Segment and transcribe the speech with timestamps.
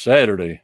[0.00, 0.62] Saturday.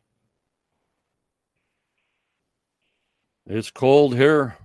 [3.46, 4.56] It's cold here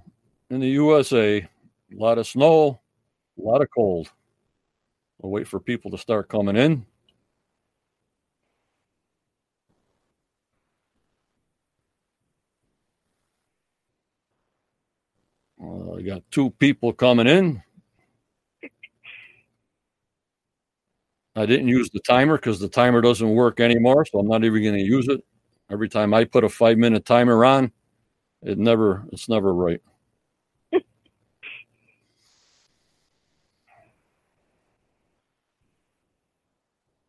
[0.49, 1.39] in the USA.
[1.39, 1.47] A
[1.91, 2.79] lot of snow,
[3.37, 4.09] a lot of cold.
[5.19, 6.85] We'll wait for people to start coming in.
[15.61, 17.61] Uh, I got two people coming in.
[21.35, 24.63] I didn't use the timer because the timer doesn't work anymore, so I'm not even
[24.63, 25.23] going to use it.
[25.69, 27.71] Every time I put a five minute timer on,
[28.41, 29.81] it never it's never right.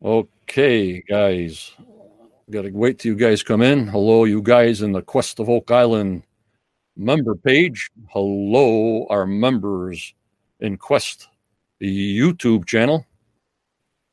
[0.05, 1.73] okay, guys.
[2.51, 3.89] Got to wait till you guys come in.
[3.89, 6.23] Hello, you guys in the Quest of Oak Island
[6.97, 7.91] member page.
[8.11, 10.15] Hello, our members
[10.61, 11.29] in Quest,
[11.81, 13.07] YouTube channel.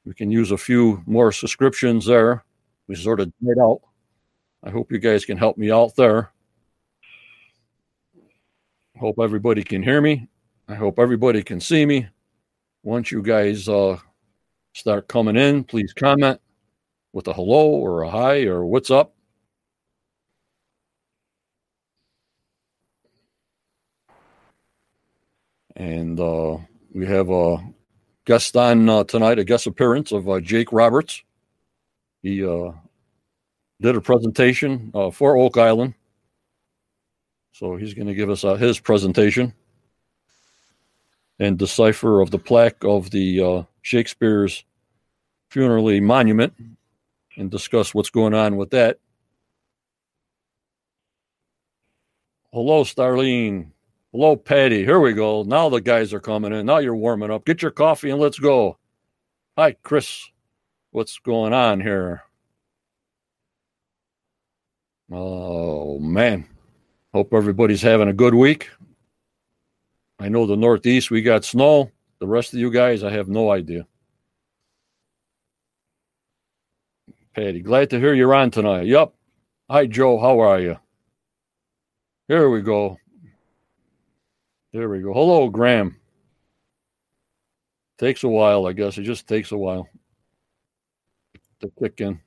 [0.10, 2.44] We can use a few more subscriptions there.
[2.88, 3.82] We sort of died out.
[4.64, 6.32] I hope you guys can help me out there.
[9.00, 10.28] Hope everybody can hear me.
[10.68, 12.08] I hope everybody can see me.
[12.82, 14.00] Once you guys uh,
[14.74, 16.42] start coming in, please comment
[17.14, 19.14] with a hello or a hi or what's up.
[25.76, 26.58] And uh,
[26.96, 27.58] we have a
[28.30, 31.24] guest on uh, tonight, a guest appearance of uh, Jake Roberts.
[32.22, 32.74] He uh,
[33.82, 35.96] did a presentation uh, for Oak Island.
[37.54, 39.52] So he's going to give us uh, his presentation
[41.40, 44.64] and decipher of the plaque of the Shakespeare's
[45.50, 46.54] funerary monument
[47.36, 49.00] and discuss what's going on with that.
[52.54, 53.72] Hello, Starlene.
[54.12, 54.84] Hello, Patty.
[54.84, 55.44] Here we go.
[55.44, 56.66] Now the guys are coming in.
[56.66, 57.46] Now you're warming up.
[57.46, 58.78] Get your coffee and let's go.
[59.56, 60.28] Hi, Chris.
[60.90, 62.24] What's going on here?
[65.12, 66.48] Oh, man.
[67.14, 68.70] Hope everybody's having a good week.
[70.20, 71.92] I know the Northeast, we got snow.
[72.20, 73.86] The rest of you guys, I have no idea.
[77.36, 78.88] Patty, glad to hear you're on tonight.
[78.88, 79.14] Yup.
[79.70, 80.20] Hi, Joe.
[80.20, 80.78] How are you?
[82.28, 82.98] Here we go.
[84.72, 85.14] There we go.
[85.14, 85.98] Hello, Graham.
[87.98, 88.98] Takes a while, I guess.
[88.98, 89.90] It just takes a while
[91.62, 92.20] to kick in.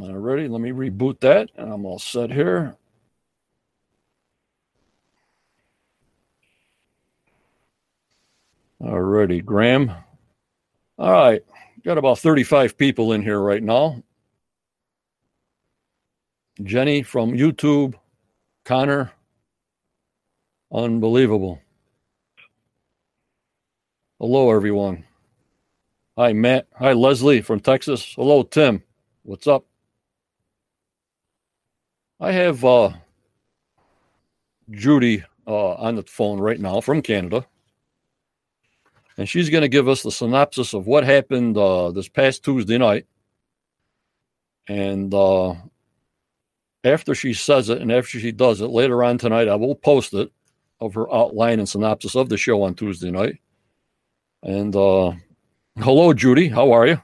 [0.00, 2.76] All righty, let me reboot that, and I'm all set here.
[8.80, 9.90] All righty, Graham.
[10.98, 11.42] All right,
[11.84, 14.02] got about 35 people in here right now.
[16.62, 17.94] Jenny from YouTube,
[18.64, 19.12] Connor.
[20.72, 21.60] Unbelievable.
[24.18, 25.04] Hello, everyone.
[26.16, 26.66] Hi, Matt.
[26.78, 28.14] Hi, Leslie from Texas.
[28.16, 28.82] Hello, Tim.
[29.22, 29.66] What's up?
[32.18, 32.92] I have uh,
[34.70, 37.46] Judy uh, on the phone right now from Canada.
[39.18, 42.78] And she's going to give us the synopsis of what happened uh, this past Tuesday
[42.78, 43.06] night.
[44.66, 45.54] And uh,
[46.86, 50.14] after she says it and after she does it later on tonight, I will post
[50.14, 50.30] it
[50.80, 53.40] of her outline and synopsis of the show on Tuesday night.
[54.42, 55.12] And uh,
[55.78, 56.48] hello, Judy.
[56.48, 57.00] How are you?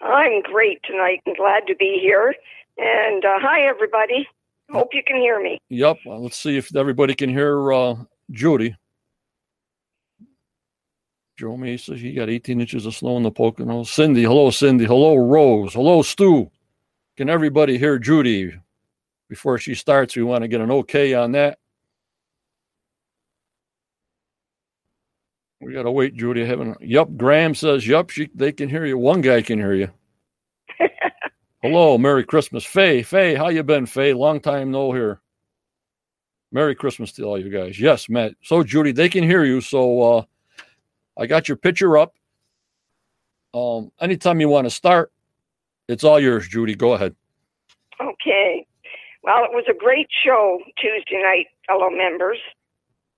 [0.00, 2.34] I'm great tonight and glad to be here.
[2.78, 4.26] And uh, hi, everybody.
[4.70, 5.60] Hope you can hear me.
[5.68, 5.98] Yep.
[6.06, 7.96] Well, let's see if everybody can hear uh,
[8.30, 8.76] Judy.
[11.36, 13.86] Joe Mesa, he got 18 inches of snow in the Poconos.
[13.86, 14.84] Cindy, hello, Cindy.
[14.84, 15.74] Hello, Rose.
[15.74, 16.50] Hello, Stu.
[17.16, 18.52] Can everybody hear Judy?
[19.30, 20.16] Before she starts.
[20.16, 21.58] We want to get an okay on that.
[25.60, 26.44] We got to wait, Judy.
[26.44, 27.08] Having yep.
[27.16, 28.10] Graham says yep.
[28.10, 28.98] She they can hear you.
[28.98, 29.88] One guy can hear you.
[31.62, 33.02] Hello, Merry Christmas, Faye.
[33.02, 34.14] Faye, how you been, Faye?
[34.14, 35.20] Long time no here.
[36.52, 37.78] Merry Christmas to all you guys.
[37.78, 38.32] Yes, Matt.
[38.42, 39.60] So Judy, they can hear you.
[39.60, 40.22] So uh,
[41.16, 42.14] I got your picture up.
[43.54, 45.12] Um, anytime you want to start,
[45.86, 46.74] it's all yours, Judy.
[46.74, 47.14] Go ahead.
[48.00, 48.59] Okay.
[49.22, 52.38] Well, it was a great show Tuesday night, fellow members.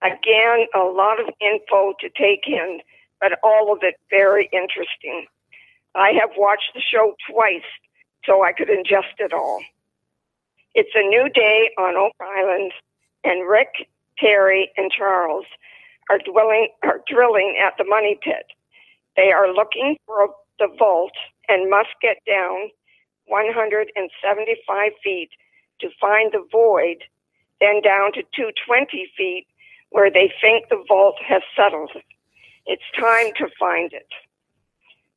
[0.03, 2.81] Again, a lot of info to take in,
[3.21, 5.27] but all of it very interesting.
[5.95, 7.63] I have watched the show twice
[8.25, 9.63] so I could ingest it all.
[10.75, 12.73] It's a new day on Oak Island,
[13.25, 13.89] and Rick,
[14.19, 15.45] Terry, and Charles
[16.11, 18.47] are dwelling are drilling at the money pit.
[19.17, 21.13] They are looking for the vault
[21.49, 22.71] and must get down
[23.27, 25.31] 175 feet
[25.83, 27.05] to find the void,
[27.61, 29.47] then down to 220 feet
[29.91, 31.93] where they think the vault has settled.
[32.67, 34.09] It's time to find it.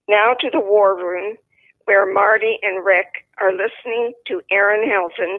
[0.08, 1.38] Now to the war room,
[1.86, 5.38] where Marty and Rick are listening to Erin Helton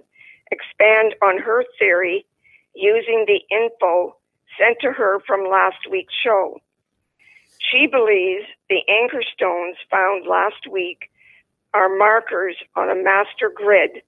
[0.51, 2.25] expand on her theory
[2.75, 4.17] using the info
[4.59, 6.59] sent to her from last week's show.
[7.59, 11.11] She believes the anchor stones found last week
[11.75, 14.03] are markers on a master grid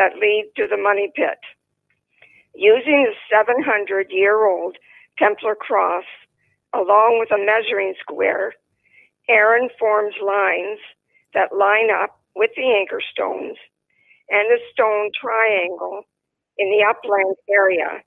[0.00, 1.36] that lead to the money pit.
[2.54, 4.76] Using the 700 year old
[5.18, 6.08] Templar cross
[6.72, 8.54] along with a measuring square,
[9.28, 10.80] Erin forms lines
[11.34, 13.58] that line up with the anchor stones
[14.30, 16.04] and the stone triangle
[16.56, 18.00] in the upland area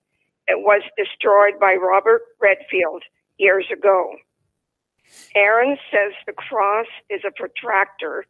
[0.47, 3.03] that was destroyed by Robert Redfield
[3.37, 4.15] years ago.
[5.35, 8.25] Erin says the cross is a protractor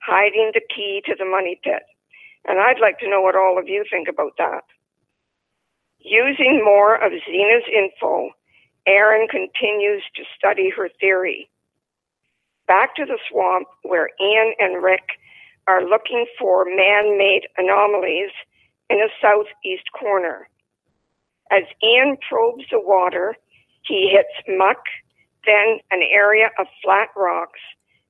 [0.00, 1.82] hiding the key to the money pit.
[2.46, 4.64] And I'd like to know what all of you think about that.
[5.98, 8.30] Using more of Zena's info,
[8.86, 11.50] Erin continues to study her theory.
[12.66, 15.18] Back to the swamp where Ian and Rick
[15.66, 18.30] are looking for man made anomalies
[18.88, 20.48] in the southeast corner.
[21.50, 23.36] As Ian probes the water,
[23.82, 24.82] he hits muck,
[25.44, 27.60] then an area of flat rocks,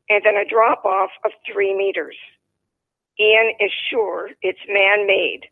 [0.08, 2.16] and then a drop off of three meters.
[3.20, 5.42] Ian is sure it's man made,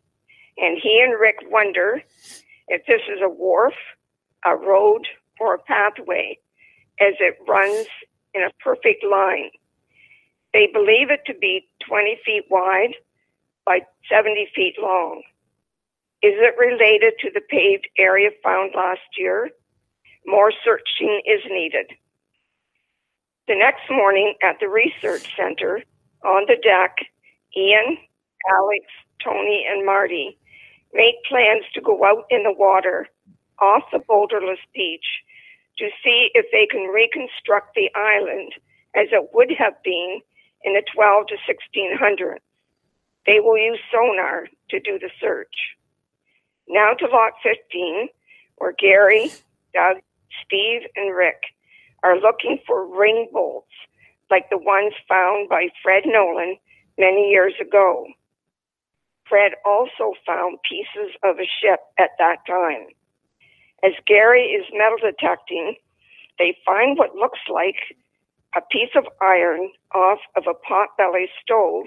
[0.57, 2.01] and he and Rick wonder
[2.67, 3.75] if this is a wharf,
[4.43, 5.07] a road,
[5.39, 6.37] or a pathway
[6.99, 7.87] as it runs
[8.33, 9.51] in a perfect line.
[10.53, 12.95] They believe it to be 20 feet wide
[13.65, 15.21] by 70 feet long.
[16.21, 19.49] Is it related to the paved area found last year?
[20.25, 21.91] More searching is needed.
[23.47, 25.83] The next morning at the research center,
[26.23, 26.97] on the deck,
[27.55, 27.97] Ian,
[28.49, 28.85] Alex,
[29.23, 30.37] Tony, and Marty
[30.93, 33.07] make plans to go out in the water
[33.59, 35.05] off the boulderless beach
[35.77, 38.53] to see if they can reconstruct the island
[38.95, 40.19] as it would have been
[40.63, 42.39] in the 12 to 1600s.
[43.25, 45.75] They will use sonar to do the search.
[46.67, 48.07] Now to Lot 15,
[48.57, 49.31] where Gary,
[49.73, 49.97] Doug,
[50.45, 51.41] Steve, and Rick
[52.03, 53.67] are looking for ring bolts
[54.29, 56.57] like the ones found by Fred Nolan
[56.99, 58.05] many years ago.
[59.27, 62.87] Fred also found pieces of a ship at that time.
[63.83, 65.75] As Gary is metal detecting,
[66.37, 67.77] they find what looks like
[68.55, 71.85] a piece of iron off of a potbelly stove,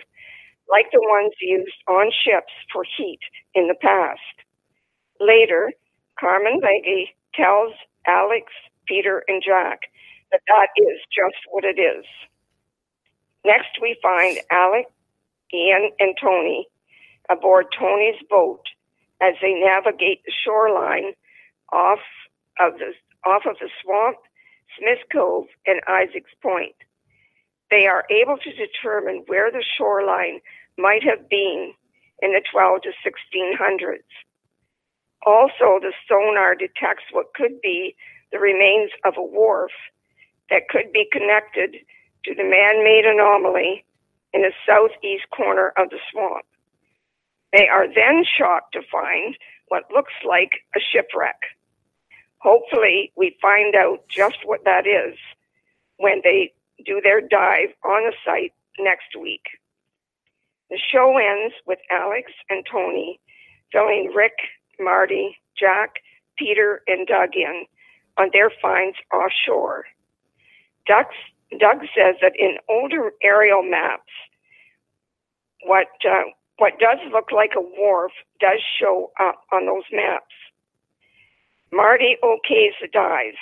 [0.70, 3.20] like the ones used on ships for heat
[3.54, 4.20] in the past.
[5.20, 5.72] Later,
[6.18, 7.72] Carmen Legge tells
[8.06, 8.52] Alex,
[8.86, 9.80] Peter, and Jack
[10.30, 12.04] that that is just what it is.
[13.44, 14.90] Next, we find Alex,
[15.54, 16.66] Ian, and Tony
[17.28, 18.62] aboard Tony's boat
[19.20, 21.12] as they navigate the shoreline
[21.72, 22.00] off
[22.60, 22.92] of the
[23.24, 24.18] off of the swamp,
[24.78, 26.74] Smith Cove, and Isaacs Point.
[27.70, 30.40] They are able to determine where the shoreline
[30.76, 31.72] might have been
[32.20, 34.10] in the 12 to 1600s.
[35.24, 37.94] Also, the sonar detects what could be
[38.32, 39.70] the remains of a wharf
[40.50, 41.76] that could be connected
[42.24, 43.84] to the man made anomaly
[44.32, 46.44] in the southeast corner of the swamp.
[47.52, 49.36] They are then shocked to find
[49.68, 51.36] what looks like a shipwreck.
[52.38, 55.16] Hopefully, we find out just what that is
[55.98, 56.52] when they
[56.84, 59.42] do their dive on the site next week.
[60.70, 63.20] The show ends with Alex and Tony
[63.72, 64.34] filling Rick,
[64.80, 65.96] Marty, Jack,
[66.38, 67.64] Peter, and Doug in
[68.18, 69.84] on their finds offshore.
[70.86, 71.06] Doug,
[71.58, 74.12] Doug says that in older aerial maps,
[75.64, 76.24] what uh,
[76.58, 80.34] what does look like a wharf does show up on those maps.
[81.72, 83.34] Marty okays the dive.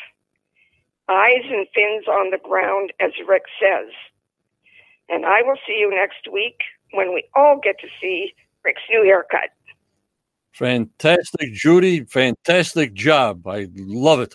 [1.09, 3.89] Eyes and fins on the ground, as Rick says.
[5.09, 6.61] And I will see you next week
[6.93, 8.33] when we all get to see
[8.65, 9.51] Rick's new haircut.
[10.53, 12.05] Fantastic, Judy.
[12.05, 13.47] Fantastic job.
[13.47, 14.35] I love it.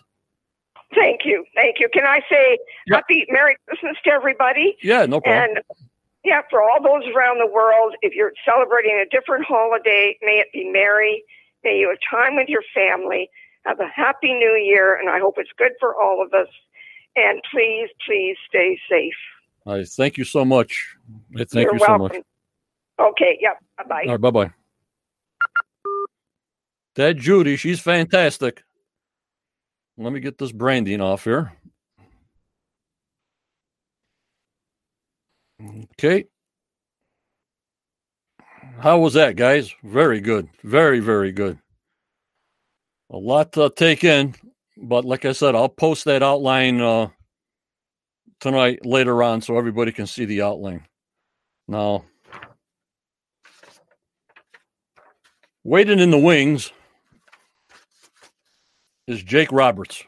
[0.94, 1.46] Thank you.
[1.56, 1.90] Thank you.
[1.94, 2.98] Can I say yep.
[2.98, 4.78] happy Merry Christmas to everybody?
[4.82, 5.58] Yeah, no problem.
[5.58, 5.78] And
[6.26, 10.48] yeah, for all those around the world, if you're celebrating a different holiday, may it
[10.52, 11.24] be merry.
[11.64, 13.30] May you have time with your family.
[13.66, 16.48] Have a happy new year, and I hope it's good for all of us.
[17.16, 19.14] And please, please stay safe.
[19.68, 20.96] I thank you so much.
[21.36, 22.10] Thank You're you welcome.
[22.12, 23.12] so much.
[23.12, 23.60] Okay, yep.
[23.78, 24.04] Bye bye.
[24.06, 24.52] All right, bye bye.
[26.96, 28.64] That Judy, she's fantastic.
[29.98, 31.54] Let me get this branding off here.
[35.62, 36.26] Okay.
[38.80, 39.74] How was that, guys?
[39.84, 40.50] Very good.
[40.64, 41.60] Very, very good.
[43.10, 44.36] A lot to take in,
[44.78, 47.10] but like I said, I'll post that outline uh,
[48.40, 50.86] tonight later on so everybody can see the outline.
[51.68, 52.06] Now,
[55.64, 56.72] waiting in the wings
[59.08, 60.04] is Jake Roberts.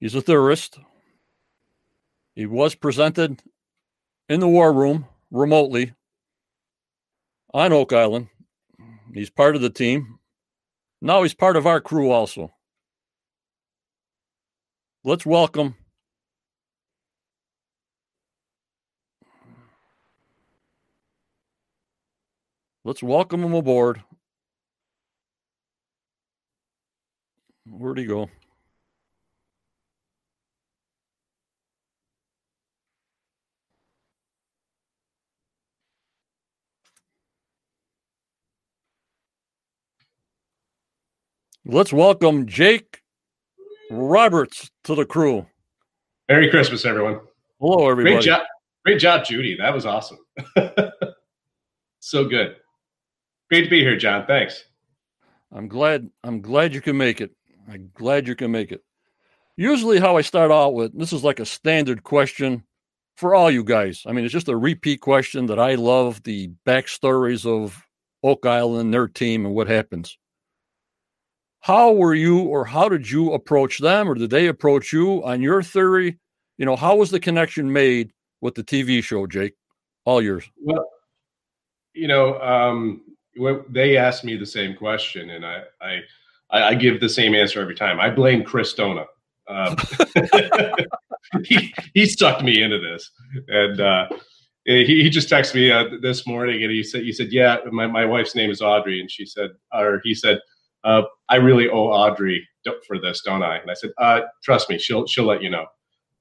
[0.00, 0.78] He's a theorist.
[2.36, 3.42] He was presented
[4.28, 5.94] in the war room remotely
[7.54, 8.28] on Oak Island.
[9.14, 10.18] He's part of the team.
[11.00, 12.52] Now he's part of our crew also.
[15.02, 15.76] Let's welcome
[22.86, 24.00] Let's welcome him aboard.
[27.68, 28.30] Where'd he go?
[41.68, 43.02] Let's welcome Jake
[43.90, 45.46] Roberts to the crew.
[46.28, 47.18] Merry Christmas, everyone.
[47.58, 48.14] Hello, everybody.
[48.14, 48.42] Great job,
[48.84, 49.56] great job, Judy.
[49.56, 50.18] That was awesome.
[51.98, 52.54] so good.
[53.50, 54.26] Great to be here, John.
[54.26, 54.62] Thanks.
[55.50, 56.08] I'm glad.
[56.22, 57.32] I'm glad you can make it.
[57.68, 58.84] I'm glad you can make it.
[59.56, 62.62] Usually, how I start out with this is like a standard question
[63.16, 64.04] for all you guys.
[64.06, 67.84] I mean, it's just a repeat question that I love the backstories of
[68.22, 70.16] Oak Island, their team, and what happens
[71.66, 75.42] how were you or how did you approach them or did they approach you on
[75.42, 76.16] your theory?
[76.58, 79.54] You know how was the connection made with the tv show jake?
[80.04, 80.48] All yours.
[80.62, 80.88] Well
[81.92, 83.02] you know um,
[83.68, 86.02] they asked me the same question and I, I
[86.52, 87.98] i give the same answer every time.
[87.98, 89.04] I blame chris dona
[89.48, 89.76] um,
[91.44, 93.10] he, he sucked me into this.
[93.48, 94.08] And uh,
[94.64, 97.86] he, he just texted me uh, this morning and he said he said yeah my,
[97.88, 99.00] my wife's name is audrey.
[99.00, 100.38] And she said or he said
[100.86, 102.46] uh, I really owe Audrey
[102.86, 103.58] for this, don't I?
[103.58, 105.66] And I said, uh, trust me, she'll she'll let you know.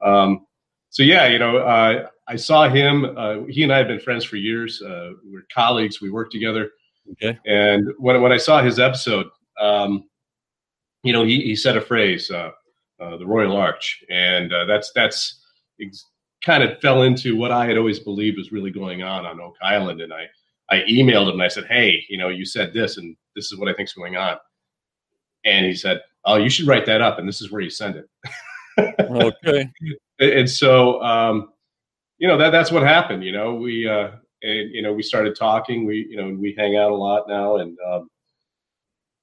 [0.04, 0.46] Um,
[0.90, 3.06] so yeah, you know, uh, I saw him.
[3.18, 4.82] Uh, he and I have been friends for years.
[4.82, 6.02] Uh, we are colleagues.
[6.02, 6.72] We worked together.
[7.12, 7.38] Okay.
[7.46, 9.28] And when when I saw his episode,
[9.62, 10.06] um,
[11.04, 12.52] you know, he he said a phrase, uh,
[13.00, 15.42] "the Royal Arch," and that's that's
[15.80, 16.06] ex-
[16.44, 19.56] kind of fell into what I had always believed was really going on on Oak
[19.62, 20.02] Island.
[20.02, 20.28] And I
[20.70, 23.60] I emailed him and I said, hey, you know, you said this, and this is
[23.60, 24.38] what I think's going on.
[25.46, 27.96] And he said, "Oh, you should write that up, and this is where you send
[27.96, 28.10] it."
[29.00, 29.70] okay.
[30.18, 31.50] And so, um,
[32.20, 33.26] you know, that that's what happened.
[33.26, 34.12] You know, we uh,
[34.42, 35.86] and you know we started talking.
[35.86, 38.10] We you know we hang out a lot now, and um,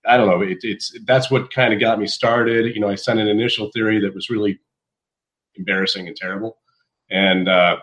[0.07, 0.43] I don't know.
[0.43, 2.75] It, it's that's what kind of got me started.
[2.75, 4.59] You know, I sent an initial theory that was really
[5.55, 6.59] embarrassing and terrible,
[7.11, 7.79] and uh,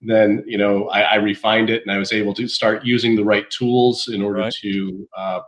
[0.00, 3.24] then you know I, I, refined it, and I was able to start using the
[3.24, 4.54] right tools in order right.
[4.62, 5.40] to uh,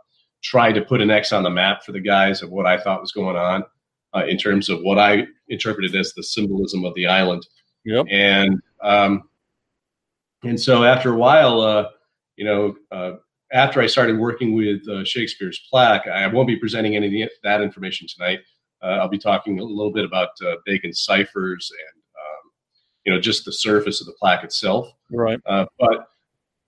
[0.45, 3.01] try to put an X on the map for the guys of what I thought
[3.01, 3.63] was going on
[4.15, 7.45] uh, in terms of what I interpreted as the symbolism of the island.
[7.83, 8.05] Yep.
[8.11, 9.23] And um,
[10.43, 11.89] and so after a while, uh,
[12.35, 13.13] you know, uh,
[13.51, 17.61] after I started working with uh, Shakespeare's plaque, I won't be presenting any of that
[17.61, 18.39] information tonight.
[18.83, 22.51] Uh, I'll be talking a little bit about uh, Bacon's ciphers and um,
[23.05, 24.87] you know just the surface of the plaque itself.
[25.09, 25.39] Right.
[25.43, 26.07] but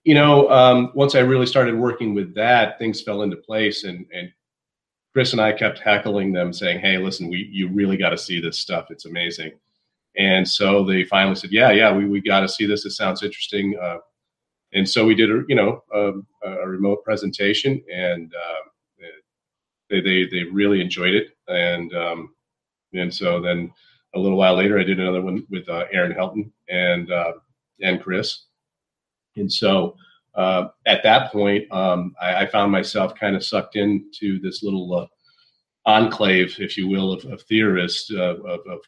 [0.07, 4.05] you know, um, once I really started working with that, things fell into place, and
[4.13, 4.31] and
[5.11, 8.39] Chris and I kept heckling them, saying, "Hey, listen, we you really got to see
[8.39, 8.89] this stuff.
[8.89, 9.51] It's amazing."
[10.15, 12.85] And so they finally said, "Yeah, yeah, we we got to see this.
[12.85, 13.97] It sounds interesting." Uh,
[14.71, 16.13] and so we did a you know a,
[16.47, 19.05] a remote presentation, and uh,
[19.89, 22.33] they, they they really enjoyed it, and um,
[22.93, 23.73] and so then
[24.15, 27.33] a little while later, I did another one with uh, Erin Helton and uh,
[27.81, 28.47] and Chris
[29.38, 29.96] and so
[30.38, 34.94] uh, at that point, um, I, I, found myself kind of sucked into this little
[34.94, 35.08] uh,
[35.88, 38.79] enclave, if you will, of, of theorists, uh, of, of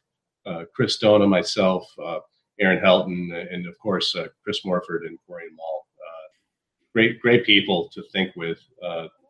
[0.45, 2.19] uh, Chris Dona, myself, uh,
[2.59, 5.85] Erin Helton, and of course uh, Chris Morford and Corjan Mol.
[6.93, 8.59] great, great people to think with.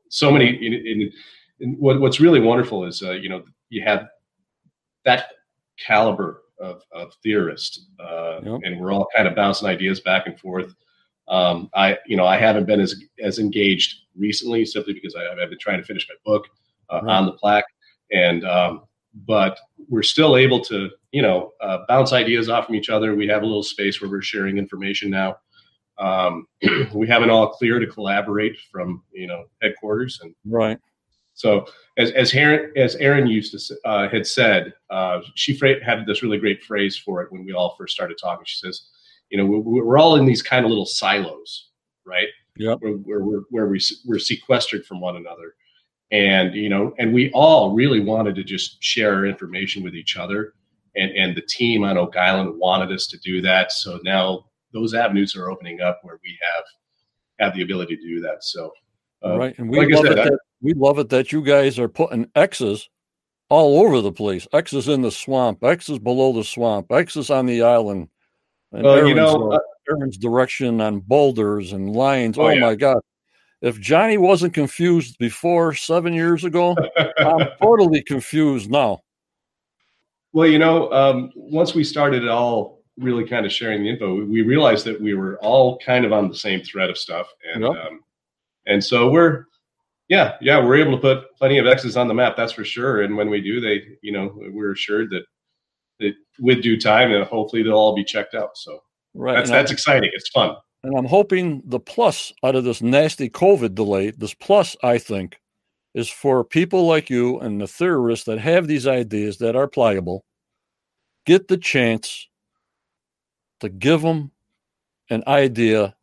[0.10, 0.48] so many.
[0.48, 1.12] In, in,
[1.62, 4.08] in what, what's really wonderful is, you know, you have
[5.06, 5.28] that
[5.78, 8.60] caliber of, of theorists, yep.
[8.64, 10.76] and we're all kind of bouncing ideas back and forth.
[11.30, 15.50] Um, I, you know, I haven't been as as engaged recently simply because I, have
[15.50, 16.48] been trying to finish my book
[16.90, 17.66] uh, on the plaque,
[18.12, 18.82] and um,
[19.14, 23.16] but we're still able to, you know, uh, bounce ideas off from each other.
[23.16, 25.38] We have a little space where we're sharing information now.
[25.98, 26.48] Um,
[26.94, 30.80] we have it all clear to collaborate from, you know, headquarters and right.
[31.34, 31.68] So
[31.98, 36.38] as as Erin, as Erin used to uh, had said, uh, she had this really
[36.38, 38.44] great phrase for it when we all first started talking.
[38.46, 38.90] She says
[39.30, 41.70] you know we're, we're all in these kind of little silos
[42.06, 45.56] right yeah where, where, where, where we, we're sequestered from one another
[46.12, 50.18] and you know and we all really wanted to just share our information with each
[50.18, 50.54] other
[50.96, 53.72] and and the team on Oak Island wanted us to do that.
[53.72, 56.64] So now those avenues are opening up where we have
[57.40, 58.44] have the ability to do that.
[58.44, 58.72] So
[59.24, 60.20] uh, right, and we like love said, it.
[60.20, 62.90] I, that, we love it that you guys are putting X's
[63.50, 64.48] all over the place.
[64.54, 68.10] X's in the swamp, X's below the swamp, X's on the island.
[68.72, 69.60] And well, Erin's, you know, uh,
[69.90, 72.38] Erin's direction on boulders and lines.
[72.38, 72.60] Oh, oh yeah.
[72.60, 73.02] my God!
[73.62, 76.76] If Johnny wasn't confused before seven years ago,
[77.18, 79.02] I'm totally confused now.
[80.32, 84.24] Well, you know, um, once we started it all really kind of sharing the info,
[84.26, 87.64] we realized that we were all kind of on the same thread of stuff, and
[87.64, 87.72] yep.
[87.72, 88.02] um,
[88.68, 89.46] and so we're
[90.08, 93.02] yeah yeah we're able to put plenty of X's on the map, that's for sure.
[93.02, 95.24] And when we do, they you know we're assured that
[96.00, 98.58] that with due time, and hopefully they'll all be checked out.
[98.58, 98.80] So
[99.14, 100.10] right, that's and that's I'm, exciting.
[100.14, 100.56] It's fun.
[100.84, 105.40] And I'm hoping the plus out of this nasty COVID delay, this plus I think,
[105.94, 110.24] is for people like you and the theorists that have these ideas that are pliable,
[111.26, 112.28] get the chance
[113.60, 114.32] to give them
[115.10, 115.96] an idea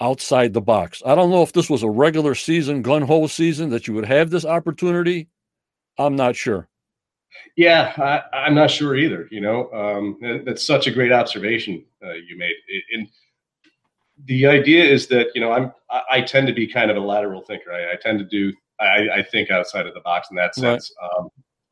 [0.00, 1.02] outside the box.
[1.06, 4.06] I don't know if this was a regular season, gun ho season, that you would
[4.06, 5.28] have this opportunity.
[5.98, 6.68] I'm not sure.
[7.56, 9.28] Yeah, I, am not sure either.
[9.30, 12.54] You know, um, that's such a great observation uh, you made.
[12.92, 13.08] And
[14.26, 17.00] the idea is that you know I'm I, I, tend to be kind of a
[17.00, 17.72] lateral thinker.
[17.72, 20.92] I, I tend to do I, I, think outside of the box in that sense.
[21.00, 21.10] Right.
[21.16, 21.28] Um,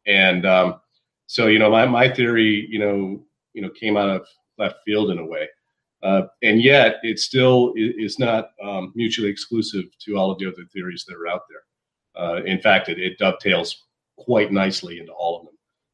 [0.07, 0.81] and um,
[1.26, 4.26] so you know my my theory you know you know came out of
[4.59, 5.49] left field in a way.
[6.02, 10.64] Uh, and yet, it still is not um, mutually exclusive to all of the other
[10.73, 12.23] theories that are out there.
[12.25, 13.85] Uh, in fact, it, it, dovetails
[14.16, 15.51] quite nicely into all of them.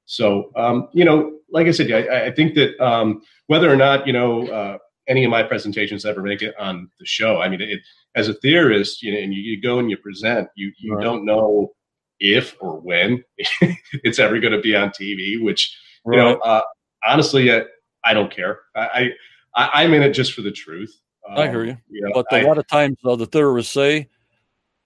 [0.09, 4.07] So, um, you know, like I said, I, I think that um, whether or not
[4.07, 7.61] you know uh, any of my presentations ever make it on the show, I mean,
[7.61, 7.81] it,
[8.15, 11.05] as a theorist, you know, and you, you go and you present, you you right.
[11.05, 11.73] don't know
[12.21, 13.23] if or when
[14.03, 15.43] it's ever going to be on TV.
[15.43, 16.17] Which right.
[16.17, 16.63] you know, uh,
[17.07, 17.65] honestly, uh,
[18.03, 18.61] I don't care.
[18.75, 19.11] I,
[19.55, 20.99] I am in it just for the truth.
[21.29, 21.77] Um, I hear you.
[21.91, 24.09] you know, but I, a lot of times uh, the theorists say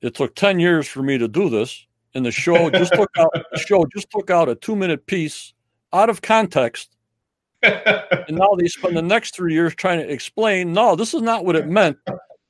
[0.00, 3.30] it took ten years for me to do this, and the show just took out
[3.32, 5.54] the show just took out a two minute piece
[5.92, 6.96] out of context.
[7.62, 10.72] and now they spend the next three years trying to explain.
[10.72, 11.96] No, this is not what it meant.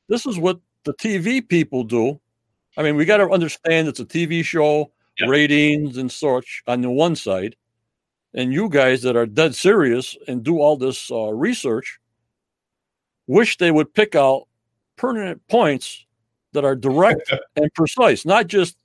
[0.08, 2.18] This is what the TV people do.
[2.76, 4.90] I mean, we got to understand it's a TV show,
[5.26, 7.56] ratings and such on the one side,
[8.32, 11.98] and you guys that are dead serious and do all this uh, research
[13.26, 14.48] wish they would pick out
[14.96, 16.06] pertinent points
[16.52, 18.76] that are direct and precise, not just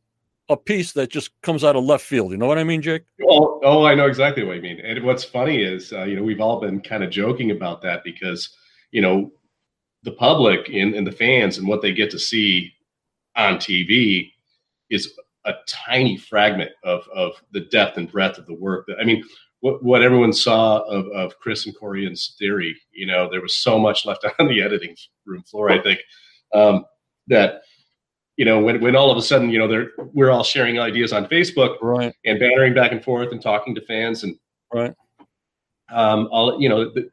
[0.50, 2.32] a piece that just comes out of left field.
[2.32, 3.04] You know what I mean, Jake?
[3.28, 4.80] Oh, oh, I know exactly what you mean.
[4.80, 8.04] And what's funny is, uh, you know, we've all been kind of joking about that
[8.04, 8.56] because,
[8.92, 9.32] you know,
[10.04, 12.74] the public and, and the fans and what they get to see
[13.36, 14.32] on TV
[14.90, 15.14] is
[15.46, 18.86] a tiny fragment of of the depth and breadth of the work.
[18.88, 19.24] That I mean,
[19.62, 23.80] what what everyone saw of, of Chris and Corjan's theory, you know, there was so
[23.80, 25.70] much left on the editing room floor.
[25.70, 26.00] I think
[26.54, 26.86] um,
[27.28, 27.62] that
[28.38, 31.12] you know when when all of a sudden you know they're we're all sharing ideas
[31.12, 34.38] on Facebook, right, and bantering back and forth and talking to fans and
[34.74, 34.94] right.
[35.90, 37.10] Um, all you know, the,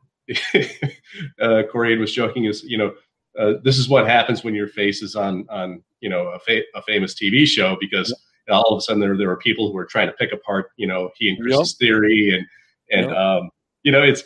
[1.40, 2.94] uh, was joking is you know.
[3.37, 6.62] Uh, this is what happens when your face is on on you know a, fa-
[6.76, 8.14] a famous TV show because
[8.48, 10.87] all of a sudden there there were people who were trying to pick apart you
[10.87, 11.88] know he and Chris's yep.
[11.88, 12.46] theory and
[12.92, 13.18] and yep.
[13.18, 13.50] um,
[13.82, 14.22] you know it's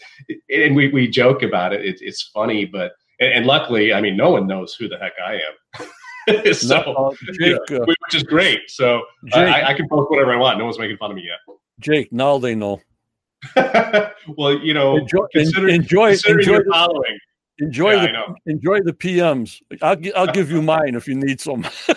[0.54, 1.84] and we we joke about it.
[1.87, 5.12] it it's funny, but and, and, luckily, I mean, no one knows who the heck
[5.24, 5.87] I am.
[6.53, 8.71] so, Jake, uh, which is great.
[8.71, 10.59] So Jake, I, I, can post whatever I want.
[10.59, 11.57] No one's making fun of me yet.
[11.81, 12.81] Jake, now they know.
[14.37, 17.19] well, you know, enjoy, consider, enjoy, enjoy the, following.
[17.61, 18.12] Enjoy yeah,
[18.45, 19.61] the enjoy the PMs.
[19.83, 21.64] I'll I'll give you mine if you need some.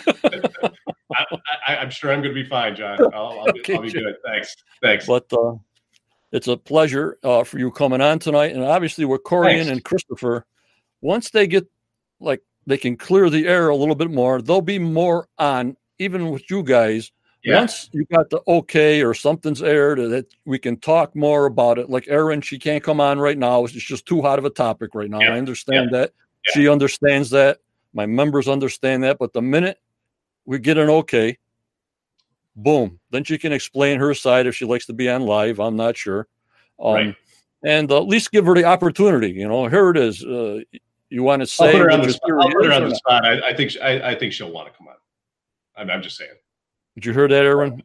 [1.68, 2.98] I, am sure I'm going to be fine, John.
[3.14, 4.16] I'll, I'll, okay, be, I'll be, good.
[4.26, 4.56] Thanks.
[4.82, 5.06] Thanks.
[5.06, 5.54] But uh,
[6.32, 10.46] it's a pleasure uh, for you coming on tonight, and obviously with Corjan and Christopher.
[11.02, 11.66] Once they get
[12.20, 15.76] like they can clear the air a little bit more, they'll be more on.
[16.00, 17.12] Even with you guys,
[17.44, 17.60] yeah.
[17.60, 21.92] once you got the okay or something's aired, that we can talk more about it.
[21.92, 24.96] Like Erin, she can't come on right now; it's just too hot of a topic
[24.96, 25.20] right now.
[25.20, 25.36] Yeah.
[25.36, 26.00] I understand yeah.
[26.00, 26.14] that.
[26.54, 27.60] She understands that.
[27.94, 29.20] My members understand that.
[29.20, 29.78] But the minute
[30.46, 31.38] we get an okay.
[32.56, 33.00] Boom.
[33.12, 35.60] Then she can explain her side if she likes to be on live.
[35.60, 36.28] I'm not sure.
[36.80, 37.16] Um, right.
[37.64, 39.30] And uh, at least give her the opportunity.
[39.30, 40.24] You know, here it is.
[40.24, 40.62] Uh,
[41.12, 41.66] you want to say?
[41.66, 42.30] I'll put her on the, spot.
[42.54, 43.26] Put her on the spot.
[43.26, 44.96] I, I, think I, I, think she'll want to come on.
[45.76, 46.32] I'm, I'm just saying.
[46.96, 47.84] Did you hear that, Erwin?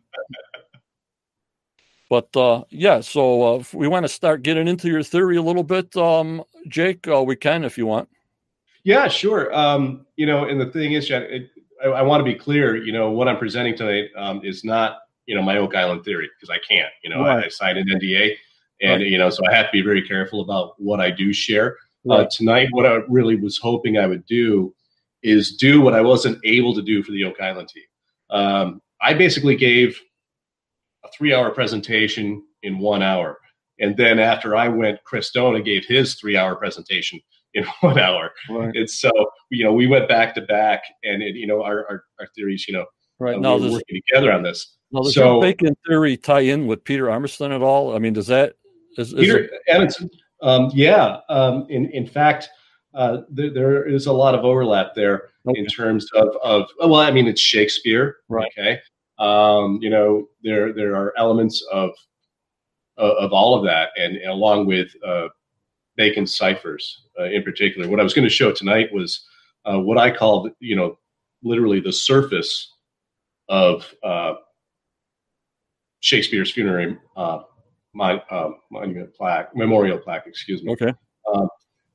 [2.10, 5.64] but uh, yeah, so uh, we want to start getting into your theory a little
[5.64, 7.06] bit, um, Jake.
[7.08, 8.08] Uh, we can if you want.
[8.84, 9.52] Yeah, sure.
[9.52, 11.50] Um, you know, and the thing is, it,
[11.82, 12.76] I, I want to be clear.
[12.76, 16.30] You know, what I'm presenting tonight um, is not you know my Oak Island theory
[16.36, 16.92] because I can't.
[17.02, 17.42] You know, right.
[17.42, 18.36] I, I, signed an NDA.
[18.82, 19.10] and right.
[19.10, 21.76] you know, so I have to be very careful about what I do share.
[22.06, 22.20] Right.
[22.20, 24.74] Uh, tonight, what I really was hoping I would do
[25.22, 27.82] is do what I wasn't able to do for the Oak Island team.
[28.30, 29.98] Um, I basically gave
[31.04, 33.38] a three-hour presentation in one hour,
[33.80, 37.20] and then after I went, Chris Dona gave his three-hour presentation
[37.54, 38.30] in one hour.
[38.48, 38.74] Right.
[38.76, 39.10] And so,
[39.50, 42.66] you know, we went back to back, and it, you know, our, our, our theories,
[42.68, 42.86] you know,
[43.18, 44.76] right uh, now we working together on this.
[44.92, 47.96] Now, does so, your bacon theory tie in with Peter Amundsen at all?
[47.96, 48.54] I mean, does that
[48.96, 49.50] is, is Peter it,
[50.42, 51.18] Um, yeah.
[51.28, 52.48] Um, in in fact,
[52.94, 55.58] uh, there, there is a lot of overlap there okay.
[55.58, 58.50] in terms of of well, I mean, it's Shakespeare, right?
[58.58, 58.80] Okay.
[59.18, 61.90] Um, you know, there there are elements of
[62.98, 65.28] of all of that, and, and along with uh,
[65.96, 67.88] Bacon ciphers uh, in particular.
[67.88, 69.26] What I was going to show tonight was
[69.64, 70.98] uh, what I called, you know,
[71.42, 72.72] literally the surface
[73.48, 74.34] of uh,
[76.00, 77.40] Shakespeare's funerary uh,
[77.96, 80.72] my, uh, monument plaque, memorial plaque, excuse me.
[80.72, 80.92] Okay.
[81.32, 81.48] Um,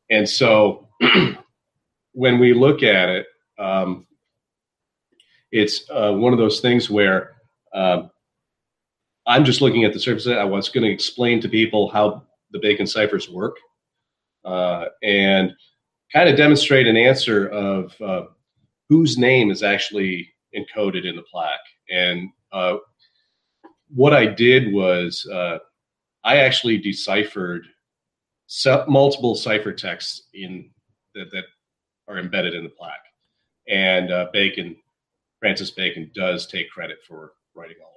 [0.10, 0.90] and so
[2.14, 3.28] when we look at it,
[3.60, 4.08] um,
[5.52, 7.36] it's uh, one of those things where
[7.74, 8.10] um,
[9.28, 10.28] I'm just looking at the surface.
[10.28, 13.58] I was going to explain to people how the Bacon ciphers work
[14.44, 15.54] uh, and
[16.12, 18.24] kind of demonstrate an answer of uh,
[18.90, 21.60] whose name is actually encoded in the plaque.
[21.90, 22.78] And uh,
[23.94, 25.60] what I did was uh,
[26.24, 27.66] I actually deciphered
[28.88, 30.70] multiple ciphertexts in
[31.16, 31.46] that, that
[32.08, 33.06] are embedded in the plaque.
[33.68, 34.76] And uh, Bacon,
[35.40, 37.96] Francis Bacon, does take credit for writing all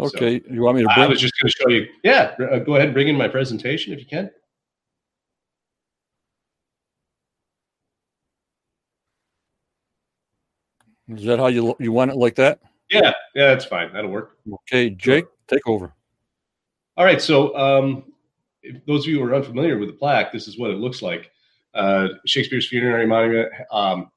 [0.00, 0.20] of them.
[0.20, 0.88] Okay, so, you want me to?
[0.94, 1.88] Bring- I was just going to show you.
[2.02, 4.30] Yeah, uh, go ahead and bring in my presentation if you can.
[11.08, 12.60] Is that how you you want it like that?
[12.90, 13.92] Yeah, yeah, that's fine.
[13.92, 14.38] That'll work.
[14.50, 15.92] Okay, Jake, take over.
[16.96, 17.20] All right.
[17.20, 18.04] So, um,
[18.86, 21.30] those of you who are unfamiliar with the plaque, this is what it looks like.
[21.74, 24.10] Uh, Shakespeare's funerary monument, um,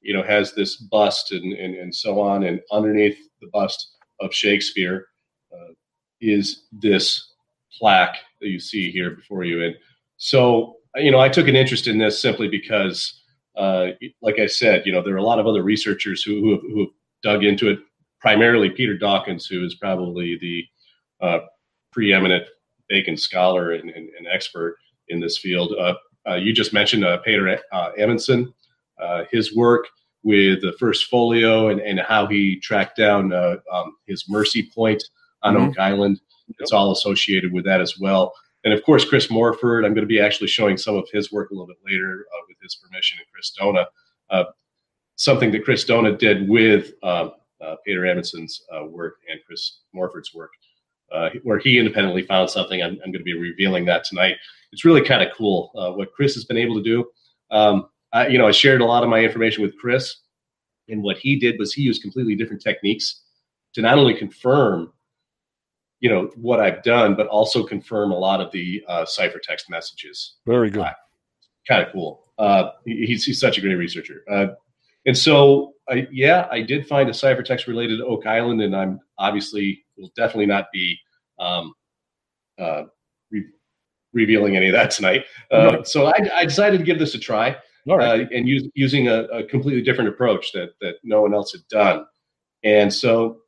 [0.00, 4.32] you know, has this bust and, and, and so on, and underneath the bust of
[4.32, 5.08] Shakespeare
[5.52, 5.72] uh,
[6.20, 7.32] is this
[7.78, 9.64] plaque that you see here before you.
[9.64, 9.74] And
[10.16, 13.20] so, you know, I took an interest in this simply because
[13.56, 13.88] uh,
[14.22, 16.62] like I said, you know, there are a lot of other researchers who, who, have,
[16.62, 16.88] who have
[17.22, 17.78] dug into it.
[18.20, 20.64] Primarily, Peter Dawkins, who is probably the
[21.20, 21.38] uh,
[21.92, 22.44] preeminent
[22.88, 24.76] Bacon scholar and, and, and, expert
[25.08, 25.72] in this field.
[25.78, 25.94] Uh,
[26.28, 28.52] uh you just mentioned uh, Peter uh, Amundsen,
[29.30, 29.86] his work
[30.22, 35.02] with the first folio and, and how he tracked down um, his mercy point
[35.42, 35.70] on mm-hmm.
[35.70, 36.20] Oak Island.
[36.58, 39.84] It's all associated with that as well and of course Chris Morford.
[39.84, 42.42] I'm going to be actually showing some of his work a little bit later uh,
[42.48, 43.86] with his permission, and Chris Dona,
[44.30, 44.44] uh,
[45.16, 50.34] something that Chris Dona did with uh, uh Peter Amundsen's uh, work and Chris Morford's
[50.34, 50.50] work,
[51.12, 52.82] uh, where he independently found something.
[52.82, 54.36] I'm, I'm, going to be revealing that tonight.
[54.72, 57.06] It's really kind of cool what Chris has been able to do.
[57.50, 60.16] Um, I, you know, I shared a lot of my information with Chris,
[60.88, 63.22] and what he did was he used completely different techniques
[63.74, 64.92] to not only confirm
[66.00, 70.36] you know what I've done, but also confirm a lot of the uh, ciphertext messages.
[70.46, 70.82] Very good.
[70.82, 70.92] Uh,
[71.68, 72.24] kind of cool.
[72.38, 74.22] Uh, he's, he's such a great researcher.
[74.30, 74.46] Uh,
[75.06, 79.00] and so, I, yeah, I did find a ciphertext related to Oak Island, and I'm
[79.18, 80.98] obviously will definitely not be
[81.38, 81.74] um,
[82.58, 82.84] uh,
[83.30, 83.46] re-
[84.12, 85.24] revealing any of that tonight.
[85.52, 85.86] Uh, right.
[85.86, 88.30] So I, I, decided to give this a try, right.
[88.30, 92.04] and use, using a, a completely different approach that that no one else had done.
[92.62, 93.38] And so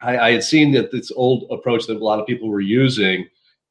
[0.00, 3.26] I, I, had seen that this old approach that a lot of people were using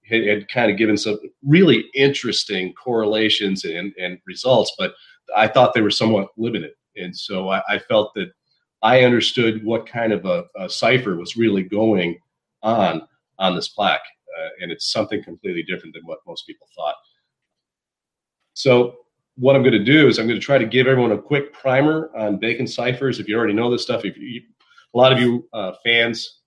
[0.09, 4.93] had, had kind of given some really interesting correlations and, and, results, but
[5.35, 6.71] I thought they were somewhat limited.
[6.95, 8.31] And so I, I felt that
[8.87, 12.17] I understood what kind of a, a, cipher was really going
[12.63, 13.05] on
[13.37, 13.99] on this plaque.
[14.39, 16.95] Uh, and it's something completely different than what most people thought.
[18.53, 18.95] So
[19.35, 21.51] what I'm going to do is I'm going to try to give everyone a quick
[21.51, 23.19] primer on Bacon ciphers.
[23.19, 24.41] If you already know this stuff, if you,
[24.93, 26.39] a lot of you uh, fans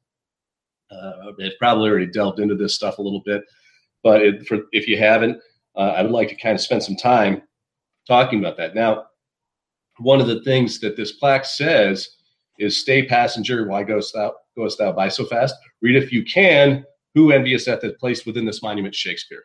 [0.90, 3.42] uh, have probably already delved into this stuff a little bit,
[4.02, 5.38] but it, for, if you haven't,
[5.76, 7.42] uh, I would like to kind of spend some time
[8.08, 8.74] talking about that.
[8.74, 9.08] Now,
[9.98, 12.16] one of the things that this plaque says
[12.60, 15.54] is "Stay, passenger, why goest thou goest thou by so fast?
[15.82, 19.44] Read if you can, who envious at the place within this monument Shakespeare."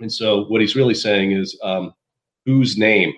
[0.00, 1.94] And so, what he's really saying is, um,
[2.44, 3.12] whose name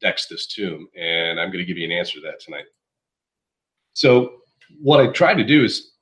[0.00, 0.88] decks this tomb?
[0.98, 2.66] And I'm going to give you an answer to that tonight.
[3.94, 4.40] So
[4.80, 5.92] what I try to do is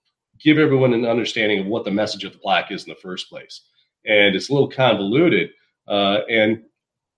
[0.40, 3.28] give everyone an understanding of what the message of the plaque is in the first
[3.28, 3.62] place.
[4.04, 5.50] And it's a little convoluted.
[5.87, 6.62] Uh, and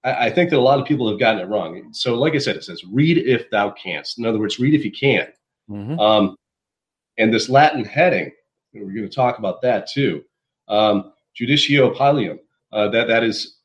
[0.06, 1.92] I, I, think that a lot of people have gotten it wrong.
[1.92, 4.18] So, like I said, it says, read if thou canst.
[4.18, 5.26] In other words, read if you can.
[5.68, 5.98] Mm-hmm.
[5.98, 6.36] Um,
[7.18, 8.30] and this Latin heading,
[8.72, 10.24] we're going to talk about that too.
[10.68, 12.38] Um, judicio Aelium,
[12.72, 13.56] uh, that that is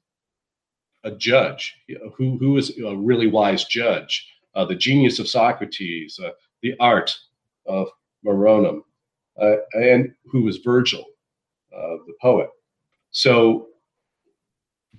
[1.03, 1.75] a judge
[2.15, 4.27] who who is a really wise judge.
[4.53, 7.17] Uh, the genius of Socrates, uh, the art
[7.65, 7.87] of
[8.25, 8.81] Maronem,
[9.41, 11.05] uh, and who was Virgil,
[11.75, 12.49] uh, the poet.
[13.11, 13.67] So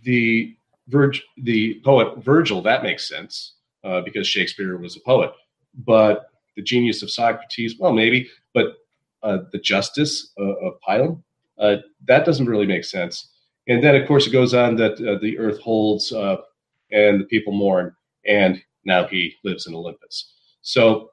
[0.03, 0.57] the
[0.93, 5.33] Virg- the poet Virgil that makes sense uh, because Shakespeare was a poet,
[5.75, 8.77] but the genius of Socrates, well, maybe, but
[9.23, 11.23] uh, the justice uh, of Pylon,
[11.59, 11.77] uh,
[12.07, 13.31] that doesn't really make sense.
[13.69, 17.53] And then, of course, it goes on that uh, the earth holds and the people
[17.53, 20.35] mourn, and now he lives in Olympus.
[20.61, 21.11] So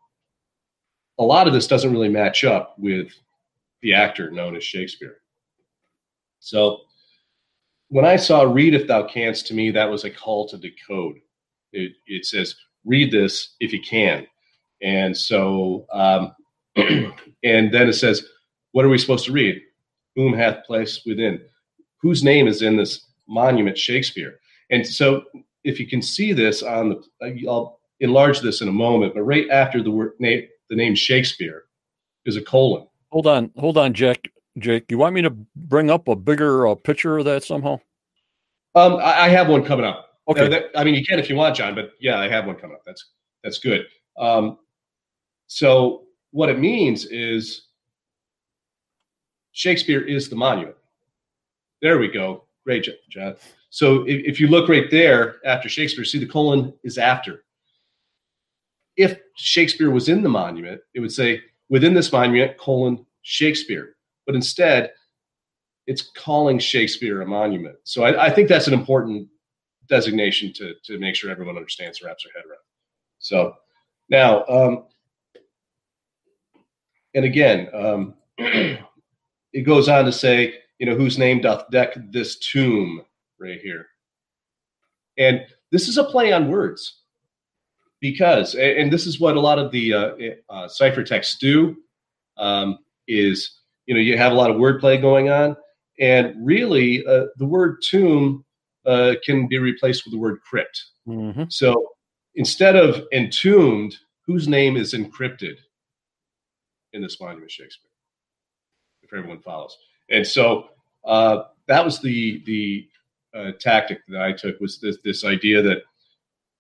[1.18, 3.12] a lot of this doesn't really match up with
[3.82, 5.18] the actor known as Shakespeare.
[6.40, 6.82] So
[7.90, 11.16] when I saw read if thou canst, to me, that was a call to decode.
[11.74, 14.26] It, it says, read this if you can.
[14.82, 16.34] And so, um,
[16.76, 17.14] and
[17.74, 18.26] then it says,
[18.72, 19.62] what are we supposed to read?
[20.16, 21.42] Whom hath place within?
[22.02, 24.40] Whose name is in this monument, Shakespeare?
[24.70, 25.24] And so,
[25.64, 29.50] if you can see this on the, I'll enlarge this in a moment, but right
[29.50, 31.64] after the word name, the name Shakespeare
[32.26, 32.88] is a colon.
[33.12, 34.30] Hold on, hold on, Jack.
[34.58, 37.80] Jake, you want me to bring up a bigger uh, picture of that somehow?
[38.76, 40.20] Um, I, I have one coming up.
[40.28, 40.48] Okay.
[40.48, 42.76] That, I mean, you can if you want, John, but yeah, I have one coming
[42.76, 42.84] up.
[42.86, 43.04] That's
[43.44, 43.86] that's good.
[44.18, 44.60] Um,
[45.48, 47.68] so what it means is
[49.54, 50.76] Shakespeare is the monument.
[51.82, 52.44] There we go.
[52.66, 53.36] Great, John.
[53.72, 57.44] So if, if you look right there after Shakespeare, see the colon is after.
[58.98, 63.96] If Shakespeare was in the monument, it would say within this monument, colon, Shakespeare.
[64.30, 64.92] But instead,
[65.88, 67.78] it's calling Shakespeare a monument.
[67.84, 69.28] So I, I, think that's an important
[69.88, 72.60] designation to, to make sure everyone understands wraps their head around.
[73.18, 73.56] So
[74.08, 74.86] now, um,
[77.16, 82.38] and again, um, it goes on to say, you know, whose name doth deck this
[82.38, 83.02] tomb
[83.40, 83.88] right here.
[85.18, 87.02] And this is a play on words
[88.00, 90.12] because, and this is what a lot of the uh,
[90.52, 91.78] uh, ciphertexts do,
[92.38, 93.56] um, is,
[93.90, 95.58] you know, you have a lot of wordplay going on.
[96.00, 98.46] And really, uh, the word tomb
[98.86, 100.80] uh, can be replaced with the word crypt.
[101.08, 101.46] Mm-hmm.
[101.50, 101.90] So
[102.36, 103.96] instead of entombed,
[104.28, 105.56] whose name is encrypted
[106.94, 107.90] in this monument, Shakespeare?
[109.02, 109.76] If everyone follows,
[110.12, 110.68] and so
[111.04, 112.88] uh, that was the the
[113.34, 115.80] uh, tactic that I took was this this idea that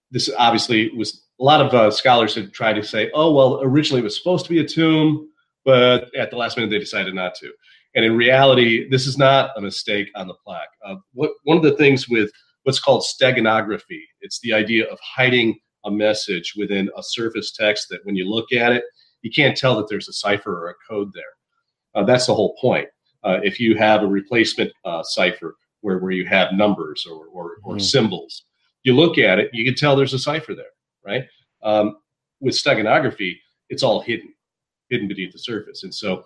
[0.10, 4.02] this obviously was a lot of uh, scholars had tried to say, oh well, originally
[4.02, 5.30] it was supposed to be a tomb,
[5.70, 7.52] but at the last minute they decided not to.
[7.94, 10.70] And in reality, this is not a mistake on the plaque.
[10.84, 12.32] Uh, what, one of the things with
[12.64, 18.04] what's called steganography, it's the idea of hiding a message within a surface text that
[18.04, 18.84] when you look at it,
[19.22, 21.24] you can't tell that there's a cipher or a code there.
[21.94, 22.88] Uh, that's the whole point.
[23.24, 27.58] Uh, if you have a replacement uh, cipher where, where you have numbers or, or,
[27.64, 27.82] or mm.
[27.82, 28.44] symbols,
[28.82, 30.74] you look at it, you can tell there's a cipher there,
[31.06, 31.26] right?
[31.62, 31.98] Um,
[32.40, 33.36] with steganography,
[33.70, 34.34] it's all hidden,
[34.90, 35.84] hidden beneath the surface.
[35.84, 36.24] And so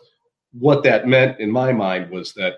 [0.52, 2.54] what that meant in my mind was that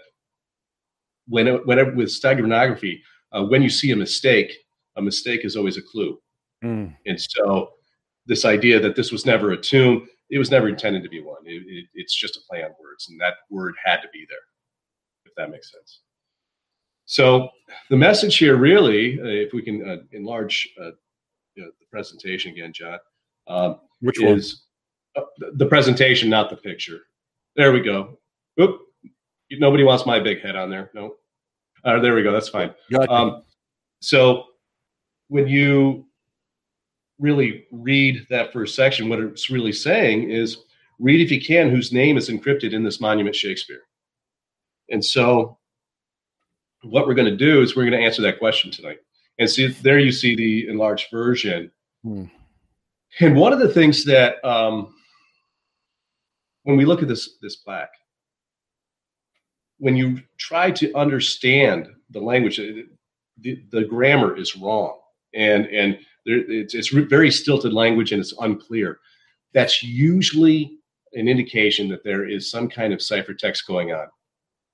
[1.28, 3.00] when it, whenever with steganography,
[3.32, 4.54] uh, when you see a mistake,
[4.96, 6.20] a mistake is always a clue.
[6.64, 6.96] Mm.
[7.06, 7.72] And so
[8.26, 11.42] this idea that this was never a tomb, it was never intended to be one.
[11.46, 14.38] It, it, it's just a play on words, and that word had to be there,
[15.26, 16.02] if that makes sense.
[17.06, 17.50] So
[17.90, 20.92] the message here, really, uh, if we can uh, enlarge uh,
[21.56, 23.00] the presentation again, John,
[23.48, 24.65] um, which is
[25.54, 27.02] the presentation, not the picture.
[27.56, 28.18] There we go.
[28.60, 28.82] Oop.
[29.52, 30.92] Nobody wants my big head on there.
[30.94, 31.16] No.
[31.84, 32.32] Uh, there we go.
[32.32, 32.74] That's fine.
[33.10, 33.44] Um,
[34.02, 34.46] so
[35.28, 36.06] when you
[37.20, 40.58] really read that first section, what it's really saying is
[41.00, 43.84] read if you can whose name is encrypted in this monument Shakespeare.
[44.90, 45.58] And so
[46.82, 48.98] what we're going to do is we're going to answer that question tonight.
[49.38, 51.72] And see there you see the enlarged version.
[52.04, 52.26] Hmm.
[53.20, 54.95] And one of the things that um,
[56.66, 57.94] when we look at this this plaque,
[59.78, 65.00] when you try to understand the language, the, the grammar is wrong,
[65.34, 69.00] and and there, it's it's very stilted language and it's unclear.
[69.54, 70.80] That's usually
[71.14, 74.08] an indication that there is some kind of ciphertext going on,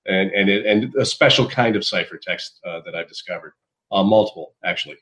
[0.06, 3.54] and and it, and a special kind of ciphertext uh, that I've discovered,
[3.92, 4.98] uh, multiple actually.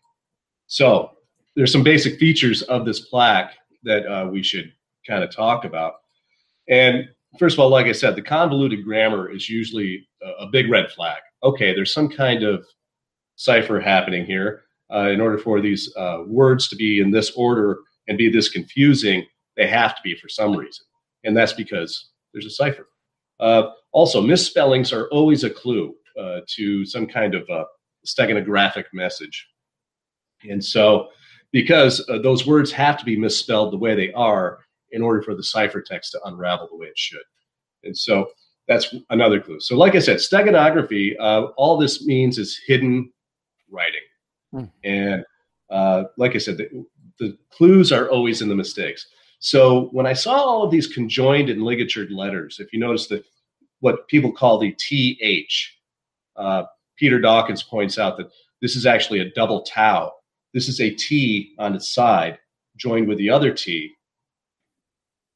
[0.66, 1.12] So
[1.56, 4.74] there's some basic features of this plaque that uh, we should
[5.08, 5.96] kind of talk about.
[6.70, 10.70] And first of all, like I said, the convoluted grammar is usually a, a big
[10.70, 11.20] red flag.
[11.44, 12.66] Okay, there's some kind of
[13.36, 14.64] cipher happening here.
[14.94, 17.78] Uh, in order for these uh, words to be in this order
[18.08, 19.24] and be this confusing,
[19.56, 20.84] they have to be for some reason.
[21.24, 22.88] And that's because there's a cipher.
[23.40, 27.66] Uh, also, misspellings are always a clue uh, to some kind of uh,
[28.06, 29.48] steganographic message.
[30.50, 31.10] And so,
[31.52, 34.60] because uh, those words have to be misspelled the way they are
[34.92, 37.22] in order for the ciphertext to unravel the way it should.
[37.84, 38.30] And so,
[38.68, 39.60] that's another clue.
[39.60, 43.12] So, like I said, steganography, uh, all this means is hidden
[43.72, 44.02] writing.
[44.52, 44.66] Hmm.
[44.84, 45.26] And
[45.70, 46.86] uh, like I said, the,
[47.20, 49.08] the clues are always in the mistakes.
[49.40, 53.24] So when I saw all of these conjoined and ligatured letters, if you notice that
[53.80, 55.78] what people call the TH,
[56.36, 56.64] uh,
[56.98, 58.30] Peter Dawkins points out that
[58.62, 60.12] this is actually a double tau.
[60.54, 62.38] This is a T on its side
[62.76, 63.94] joined with the other T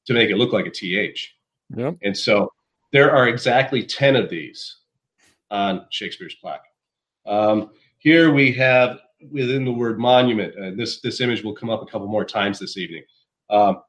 [0.05, 1.35] to make it look like a TH.
[1.75, 1.97] Yep.
[2.03, 2.51] And so
[2.91, 4.77] there are exactly 10 of these
[5.49, 6.65] on Shakespeare's plaque.
[7.25, 8.99] Um, here we have
[9.31, 12.59] within the word monument, uh, this, this image will come up a couple more times
[12.59, 13.03] this evening.
[13.49, 13.81] Um,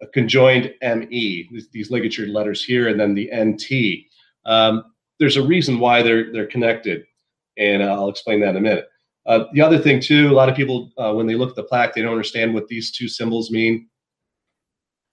[0.00, 4.06] a conjoined ME, these, these ligatured letters here, and then the NT.
[4.46, 4.84] Um,
[5.18, 7.04] there's a reason why they're they're connected,
[7.56, 8.88] and I'll explain that in a minute.
[9.26, 11.64] Uh, the other thing too, a lot of people uh, when they look at the
[11.64, 13.88] plaque, they don't understand what these two symbols mean.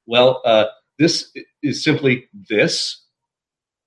[0.06, 0.66] Well, uh,
[1.00, 1.32] this
[1.64, 3.02] is simply this.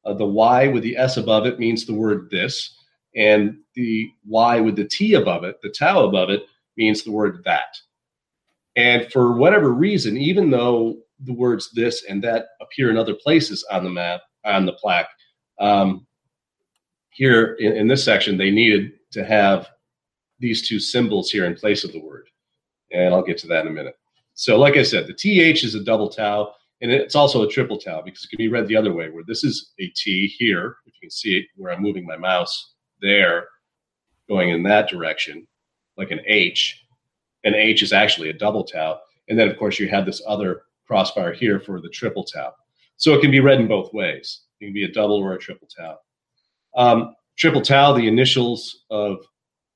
[0.04, 2.74] Uh, the Y with the S above it means the word this,
[3.16, 6.44] and the Y with the T above it, the tau above it,
[6.76, 7.76] means the word that.
[8.76, 13.66] And for whatever reason, even though the words this and that appear in other places
[13.72, 15.09] on the map, on the plaque,
[15.59, 16.07] um,
[17.11, 19.68] here in, in this section, they needed to have
[20.38, 22.28] these two symbols here in place of the word.
[22.92, 23.98] And I'll get to that in a minute.
[24.38, 27.77] So, like I said, the TH is a double tau, and it's also a triple
[27.77, 30.77] tau because it can be read the other way, where this is a T here,
[30.87, 33.48] if you can see it, where I'm moving my mouse there,
[34.29, 35.44] going in that direction,
[35.96, 36.85] like an H
[37.42, 39.01] and H is actually a double tau.
[39.29, 42.53] And then, of course, you have this other crossbar here for the triple tau.
[42.96, 44.42] So it can be read in both ways.
[44.61, 45.98] It can be a double or a triple tau.
[46.77, 49.16] Um, triple tau, the initials of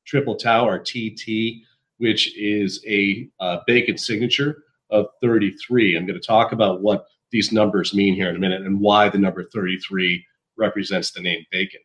[0.06, 1.64] triple tau are TT,
[2.02, 5.96] which is a uh, Bacon signature of 33.
[5.96, 9.08] I'm going to talk about what these numbers mean here in a minute and why
[9.08, 10.24] the number 33
[10.58, 11.80] represents the name Bacon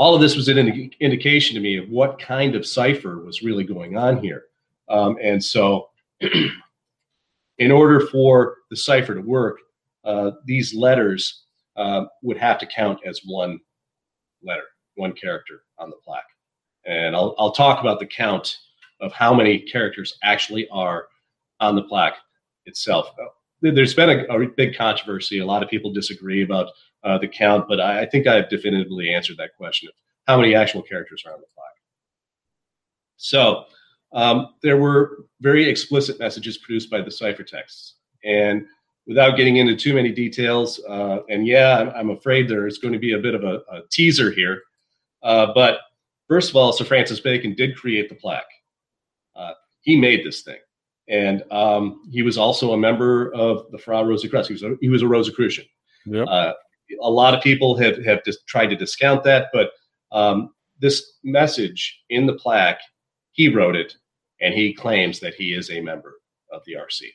[0.00, 3.42] all of this was an indi- indication to me of what kind of cipher was
[3.42, 4.44] really going on here.
[4.88, 5.90] Um, and so,
[7.58, 9.58] in order for the cipher to work,
[10.04, 11.44] uh, these letters
[11.76, 13.60] uh, would have to count as one
[14.42, 16.24] letter, one character on the plaque.
[16.90, 18.58] And I'll, I'll talk about the count
[19.00, 21.06] of how many characters actually are
[21.60, 22.16] on the plaque
[22.66, 23.10] itself.
[23.62, 25.38] There's been a, a big controversy.
[25.38, 26.72] A lot of people disagree about
[27.04, 29.94] uh, the count, but I, I, think I've definitively answered that question of
[30.26, 31.66] how many actual characters are on the plaque.
[33.16, 33.66] So
[34.12, 37.92] um, there were very explicit messages produced by the ciphertexts.
[38.24, 38.66] And
[39.06, 42.98] without getting into too many details, uh, and yeah, I'm, afraid there is going to
[42.98, 44.62] be a bit of a, a teaser here.
[45.22, 45.78] Uh, but
[46.30, 48.44] first of all, Sir Francis Bacon did create the plaque.
[49.36, 50.58] Uh, he made this thing.
[51.08, 54.46] And um, he was also a member of the Fra Rosicrucian.
[54.46, 55.64] He was a, he was a Rosicrucian.
[56.06, 56.28] Yep.
[56.30, 56.52] Uh,
[57.02, 59.72] a lot of people have, have just tried to discount that, but
[60.12, 62.80] um, this message in the plaque,
[63.32, 63.94] he wrote it,
[64.40, 66.14] and he claims that he is a member
[66.52, 67.08] of the RC.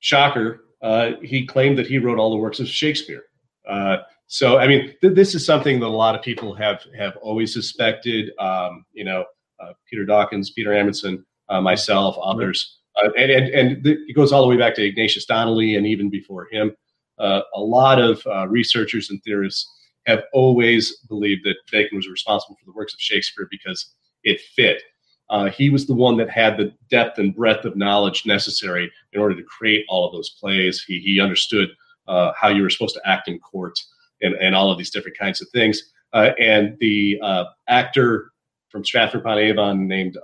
[0.00, 3.24] Shocker, uh, he claimed that he wrote all the works of Shakespeare.
[3.68, 3.98] Uh,
[4.30, 7.52] so, I mean, th- this is something that a lot of people have have always
[7.52, 8.30] suspected.
[8.38, 9.24] Um, you know,
[9.60, 14.32] uh, Peter Dawkins, Peter Amundsen, uh, myself, others, uh, and and, and th- it goes
[14.32, 16.74] all the way back to Ignatius Donnelly and even before him
[17.20, 19.70] uh, a lot of uh, researchers and theorists
[20.06, 24.82] have always believed that Bacon was responsible for the works of Shakespeare because it fit.
[25.28, 29.20] Uh, he was the one that had the depth and breadth of knowledge necessary in
[29.20, 30.82] order to create all of those plays.
[30.82, 31.68] He, he understood
[32.08, 33.78] uh, how you were supposed to act in court
[34.22, 35.92] and, and all of these different kinds of things.
[36.12, 38.32] Uh, and the uh, actor
[38.68, 40.18] from Stratford upon Avon named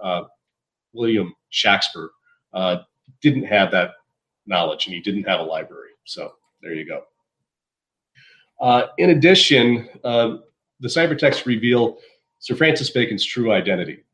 [0.93, 2.09] William Shaxper
[3.21, 3.93] didn't have that
[4.47, 5.91] knowledge and he didn't have a library.
[6.05, 7.03] So there you go.
[8.61, 10.37] Uh, in addition, uh,
[10.81, 11.99] the ciphertexts reveal
[12.39, 14.05] Sir Francis Bacon's true identity.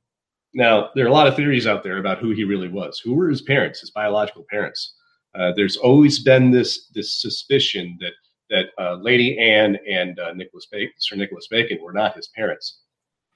[0.55, 2.99] Now, there are a lot of theories out there about who he really was.
[2.99, 4.95] Who were his parents, his biological parents?
[5.35, 8.13] Uh, there's always been this this suspicion that
[8.53, 12.83] that uh, Lady Anne and uh, Nicholas Bacon, Sir Nicholas Bacon were not his parents.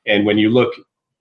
[0.07, 0.73] And when you look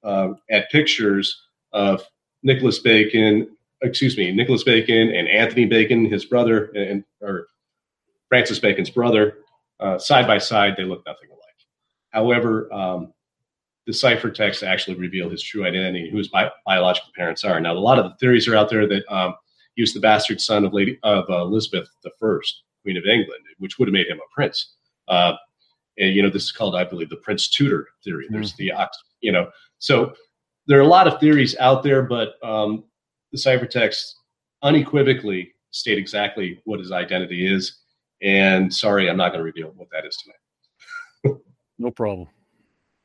[0.04, 1.42] uh, at pictures
[1.74, 2.04] of
[2.44, 3.50] Nicholas Bacon,
[3.82, 7.48] excuse me, Nicholas Bacon and Anthony Bacon, his brother, and or
[8.30, 9.38] Francis Bacon's brother,
[9.80, 11.42] uh, side by side, they look nothing alike.
[12.12, 13.14] However, um,
[13.88, 17.60] the ciphertext actually reveal his true identity who his bi- biological parents are.
[17.60, 19.36] Now, a lot of the theories are out there that um,
[19.76, 22.38] he was the bastard son of Lady of uh, Elizabeth I,
[22.86, 24.76] Queen of England, which would have made him a prince.
[25.08, 25.34] Uh,
[25.98, 28.28] and you know, this is called, I believe, the Prince Tudor theory.
[28.30, 28.58] There's mm.
[28.58, 28.72] the
[29.22, 30.14] you know, so
[30.68, 32.84] there are a lot of theories out there, but um,
[33.32, 34.14] the ciphertext
[34.62, 37.80] unequivocally state exactly what his identity is.
[38.22, 41.40] And sorry, I'm not going to reveal what that is tonight.
[41.80, 42.28] no problem.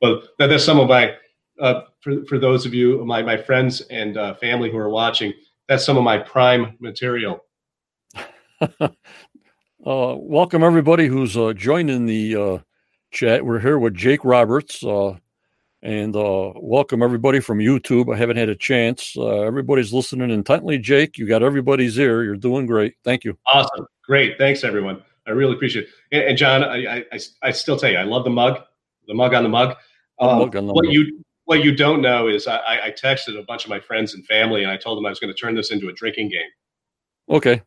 [0.00, 1.14] But that, that's some of my
[1.60, 5.32] uh, for for those of you, my my friends and uh, family who are watching.
[5.68, 7.44] That's some of my prime material.
[9.86, 12.58] uh, welcome everybody who's uh, joining the uh,
[13.10, 13.44] chat.
[13.44, 15.16] We're here with Jake Roberts, uh,
[15.82, 18.12] and uh, welcome everybody from YouTube.
[18.12, 19.14] I haven't had a chance.
[19.16, 20.78] Uh, everybody's listening intently.
[20.78, 22.22] Jake, you got everybody's ear.
[22.22, 22.94] You're doing great.
[23.04, 23.38] Thank you.
[23.46, 24.36] Awesome, great.
[24.36, 25.02] Thanks everyone.
[25.26, 25.90] I really appreciate it.
[26.12, 28.62] And, and John, I, I, I still tell you, I love the mug,
[29.06, 29.76] the mug on the mug.
[30.18, 30.94] Um, mug on the what mug.
[30.94, 34.24] you what you don't know is I, I texted a bunch of my friends and
[34.26, 36.50] family, and I told them I was going to turn this into a drinking game.
[37.30, 37.62] Okay.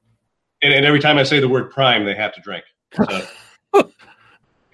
[0.64, 2.64] And, and every time I say the word prime, they have to drink.
[2.96, 3.28] So.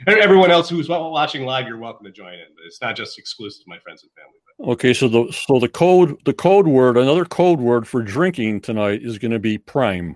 [0.07, 2.45] everyone else who's watching live, you're welcome to join in.
[2.65, 4.37] It's not just exclusive to my friends and family.
[4.57, 4.71] But.
[4.73, 9.01] Okay, so the so the code the code word, another code word for drinking tonight
[9.03, 10.15] is going to be prime.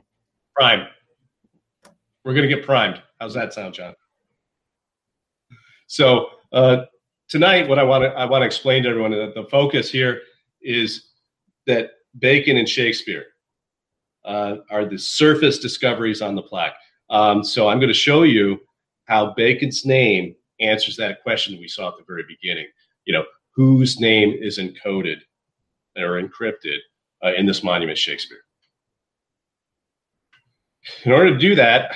[0.55, 0.87] Prime.
[2.23, 3.01] We're going to get primed.
[3.19, 3.95] How's that sound, John?
[5.87, 6.85] So uh,
[7.29, 10.21] tonight, what I want to I want to explain to everyone that the focus here
[10.61, 11.09] is
[11.65, 13.25] that Bacon and Shakespeare
[14.25, 16.75] uh, are the surface discoveries on the plaque.
[17.09, 18.59] Um, so I'm going to show you
[19.05, 22.67] how Bacon's name answers that question we saw at the very beginning.
[23.05, 23.23] You know,
[23.55, 25.17] whose name is encoded
[25.97, 26.77] or encrypted
[27.23, 28.39] uh, in this monument, Shakespeare.
[31.05, 31.95] In order to do that,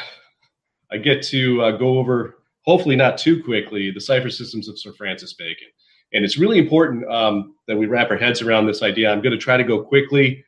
[0.91, 4.93] I get to uh, go over, hopefully not too quickly, the cipher systems of Sir
[4.93, 5.67] Francis Bacon.
[6.13, 9.11] And it's really important um, that we wrap our heads around this idea.
[9.11, 10.45] I'm going to try to go quickly,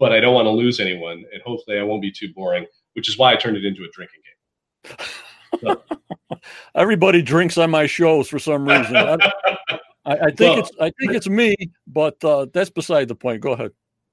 [0.00, 1.24] but I don't want to lose anyone.
[1.32, 3.88] And hopefully I won't be too boring, which is why I turned it into a
[3.92, 4.20] drinking
[5.62, 5.76] game.
[6.74, 8.96] Everybody drinks on my shows for some reason.
[8.96, 9.18] I,
[10.06, 11.54] I, I think well, it's I think it's me,
[11.86, 13.42] but uh, that's beside the point.
[13.42, 13.72] Go ahead.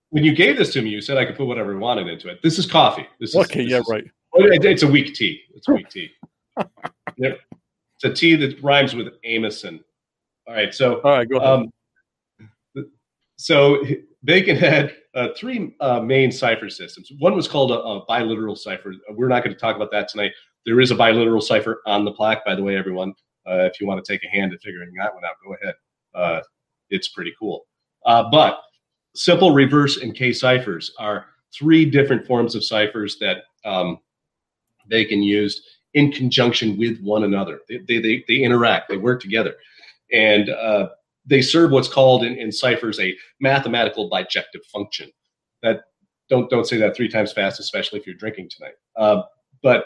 [0.09, 2.29] When you gave this to me, you said I could put whatever I wanted into
[2.29, 2.41] it.
[2.43, 3.07] This is coffee.
[3.19, 3.63] This is, okay.
[3.63, 4.03] This yeah, is, right.
[4.33, 5.41] It's a weak tea.
[5.55, 6.11] It's a weak tea.
[7.17, 7.39] yep.
[7.95, 9.79] It's a tea that rhymes with Amison.
[10.47, 10.73] All right.
[10.73, 11.01] So.
[11.01, 11.29] All right.
[11.29, 11.49] Go ahead.
[11.49, 11.71] Um,
[13.37, 13.83] so
[14.27, 17.09] Bacon had uh, three uh, main cipher systems.
[17.19, 18.93] One was called a, a biliteral cipher.
[19.11, 20.33] We're not going to talk about that tonight.
[20.65, 23.13] There is a biliteral cipher on the plaque, by the way, everyone.
[23.49, 25.75] Uh, if you want to take a hand at figuring that one out, go ahead.
[26.13, 26.41] Uh,
[26.89, 27.67] it's pretty cool.
[28.05, 28.59] Uh, but
[29.15, 33.99] simple reverse and K ciphers are three different forms of ciphers that um,
[34.89, 35.63] they can use
[35.93, 37.61] in conjunction with one another.
[37.69, 39.55] They, they, they, they interact, they work together.
[40.11, 40.89] And uh,
[41.27, 45.11] they serve what's called in, in ciphers a mathematical bijective function.
[45.61, 45.81] That
[46.29, 48.73] don't don't say that three times fast, especially if you're drinking tonight.
[48.95, 49.23] Uh,
[49.61, 49.85] but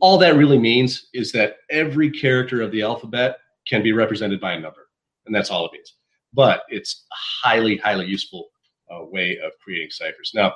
[0.00, 4.52] all that really means is that every character of the alphabet can be represented by
[4.52, 4.88] a number,
[5.26, 5.94] and that's all it means.
[6.32, 8.48] But it's a highly, highly useful
[8.90, 10.32] uh, way of creating ciphers.
[10.34, 10.54] Now,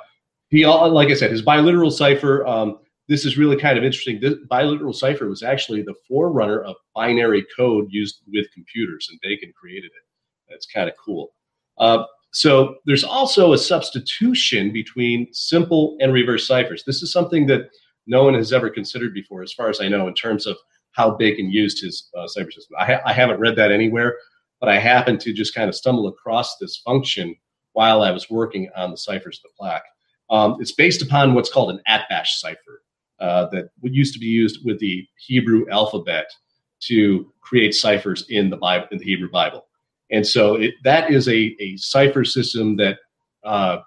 [0.49, 2.45] he, like I said, his biliteral cipher.
[2.45, 4.19] Um, this is really kind of interesting.
[4.19, 9.53] This biliteral cipher was actually the forerunner of binary code used with computers, and Bacon
[9.59, 10.49] created it.
[10.49, 11.33] That's kind of cool.
[11.77, 16.83] Uh, so there's also a substitution between simple and reverse ciphers.
[16.85, 17.69] This is something that
[18.05, 20.57] no one has ever considered before, as far as I know, in terms of
[20.91, 22.75] how Bacon used his uh, cipher system.
[22.79, 24.17] I, ha- I haven't read that anywhere,
[24.59, 27.35] but I happened to just kind of stumble across this function
[27.73, 29.85] while I was working on the ciphers of the plaque.
[30.29, 32.81] Um, it's based upon what's called an Atbash cipher
[33.19, 36.27] uh, that used to be used with the Hebrew alphabet
[36.81, 39.65] to create ciphers in the Bible, in the Hebrew Bible.
[40.11, 42.97] And so it, that is a, a cipher system that
[43.43, 43.79] uh,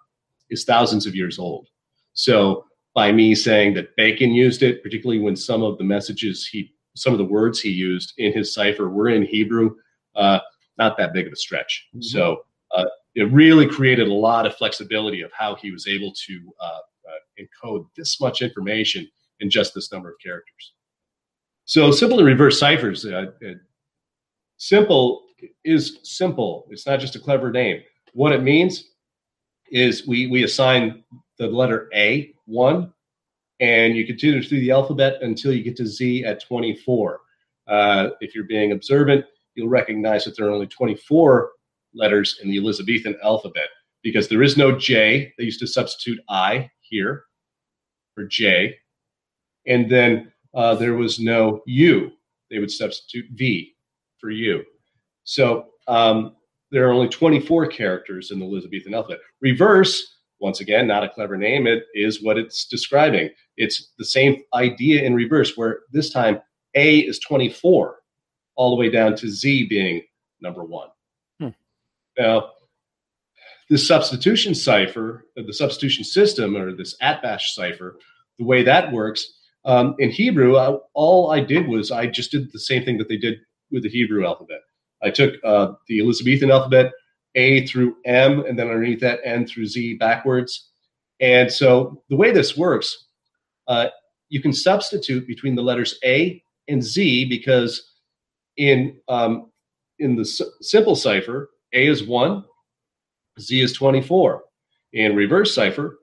[0.50, 1.68] is thousands of years old.
[2.12, 2.64] So
[2.94, 7.12] by me saying that Bacon used it, particularly when some of the messages he, some
[7.12, 9.76] of the words he used in his cipher were in Hebrew,
[10.16, 10.40] uh,
[10.76, 11.88] not that big of a stretch.
[11.94, 12.02] Mm-hmm.
[12.02, 12.42] So
[12.74, 16.78] uh, it really created a lot of flexibility of how he was able to uh,
[17.08, 19.08] uh, encode this much information
[19.40, 20.72] in just this number of characters.
[21.64, 23.04] So simple and reverse ciphers.
[23.04, 23.26] Uh,
[24.56, 25.24] simple
[25.64, 26.66] is simple.
[26.70, 27.82] It's not just a clever name.
[28.12, 28.90] What it means
[29.70, 31.04] is we we assign
[31.38, 32.92] the letter A one,
[33.60, 37.20] and you continue through the alphabet until you get to Z at 24.
[37.68, 39.24] Uh, if you're being observant,
[39.54, 41.52] you'll recognize that there are only 24
[41.94, 43.68] letters in the Elizabethan alphabet
[44.02, 45.32] because there is no J.
[45.38, 47.24] They used to substitute I here
[48.14, 48.76] for J.
[49.70, 52.10] And then uh, there was no U.
[52.50, 53.74] They would substitute V
[54.18, 54.64] for U.
[55.24, 56.34] So um,
[56.70, 59.20] there are only 24 characters in the Elizabethan alphabet.
[59.40, 61.66] Reverse once again, not a clever name.
[61.66, 63.30] It is what it's describing.
[63.56, 66.40] It's the same idea in reverse, where this time
[66.74, 67.96] A is 24,
[68.56, 70.02] all the way down to Z being
[70.40, 70.88] number one.
[71.38, 71.48] Hmm.
[72.18, 72.52] Now,
[73.68, 77.98] this substitution cipher, the substitution system, or this Atbash cipher,
[78.38, 82.52] the way that works um, in Hebrew, I, all I did was I just did
[82.52, 83.40] the same thing that they did
[83.70, 84.60] with the Hebrew alphabet.
[85.02, 86.92] I took uh, the Elizabethan alphabet,
[87.34, 90.70] A through M, and then underneath that, N through Z backwards.
[91.20, 93.06] And so the way this works,
[93.68, 93.88] uh,
[94.28, 97.94] you can substitute between the letters A and Z because
[98.56, 99.50] in um,
[99.98, 102.44] in the s- simple cipher, A is one,
[103.40, 104.42] Z is 24.
[104.94, 105.98] In reverse cipher,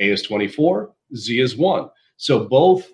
[0.00, 1.90] A is 24, Z is 1.
[2.16, 2.88] So both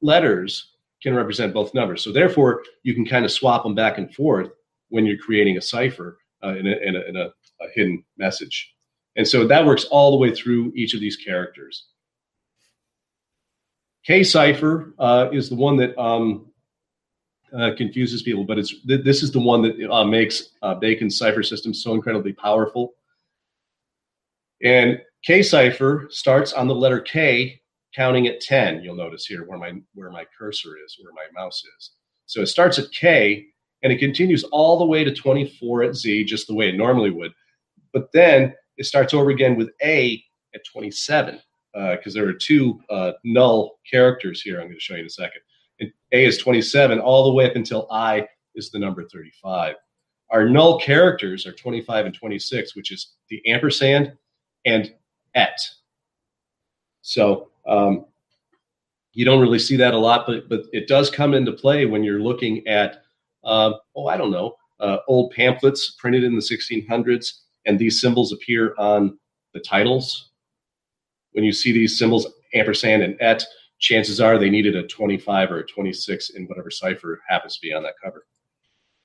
[0.00, 0.72] letters
[1.02, 2.02] can represent both numbers.
[2.02, 4.50] So therefore, you can kind of swap them back and forth
[4.88, 7.26] when you're creating a cipher uh, in, a, in, a, in a,
[7.60, 8.74] a hidden message.
[9.16, 11.86] And so that works all the way through each of these characters.
[14.04, 16.46] K cipher uh, is the one that um,
[17.56, 21.18] uh, confuses people, but it's th- this is the one that uh, makes uh, Bacon's
[21.18, 22.94] cipher system so incredibly powerful.
[24.62, 27.60] And K cipher starts on the letter K,
[27.94, 28.82] counting at 10.
[28.82, 31.92] You'll notice here where my where my cursor is, where my mouse is.
[32.26, 33.46] So it starts at K
[33.82, 37.10] and it continues all the way to 24 at Z, just the way it normally
[37.10, 37.32] would.
[37.92, 40.22] But then it starts over again with A
[40.54, 41.40] at 27,
[41.72, 44.56] because uh, there are two uh, null characters here.
[44.56, 45.40] I'm going to show you in a second.
[45.80, 49.76] And A is 27 all the way up until I is the number 35.
[50.30, 54.12] Our null characters are 25 and 26, which is the ampersand
[54.66, 54.92] and
[55.34, 55.58] et.
[57.00, 58.06] So um,
[59.12, 62.02] you don't really see that a lot, but but it does come into play when
[62.02, 63.02] you're looking at
[63.44, 68.32] uh, oh I don't know uh, old pamphlets printed in the 1600s, and these symbols
[68.32, 69.18] appear on
[69.54, 70.30] the titles.
[71.32, 73.44] When you see these symbols ampersand and et,
[73.78, 77.72] chances are they needed a 25 or a 26 in whatever cipher happens to be
[77.72, 78.26] on that cover.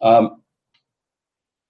[0.02, 0.42] Um,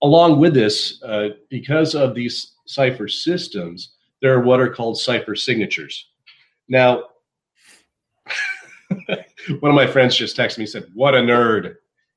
[0.02, 5.36] along with this, uh, because of these cipher systems, there are what are called cipher
[5.36, 6.10] signatures.
[6.74, 7.04] Now,
[9.60, 11.76] one of my friends just texted me and said, What a nerd.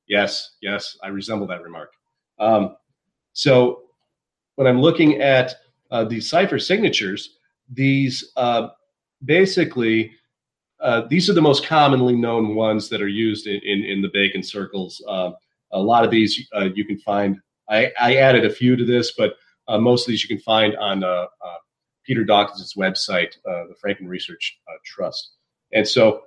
[0.08, 1.92] Yes, yes, I resemble that remark.
[2.38, 2.74] Um,
[3.34, 3.82] so
[4.54, 5.54] when I'm looking at
[5.90, 7.36] uh, these cipher signatures,
[7.68, 8.68] these uh,
[9.26, 10.12] basically
[10.80, 14.10] uh, these are the most commonly known ones that are used in, in, in the
[14.14, 15.04] bacon circles.
[15.06, 15.32] Uh,
[15.72, 17.36] a lot of these uh, you can find.
[17.68, 19.34] I, I, added a few to this, but
[19.68, 21.02] uh, most of these you can find on
[22.06, 25.32] Peter Dawkins' website, the Franklin Research Trust.
[25.72, 26.22] And so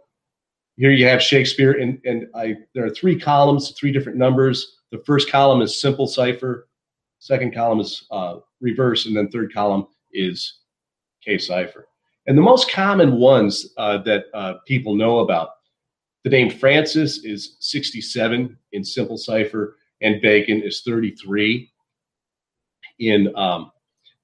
[0.79, 4.77] here you have Shakespeare, and, and I, there are three columns, three different numbers.
[4.91, 6.69] The first column is simple cipher,
[7.19, 10.59] second column is uh, reverse, and then third column is
[11.21, 11.87] K cipher.
[12.27, 15.49] And the most common ones uh, that uh, people know about,
[16.23, 21.69] the name Francis is 67 in simple cipher, and Bacon is 33
[22.99, 23.71] in, um,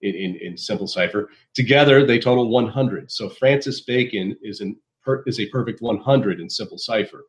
[0.05, 1.29] in, in, in simple cipher.
[1.53, 3.11] Together, they total 100.
[3.11, 7.25] So Francis Bacon is an per, is a perfect 100 in simple cipher.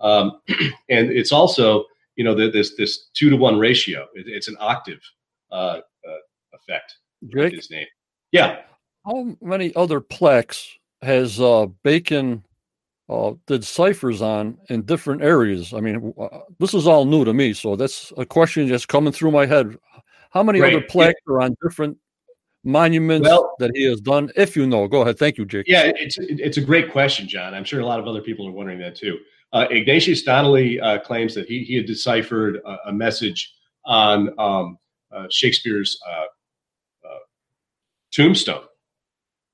[0.00, 0.40] Um,
[0.88, 1.84] and it's also,
[2.16, 4.06] you know, the, this this two to one ratio.
[4.14, 5.00] It, it's an octave
[5.50, 6.20] uh, uh,
[6.54, 6.96] effect.
[7.32, 7.86] Jake, his name.
[8.32, 8.60] Yeah.
[9.04, 10.68] How many other plex
[11.02, 12.44] has uh, Bacon
[13.08, 15.72] uh, did ciphers on in different areas?
[15.72, 19.12] I mean, uh, this is all new to me, so that's a question just coming
[19.12, 19.76] through my head.
[20.30, 20.74] How many right.
[20.74, 21.32] other plex yeah.
[21.32, 21.96] are on different
[22.64, 24.30] monuments well, that he has done?
[24.36, 25.18] If you know, go ahead.
[25.18, 25.66] Thank you, Jake.
[25.66, 27.54] Yeah, it's it's a great question, John.
[27.54, 29.18] I'm sure a lot of other people are wondering that too.
[29.52, 33.54] Uh, Ignatius Donnelly uh, claims that he, he had deciphered a, a message
[33.86, 34.78] on um,
[35.10, 37.18] uh, Shakespeare's uh, uh,
[38.12, 38.64] tombstone,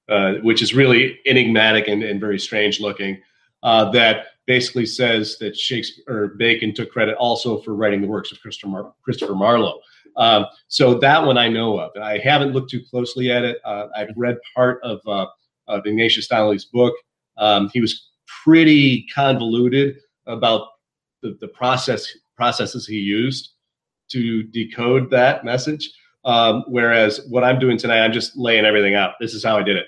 [0.09, 3.21] uh, which is really enigmatic and, and very strange looking.
[3.63, 8.41] that basically says that Shakespeare or Bacon took credit also for writing the works of
[8.41, 9.81] Christopher, Mar- Christopher Marlowe.
[10.17, 11.91] Um, so that one I know of.
[12.01, 13.59] I haven't looked too closely at it.
[13.65, 15.27] Uh, I've read part of, uh,
[15.69, 16.95] of Ignatius Donnelly's book.
[17.37, 18.11] Um, he was
[18.45, 19.97] pretty convoluted
[20.27, 20.69] about
[21.23, 23.51] the, the process processes he used
[24.11, 25.91] to decode that message.
[26.25, 29.15] Um, whereas what I'm doing tonight, I'm just laying everything out.
[29.21, 29.87] This is how I did it.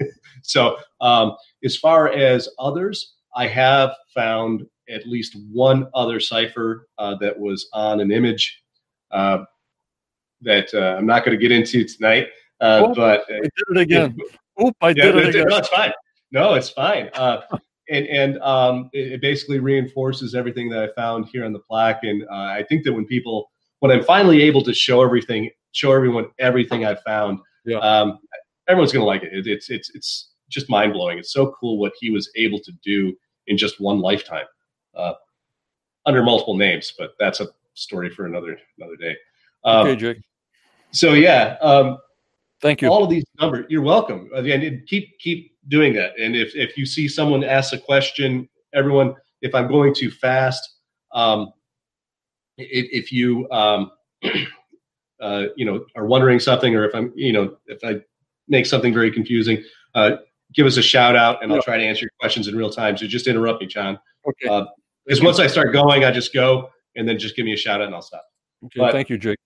[0.42, 7.14] so um, as far as others, I have found at least one other cipher uh,
[7.20, 8.59] that was on an image.
[9.10, 9.44] Uh,
[10.42, 12.28] that uh, I'm not going to get into tonight.
[12.60, 14.16] Uh, Oop, but I did it again.
[14.62, 15.46] Oop, I did yeah, it again.
[15.48, 15.92] No, it's fine.
[16.32, 17.10] No, it's fine.
[17.14, 17.40] Uh,
[17.90, 22.00] and and um, it, it, basically reinforces everything that I found here on the plaque.
[22.04, 23.50] And uh, I think that when people,
[23.80, 27.78] when I'm finally able to show everything, show everyone everything I found, yeah.
[27.78, 28.18] um,
[28.68, 29.32] everyone's going to like it.
[29.32, 29.46] it.
[29.46, 31.18] It's it's it's just mind blowing.
[31.18, 33.14] It's so cool what he was able to do
[33.46, 34.46] in just one lifetime,
[34.94, 35.14] uh,
[36.06, 36.92] under multiple names.
[36.96, 39.16] But that's a story for another another day.
[39.64, 40.18] Um, okay, Jake.
[40.92, 41.98] So yeah, um,
[42.60, 42.88] thank you.
[42.88, 44.28] All of these numbers, you're welcome.
[44.34, 46.18] And keep keep doing that.
[46.18, 50.62] And if if you see someone ask a question, everyone, if I'm going too fast,
[51.12, 51.52] um,
[52.58, 53.90] if, if you um,
[55.20, 58.00] uh, you know are wondering something, or if I'm you know if I
[58.48, 59.62] make something very confusing,
[59.94, 60.16] uh,
[60.54, 62.96] give us a shout out, and I'll try to answer your questions in real time.
[62.96, 63.98] So just interrupt me, John.
[64.26, 64.48] Okay.
[64.48, 64.66] Uh,
[65.06, 67.80] because once I start going, I just go, and then just give me a shout
[67.80, 68.24] out, and I'll stop.
[68.66, 68.78] Okay.
[68.78, 69.38] But, thank you, Jake.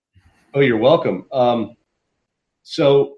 [0.55, 1.24] Oh, you're welcome.
[1.32, 1.76] Um,
[2.64, 3.14] so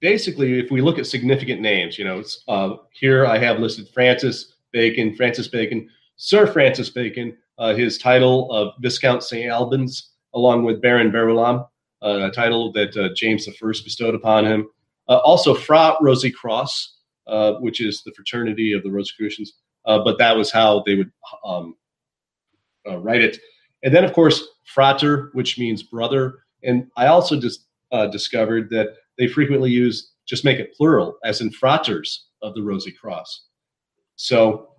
[0.00, 4.56] basically, if we look at significant names, you know, uh, here I have listed Francis
[4.72, 9.48] Bacon, Francis Bacon, Sir Francis Bacon, uh, his title of Viscount St.
[9.48, 11.68] Albans, along with Baron Verulam,
[12.02, 14.68] uh, a title that uh, James I bestowed upon him.
[15.08, 16.96] Uh, also, Fra Rosy Cross,
[17.28, 19.52] uh, which is the fraternity of the Rosicrucians,
[19.84, 21.12] but that was how they would
[21.44, 21.76] um,
[22.86, 23.38] write it.
[23.82, 26.40] And then, of course, Frater, which means brother.
[26.62, 27.66] And I also just
[28.10, 32.90] discovered that they frequently use just make it plural, as in fraters of the Rosy
[32.90, 33.44] Cross.
[34.16, 34.70] So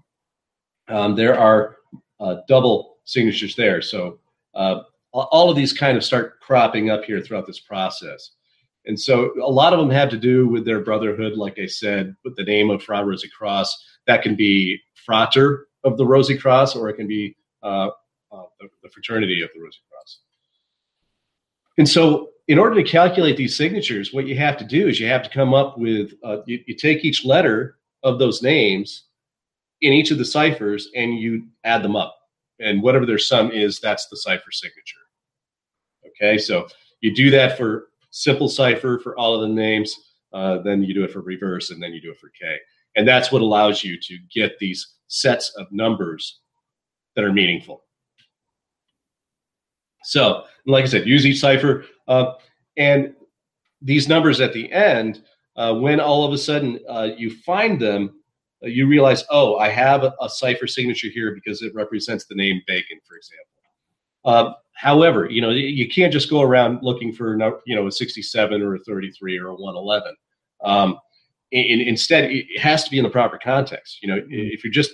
[0.88, 1.78] um, there are
[2.20, 3.82] uh, double signatures there.
[3.82, 4.20] So
[4.56, 4.82] uh,
[5.12, 8.32] all of these kind of start cropping up here throughout this process.
[8.88, 12.16] And so a lot of them have to do with their brotherhood, like I said,
[12.24, 13.84] with the name of Fra Rosy Cross.
[14.08, 17.90] That can be Frater of the Rosy Cross, or it can be uh,
[18.32, 20.20] uh, the, fraternity of the Rosy Cross.
[21.78, 25.08] And so, in order to calculate these signatures, what you have to do is you
[25.08, 29.06] have to come up with uh, you, you take each letter of those names
[29.82, 32.16] in each of the ciphers and you add them up.
[32.60, 35.00] And whatever their sum is, that's the cipher signature.
[36.08, 36.68] Okay, so
[37.02, 41.04] you do that for simple cipher for all of the names, uh, then you do
[41.04, 42.58] it for reverse, and then you do it for K.
[42.96, 46.40] And that's what allows you to get these sets of numbers
[47.16, 47.84] that are meaningful.
[50.04, 51.86] So, like I said, use each cipher.
[52.08, 52.34] Uh,
[52.78, 53.14] and
[53.82, 55.24] these numbers at the end,
[55.56, 58.22] uh, when all of a sudden uh, you find them,
[58.64, 62.36] uh, you realize, oh, I have a, a, cipher signature here because it represents the
[62.36, 63.46] name Bacon, for example.
[64.26, 68.62] Uh, however, you know, you can't just go around looking for, you know, a 67
[68.62, 70.16] or a 33 or a 111.
[70.64, 71.00] Um,
[71.52, 74.00] in, instead, it has to be in the proper context.
[74.02, 74.92] You know, if you're just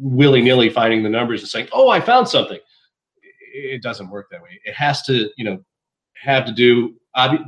[0.00, 2.58] willy nilly finding the numbers and saying, oh, I found something,
[3.52, 4.60] it doesn't work that way.
[4.64, 5.62] It has to, you know,
[6.14, 6.94] have to do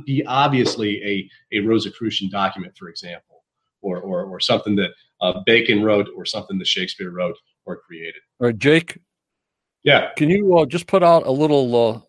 [0.05, 3.43] be obviously a a Rosicrucian document, for example,
[3.81, 4.91] or or, or something that
[5.21, 8.21] uh, Bacon wrote or something that Shakespeare wrote or created.
[8.39, 8.99] All right, Jake.
[9.83, 10.11] Yeah.
[10.17, 11.99] Can you uh, just put out a little uh,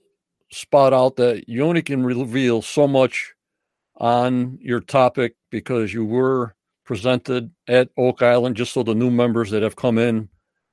[0.52, 3.34] spot out that you only can reveal so much
[3.96, 9.50] on your topic because you were presented at Oak Island, just so the new members
[9.50, 10.28] that have come in,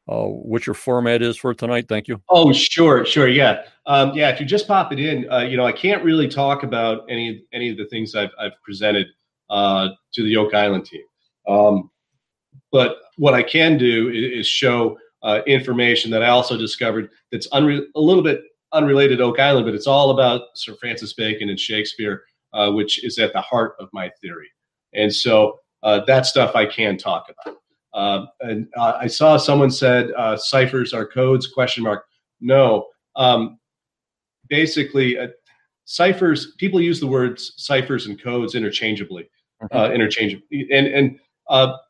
[0.08, 1.88] uh, what your format is for tonight.
[1.88, 2.22] Thank you.
[2.30, 4.30] Oh, sure, sure, yeah, um, yeah.
[4.30, 7.46] If you just pop it in, uh, you know, I can't really talk about any
[7.54, 9.08] any of the things I've I've presented
[9.50, 11.04] uh, to the Oak Island team.
[11.48, 11.90] Um,
[12.72, 17.48] but what I can do is, is show uh, information that I also discovered that's
[17.50, 18.42] unre- a little bit
[18.74, 22.24] unrelated to Oak Island, but it's all about Sir Francis Bacon and Shakespeare,
[22.54, 24.50] uh, which is at the heart of my theory.
[24.94, 27.58] And so uh, that stuff I can talk about.
[27.94, 31.48] Um, and uh, I saw someone said uh, ciphers are codes?
[31.48, 32.06] Question mark.
[32.40, 32.88] No.
[33.16, 33.60] Um,
[34.48, 35.28] basically, uh,
[35.86, 36.54] ciphers.
[36.58, 39.30] People use the words ciphers and codes interchangeably,
[39.62, 39.94] mm-hmm.
[39.94, 41.20] interchangeably, and and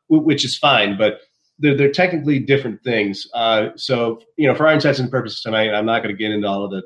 [0.10, 1.22] which is fine, but
[1.60, 3.28] they're, they're technically different things.
[3.34, 6.32] Uh, so, you know, for our intents and purposes tonight, I'm not going to get
[6.32, 6.84] into all of the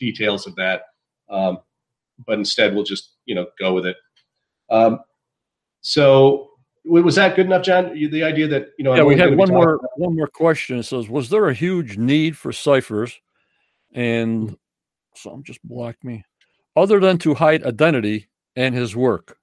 [0.00, 0.82] details of that,
[1.30, 1.58] um,
[2.26, 3.96] but instead we'll just, you know, go with it.
[4.70, 5.00] Um,
[5.82, 6.50] so,
[6.84, 7.94] was that good enough, John?
[7.94, 10.78] The idea that you know, yeah, we had one more about- one more question.
[10.78, 13.18] It says, was there a huge need for ciphers,
[13.92, 14.56] and
[15.14, 16.24] some just blocked me,
[16.76, 19.38] other than to hide identity and his work?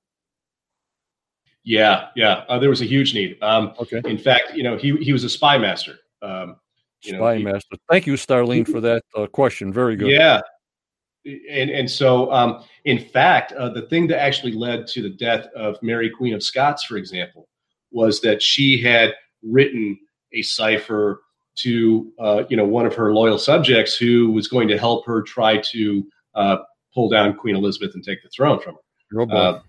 [1.64, 2.44] Yeah, yeah.
[2.50, 3.38] Uh, there was a huge need.
[3.42, 4.02] Um, okay.
[4.06, 6.00] In fact, you know, he he was a spy master.
[6.22, 6.58] Um,
[7.04, 7.78] you spy know, master.
[7.90, 9.72] Thank you, Starlene, for that uh, question.
[9.74, 10.10] Very good.
[10.10, 10.42] Yeah.
[11.26, 15.48] And and so, um, in fact, uh, the thing that actually led to the death
[15.56, 17.48] of Mary Queen of Scots, for example,
[17.92, 19.14] was that she had
[19.44, 20.00] written
[20.34, 21.22] a cipher
[21.58, 25.22] to uh, you know one of her loyal subjects who was going to help her
[25.22, 26.04] try to
[26.34, 26.58] uh,
[26.94, 29.22] pull down Queen Elizabeth and take the throne from her.
[29.22, 29.62] Oh, uh,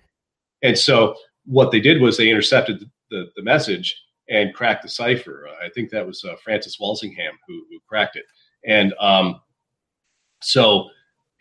[0.62, 3.94] and so what they did was they intercepted the, the, the message
[4.28, 5.46] and cracked the cipher.
[5.62, 8.24] I think that was uh, Francis Walsingham who, who, cracked it.
[8.64, 9.40] And um,
[10.40, 10.88] so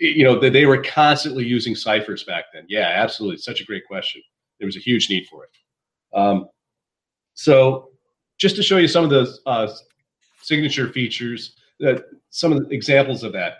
[0.01, 2.65] you know, they, they were constantly using ciphers back then.
[2.67, 3.37] Yeah, absolutely.
[3.37, 4.21] Such a great question.
[4.59, 6.17] There was a huge need for it.
[6.17, 6.49] Um,
[7.35, 7.89] so,
[8.39, 9.71] just to show you some of the uh,
[10.41, 13.59] signature features, that uh, some of the examples of that.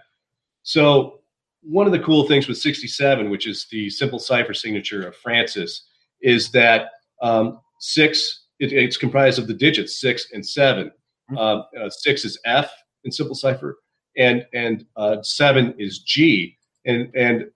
[0.63, 1.21] So,
[1.61, 5.83] one of the cool things with 67, which is the simple cipher signature of Francis,
[6.21, 6.89] is that
[7.21, 10.91] um, six, it, it's comprised of the digits six and 7
[11.29, 11.37] hmm.
[11.37, 12.71] uh, uh, six is F
[13.03, 13.77] in simple cipher,
[14.18, 16.57] and and uh, seven is G.
[16.86, 17.51] And and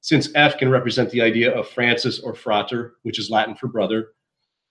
[0.00, 4.08] since F can represent the idea of Francis or frater, which is Latin for brother,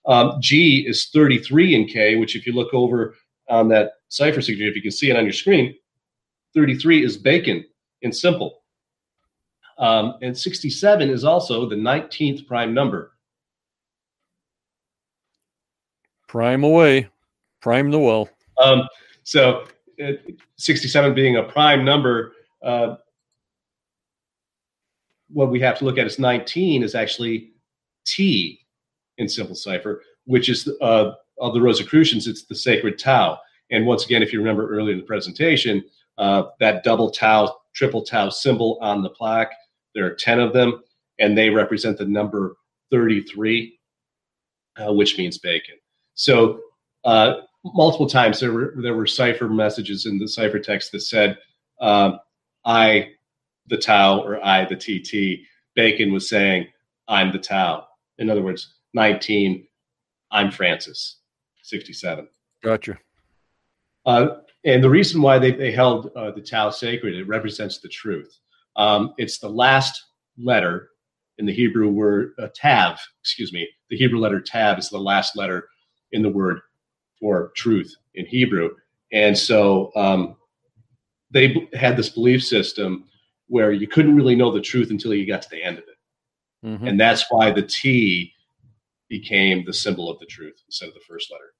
[0.06, 3.14] um, G is 33 in K, which if you look over
[3.48, 5.74] on that cipher signature, if you can see it on your screen,
[6.54, 7.64] 33 is bacon
[8.02, 8.62] in simple.
[9.78, 13.12] Um, and 67 is also the 19th prime number.
[16.26, 17.08] Prime away,
[17.60, 18.28] prime the well.
[18.62, 18.88] Um,
[19.22, 19.66] so
[20.56, 22.32] 67 being a prime number,
[22.62, 22.96] uh,
[25.30, 27.52] what we have to look at is 19 is actually
[28.06, 28.60] T
[29.18, 33.38] in simple cipher, which is uh, of the Rosicrucians, it's the sacred tau.
[33.70, 35.84] And once again, if you remember earlier in the presentation,
[36.16, 39.52] uh, that double tau, triple tau symbol on the plaque,
[39.94, 40.82] there are 10 of them,
[41.18, 42.56] and they represent the number
[42.90, 43.78] 33,
[44.76, 45.74] uh, which means bacon.
[46.14, 46.60] So
[47.04, 51.38] uh, multiple times there were there were cipher messages in the ciphertext that said
[51.80, 52.12] uh,
[52.64, 53.10] I
[53.66, 55.44] the tau or I the TT.
[55.74, 56.66] Bacon was saying
[57.06, 57.86] I'm the tau.
[58.18, 59.66] In other words, 19
[60.30, 61.20] I'm Francis
[61.62, 62.28] 67.
[62.62, 62.98] Gotcha.
[64.04, 64.28] Uh,
[64.64, 68.38] and the reason why they, they held uh, the tau sacred, it represents the truth.
[68.76, 70.02] Um, it's the last
[70.36, 70.90] letter
[71.38, 73.68] in the Hebrew word uh, tav, excuse me.
[73.90, 75.68] The Hebrew letter tav is the last letter
[76.12, 76.60] in the word
[77.20, 78.70] for truth in Hebrew.
[79.12, 80.36] And so um,
[81.30, 83.04] they had this belief system
[83.48, 86.66] where you couldn't really know the truth until you got to the end of it.
[86.66, 86.86] Mm-hmm.
[86.86, 88.32] And that's why the T
[89.08, 91.54] became the symbol of the truth instead of the first letter.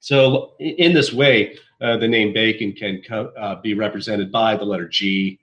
[0.00, 4.64] So, in this way, uh, the name bacon can co- uh, be represented by the
[4.64, 5.38] letter G,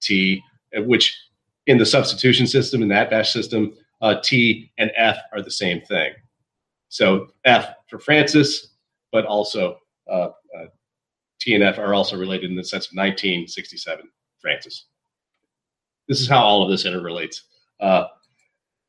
[0.00, 0.42] T,
[0.76, 1.18] uh, which
[1.66, 6.12] in the substitution system, in Atbash system, uh, T and F are the same thing.
[6.94, 8.68] So F for Francis,
[9.10, 9.78] but also
[10.08, 10.66] uh, uh,
[11.40, 14.86] T and F are also related in the sense of 1967 Francis.
[16.06, 17.40] This is how all of this interrelates.
[17.80, 18.04] Uh,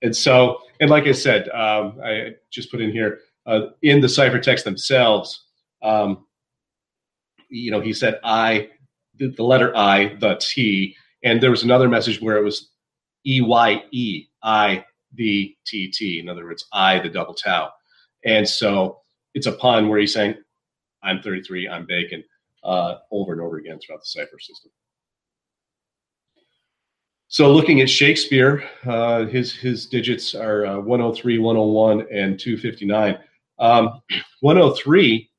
[0.04, 4.08] and so, and like I said, um, I just put in here uh, in the
[4.08, 5.46] ciphertext themselves.
[5.82, 6.28] Um,
[7.50, 8.70] you know, he said I,
[9.16, 12.70] the, the letter I, the T, and there was another message where it was
[13.26, 14.86] E Y E, I,
[15.16, 16.20] the T T.
[16.20, 17.72] In other words, I, the double tau.
[18.26, 19.02] And so
[19.34, 20.36] it's a pun where he's saying,
[21.04, 22.24] I'm 33, I'm bacon,
[22.64, 24.72] uh, over and over again throughout the cipher system.
[27.28, 33.18] So looking at Shakespeare, uh, his his digits are uh, 103, 101, and 259.
[33.58, 34.02] Um,
[34.42, 35.30] 103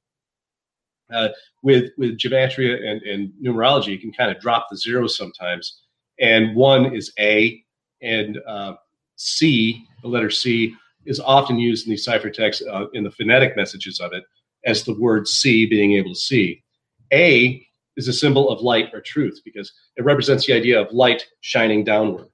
[1.13, 1.29] uh,
[1.63, 5.83] with with gematria and, and numerology, you can kind of drop the zeros sometimes.
[6.19, 7.63] And one is A,
[8.03, 8.75] and uh,
[9.17, 10.75] C, the letter C,
[11.07, 14.25] is often used in these ciphertexts uh, in the phonetic messages of it
[14.65, 16.63] as the word see, being able to see.
[17.13, 21.25] A is a symbol of light or truth because it represents the idea of light
[21.41, 22.29] shining downward.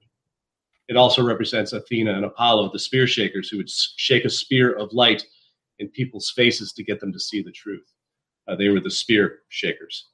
[0.89, 4.91] It also represents Athena and Apollo, the spear shakers, who would shake a spear of
[4.91, 5.25] light
[5.79, 7.89] in people's faces to get them to see the truth.
[8.47, 10.09] Uh, they were the spear shakers.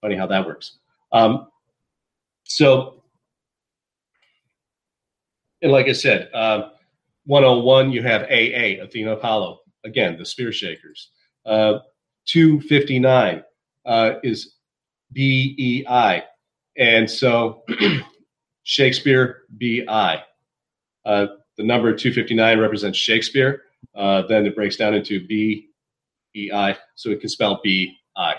[0.00, 0.78] Funny how that works.
[1.12, 1.48] Um,
[2.44, 3.02] so,
[5.62, 6.72] and like I said, um,
[7.28, 9.60] 101, you have AA, Athena Apollo.
[9.84, 11.10] Again, the spear shakers.
[11.44, 11.80] Uh,
[12.26, 13.44] 259
[13.84, 14.54] uh, is
[15.12, 16.22] BEI.
[16.78, 17.64] And so
[18.62, 20.22] Shakespeare, BI.
[21.04, 21.26] Uh,
[21.58, 23.62] the number 259 represents Shakespeare.
[23.94, 25.68] Uh, then it breaks down into B,
[26.34, 26.78] E, I.
[26.94, 28.36] So it can spell B, I.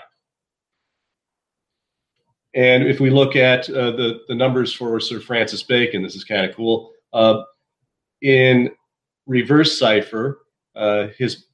[2.54, 6.24] And if we look at uh, the, the numbers for Sir Francis Bacon, this is
[6.24, 6.90] kind of cool.
[7.12, 7.42] Uh,
[8.22, 8.70] in
[9.30, 10.40] reverse cipher,
[10.74, 11.46] uh, his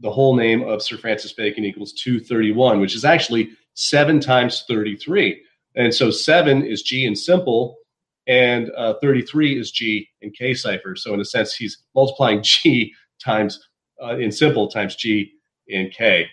[0.00, 5.42] the whole name of Sir Francis Bacon equals 231, which is actually seven times 33.
[5.76, 7.76] And so seven is G in simple,
[8.26, 10.96] and uh, 33 is G in K cipher.
[10.96, 13.68] So in a sense, he's multiplying G times
[14.02, 15.32] uh, in simple times G
[15.68, 16.26] in K.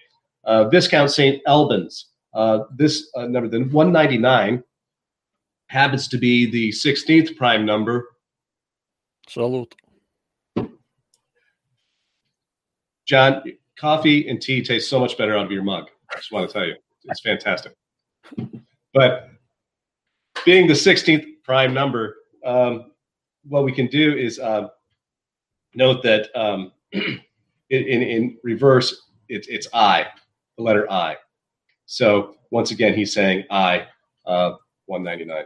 [0.45, 1.41] Uh, Viscount St.
[1.45, 4.63] Albans, uh, this uh, number, then 199,
[5.67, 8.07] happens to be the 16th prime number.
[9.27, 9.75] Salute.
[13.07, 13.41] John,
[13.79, 15.89] coffee and tea taste so much better out of your mug.
[16.11, 17.73] I just want to tell you, it's fantastic.
[18.93, 19.29] But
[20.45, 22.91] being the 16th prime number, um,
[23.47, 24.67] what we can do is uh,
[25.73, 27.21] note that um, in,
[27.69, 30.07] in, reverse, it's, it's I,
[30.57, 31.17] the letter I.
[31.85, 33.87] So once again, he's saying I,
[34.25, 34.53] uh,
[34.87, 35.45] 199.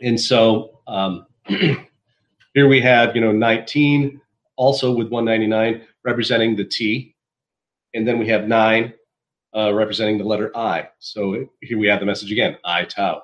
[0.00, 4.20] And so um, here we have, you know, 19
[4.58, 7.14] also with 199 representing the T.
[7.94, 8.92] And then we have nine
[9.56, 10.88] uh, representing the letter I.
[10.98, 13.22] So here we have the message again, I tau.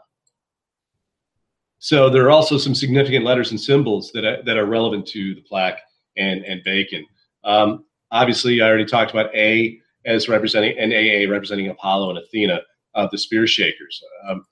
[1.78, 5.35] So there are also some significant letters and symbols that are, that are relevant to
[5.35, 5.80] the plaque
[6.16, 7.05] and, and Bacon.
[7.45, 12.61] Um, obviously, I already talked about A as representing, and AA representing Apollo and Athena,
[12.95, 14.03] uh, the spear shakers.
[14.26, 14.47] Um,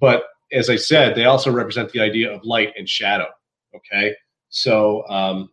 [0.00, 3.28] but as I said, they also represent the idea of light and shadow.
[3.74, 4.14] Okay,
[4.48, 5.50] so um,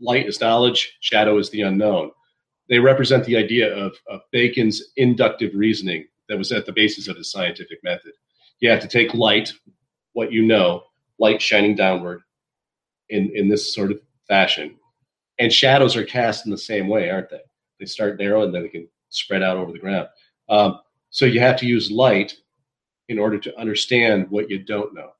[0.00, 2.10] light is knowledge, shadow is the unknown.
[2.68, 7.16] They represent the idea of, of Bacon's inductive reasoning that was at the basis of
[7.16, 8.12] his scientific method.
[8.60, 9.52] You have to take light,
[10.12, 10.84] what you know,
[11.18, 12.22] light shining downward
[13.08, 14.76] in, in this sort of fashion.
[15.38, 17.40] And shadows are cast in the same way, aren't they?
[17.80, 20.08] They start narrow and then they can spread out over the ground.
[20.48, 22.34] Um, so you have to use light
[23.08, 25.10] in order to understand what you don't know.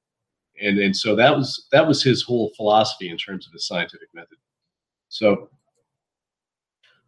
[0.63, 4.09] And, and so that was that was his whole philosophy in terms of his scientific
[4.15, 4.39] method.
[5.09, 5.51] So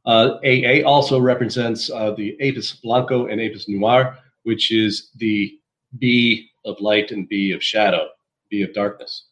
[0.07, 5.59] uh, AA also represents uh, the apis blanco and apis noir, which is the
[5.98, 8.09] B of light and B of shadow,
[8.50, 9.26] B of darkness.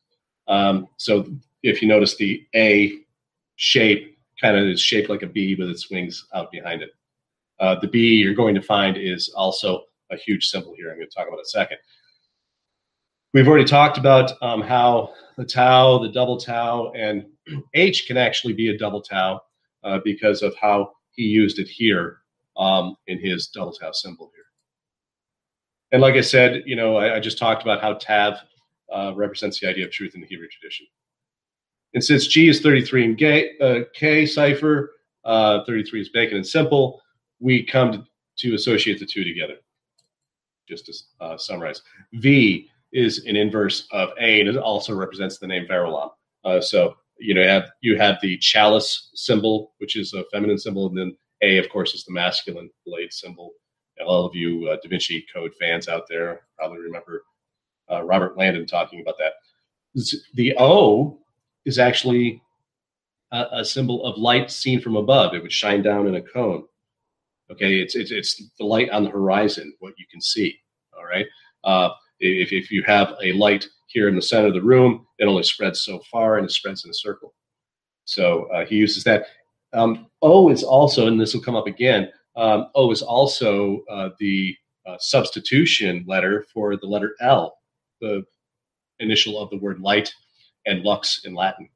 [0.48, 1.26] Um, so
[1.62, 2.98] if you notice the A
[3.56, 6.90] shape kind of is shaped like a B with its wings out behind it.
[7.60, 10.90] Uh, the B you're going to find is also a huge symbol here.
[10.90, 11.78] I'm going to talk about in a second.
[13.32, 17.24] We've already talked about um, how the tau, the double tau, and
[17.74, 19.40] H can actually be a double tau
[19.82, 22.18] uh, because of how he used it here
[22.58, 24.44] um, in his double tau symbol here.
[25.92, 28.34] And like I said, you know, I, I just talked about how Tav
[28.92, 30.86] uh, represents the idea of truth in the Hebrew tradition.
[31.94, 34.92] And since G is 33 in gay, uh, K cipher,
[35.24, 37.00] uh, 33 is Bacon and simple,
[37.40, 38.04] we come to,
[38.38, 39.56] to associate the two together.
[40.68, 41.82] Just to uh, summarize,
[42.14, 46.10] V is an inverse of A, and it also represents the name Verulam.
[46.44, 50.58] Uh, so you know, you have you have the chalice symbol, which is a feminine
[50.58, 53.52] symbol, and then A, of course, is the masculine blade symbol.
[53.98, 57.24] And all of you uh, Da Vinci Code fans out there probably remember
[57.90, 59.34] uh, Robert Langdon talking about that.
[60.34, 61.18] The O
[61.64, 62.42] is actually
[63.30, 65.34] a, a, symbol of light seen from above.
[65.34, 66.64] It would shine down in a cone.
[67.50, 70.58] Okay, it's it's, it's the light on the horizon, what you can see.
[70.96, 71.26] All right.
[71.64, 71.90] Uh,
[72.22, 75.42] if, if you have a light here in the center of the room, it only
[75.42, 77.34] spreads so far and it spreads in a circle.
[78.04, 79.26] So uh, he uses that.
[79.72, 84.10] Um, o is also, and this will come up again, um, O is also uh,
[84.18, 84.56] the
[84.86, 87.58] uh, substitution letter for the letter L,
[88.00, 88.24] the
[89.00, 90.12] initial of the word light,
[90.66, 91.68] and lux in Latin,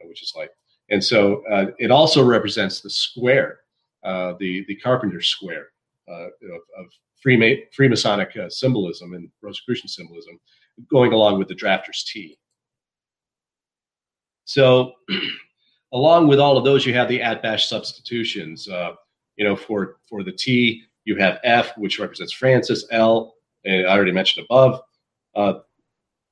[0.00, 0.50] uh, which is light.
[0.90, 3.60] And so uh, it also represents the square,
[4.02, 5.68] uh, the, the carpenter square
[6.08, 6.30] of,
[6.76, 6.86] of
[7.24, 10.38] Freema- Freemasonic symbolism and Rosicrucian symbolism
[10.88, 12.38] going along with the drafter's T.
[14.44, 14.92] So,
[15.92, 18.68] along with all of those, you have the Atbash substitutions.
[18.68, 18.92] Uh,
[19.36, 22.84] you know, for for the T, you have F, which represents Francis.
[22.90, 24.80] L, and I already mentioned above.
[25.34, 25.54] Uh,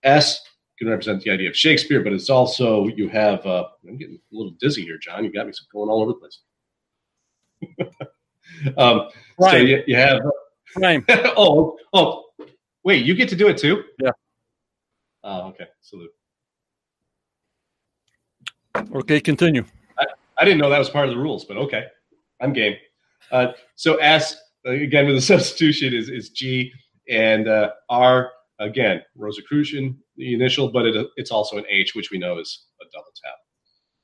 [0.02, 0.42] S
[0.78, 3.44] can represent the idea of Shakespeare, but it's also you have.
[3.46, 5.24] Uh, I'm getting a little dizzy here, John.
[5.24, 6.40] You got me going all over the place.
[8.76, 9.08] um,
[9.38, 9.52] right.
[9.52, 10.20] So you, you have.
[10.76, 11.02] Right.
[11.08, 12.24] oh, oh,
[12.84, 13.04] wait!
[13.04, 13.84] You get to do it too.
[14.00, 14.10] Yeah.
[15.24, 15.66] Oh, okay.
[15.80, 16.10] Salute.
[18.94, 19.64] Okay, continue.
[19.98, 20.04] I,
[20.38, 21.86] I didn't know that was part of the rules, but okay.
[22.40, 22.76] I'm game.
[23.30, 26.72] Uh, so S, again, with the substitution is, is G,
[27.08, 32.18] and uh, R, again, Rosicrucian, the initial, but it, it's also an H, which we
[32.18, 33.32] know is a double tau.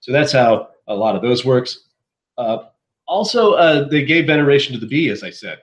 [0.00, 1.88] So that's how a lot of those works.
[2.36, 2.64] Uh,
[3.06, 5.58] also, uh, they gave veneration to the B, as I said.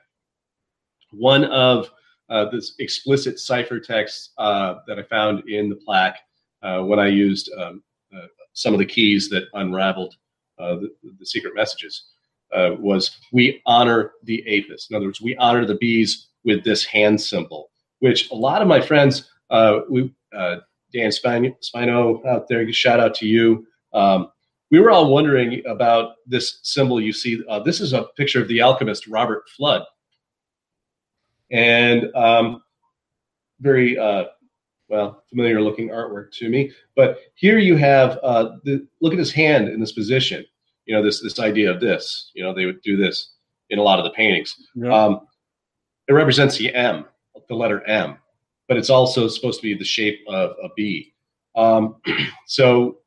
[1.12, 1.91] One of
[2.32, 6.18] uh, this explicit ciphertext uh, that I found in the plaque
[6.64, 7.84] uh, when I used um,
[8.16, 10.16] uh, some of the keys that unraveled
[10.57, 12.05] uh, the, the, secret messages
[12.55, 14.88] uh, was we honor the apis.
[14.89, 18.68] In other words, we honor the bees with this hand symbol, which a lot of
[18.68, 19.30] my friends,
[19.89, 23.66] we, Dan Spino, Spino out there, shout out to you.
[23.93, 24.32] Um,
[24.70, 27.43] we were all wondering about this symbol you see.
[27.66, 29.84] this is a picture of the alchemist Robert Fludd
[31.51, 32.63] and um,
[33.59, 34.25] very uh,
[34.89, 36.71] well familiar looking artwork to me.
[36.95, 40.45] But here you have uh, the look at his hand in this position.
[40.85, 42.31] You know this this idea of this.
[42.33, 43.35] You know they would do this
[43.69, 44.55] in a lot of the paintings.
[44.75, 44.93] Yeah.
[44.93, 45.21] Um,
[46.07, 47.05] it represents the M,
[47.47, 48.17] the letter M.
[48.67, 51.13] but it's also supposed to be the shape of a B.
[51.55, 51.95] Um,
[52.47, 52.97] so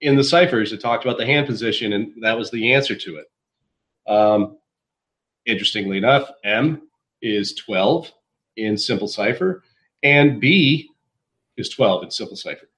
[0.00, 3.16] in the ciphers, it talked about the hand position, and that was the answer to
[3.16, 4.10] it.
[4.10, 4.58] Um,
[5.44, 6.88] interestingly enough, M
[7.22, 8.10] is 12
[8.56, 9.62] in simple cipher,
[10.02, 10.90] and B
[11.56, 12.68] is 12 in simple cipher.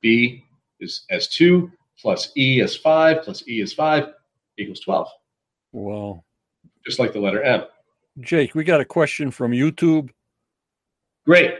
[0.00, 0.44] B
[0.80, 1.70] is S2
[2.00, 4.08] plus E is 5 plus E is 5
[4.58, 5.08] equals 12.
[5.72, 6.24] Wow.
[6.86, 7.64] Just like the letter M.
[8.20, 10.10] Jake, we got a question from YouTube.
[11.26, 11.54] Great.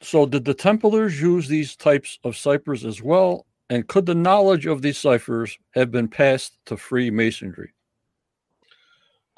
[0.00, 3.46] So, did the Templars use these types of ciphers as well?
[3.68, 7.72] And could the knowledge of these ciphers have been passed to Freemasonry?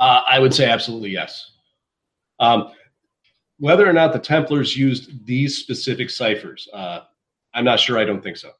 [0.00, 1.52] Uh, I would say absolutely yes.
[2.40, 2.72] Um,
[3.58, 7.00] whether or not the Templars used these specific ciphers, uh,
[7.52, 7.98] I'm not sure.
[7.98, 8.50] I don't think so.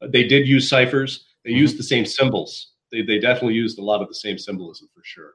[0.00, 1.26] They did use ciphers.
[1.44, 1.58] They mm-hmm.
[1.58, 2.70] used the same symbols.
[2.92, 5.32] They, they definitely used a lot of the same symbolism for sure.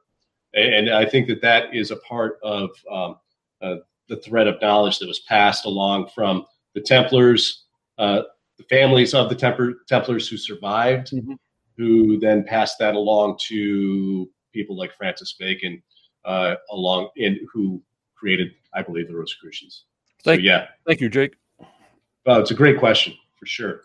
[0.54, 3.16] And, and I think that that is a part of um,
[3.60, 3.76] uh,
[4.08, 7.64] the thread of knowledge that was passed along from the Templars,
[7.98, 8.22] uh,
[8.56, 11.34] the families of the Templar, Templars who survived, mm-hmm.
[11.76, 15.82] who then passed that along to people like Francis Bacon,
[16.24, 17.82] uh, along in who
[18.14, 19.84] created, I believe, the Rosicrucians.
[20.22, 21.34] Thank so, yeah, thank you, Jake.
[21.60, 23.82] Uh, it's a great question for sure.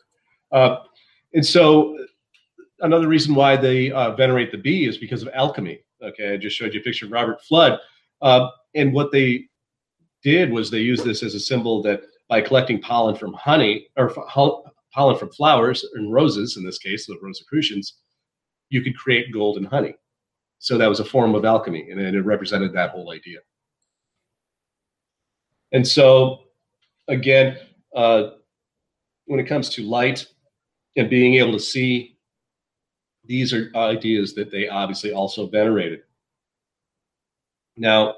[0.52, 0.78] Uh,
[1.34, 1.98] and so,
[2.82, 5.80] another reason why they uh, venerate the bee is because of alchemy.
[6.04, 7.80] Okay, I just showed you a picture of Robert Fludd.
[8.22, 9.46] uh, and what they
[10.22, 14.10] did was they used this as a symbol that by collecting pollen from honey or
[14.94, 18.00] pollen from flowers and roses, in this case, the Rosicrucians,
[18.70, 19.96] you could create gold and honey.
[20.60, 23.40] So that was a form of alchemy, and it represented that whole idea.
[25.72, 26.46] And so,
[27.08, 27.58] again,
[27.96, 28.32] uh,
[29.26, 30.26] when it comes to light
[30.96, 32.18] and being able to see,
[33.26, 36.02] these are ideas that they obviously also venerated.
[37.78, 38.16] Now,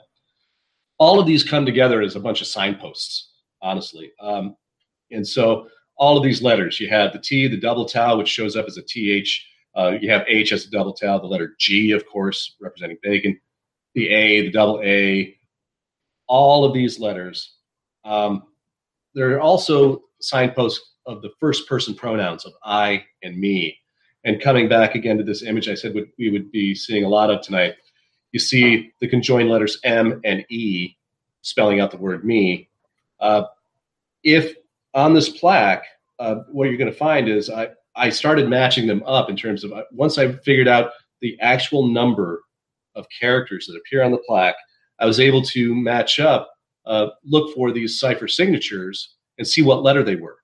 [1.00, 3.32] all of these come together as a bunch of signposts,
[3.62, 4.12] honestly.
[4.20, 4.56] Um,
[5.12, 5.68] and so
[5.98, 8.78] all of these letters, you have the T, the double tau, which shows up as
[8.78, 9.48] a TH.
[9.78, 13.39] Uh, you have H as a double tau, the letter G, of course, representing bacon,
[13.93, 15.38] the A, the double A,
[16.28, 17.53] all of these letters.
[18.03, 18.43] Um,
[19.13, 23.78] there are also signposts of the first person pronouns of I and me.
[24.23, 27.30] And coming back again to this image I said we would be seeing a lot
[27.30, 27.75] of tonight,
[28.32, 30.97] you see the conjoined letters M and E
[31.41, 32.67] spelling out the word me.
[33.19, 33.43] Uh,
[34.23, 34.55] if
[34.93, 35.86] on this plaque,
[36.19, 39.64] uh, what you're going to find is I, I started matching them up in terms
[39.64, 40.91] of uh, once I figured out
[41.22, 42.43] the actual number
[42.95, 44.56] of characters that appear on the plaque,
[45.00, 46.50] I was able to match up,
[46.86, 50.38] uh, look for these cipher signatures and see what letter they were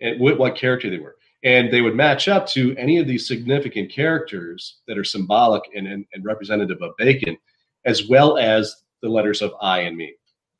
[0.00, 3.28] and what, what character they were and they would match up to any of these
[3.28, 7.36] significant characters that are symbolic and, and, and representative of Bacon,
[7.84, 10.14] as well as the letters of I and me.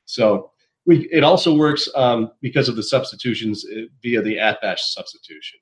[0.05, 0.51] So
[0.85, 5.59] we, it also works um, because of the substitutions uh, via the Atbash substitution.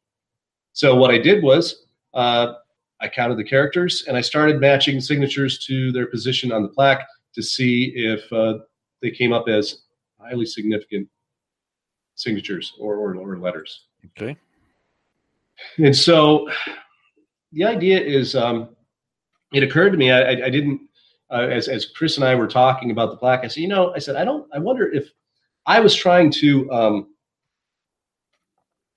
[0.72, 2.54] So what I did was uh,
[3.00, 7.06] I counted the characters and I started matching signatures to their position on the plaque
[7.34, 8.58] to see if uh,
[9.00, 9.82] they came up as
[10.20, 11.08] highly significant
[12.14, 13.86] signatures or, or, or letters.
[14.06, 14.36] Okay.
[15.78, 16.48] And so
[17.52, 18.70] the idea is, um,
[19.52, 20.80] it occurred to me, I, I didn't,
[21.30, 23.94] uh, as, as Chris and I were talking about the plaque, I said, you know,
[23.94, 25.10] I said, I don't, I wonder if
[25.66, 27.11] I was trying to um,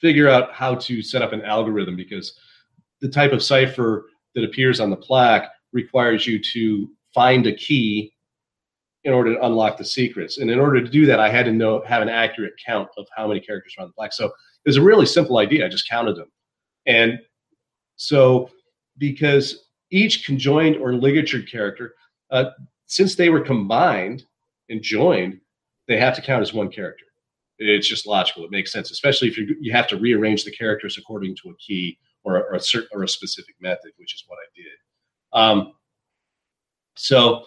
[0.06, 2.38] figure out how to set up an algorithm because
[3.01, 8.14] the type of cipher that appears on the plaque requires you to find a key
[9.03, 10.38] in order to unlock the secrets.
[10.38, 13.08] And in order to do that, I had to know have an accurate count of
[13.18, 14.14] how many characters are on the plaque.
[14.14, 15.66] So it was a really simple idea.
[15.66, 16.32] I just counted them.
[16.86, 17.18] And
[17.95, 18.51] so,
[18.99, 21.95] because each conjoined or ligatured character,
[22.30, 22.51] uh,
[22.86, 24.24] since they were combined
[24.70, 25.39] and joined,
[25.88, 27.06] they have to count as one character.
[27.58, 28.43] It's just logical.
[28.43, 31.56] It makes sense, especially if you you have to rearrange the characters according to a
[31.56, 34.74] key or a, or a certain or a specific method, which is what I did.
[35.34, 35.74] Um,
[36.95, 37.43] so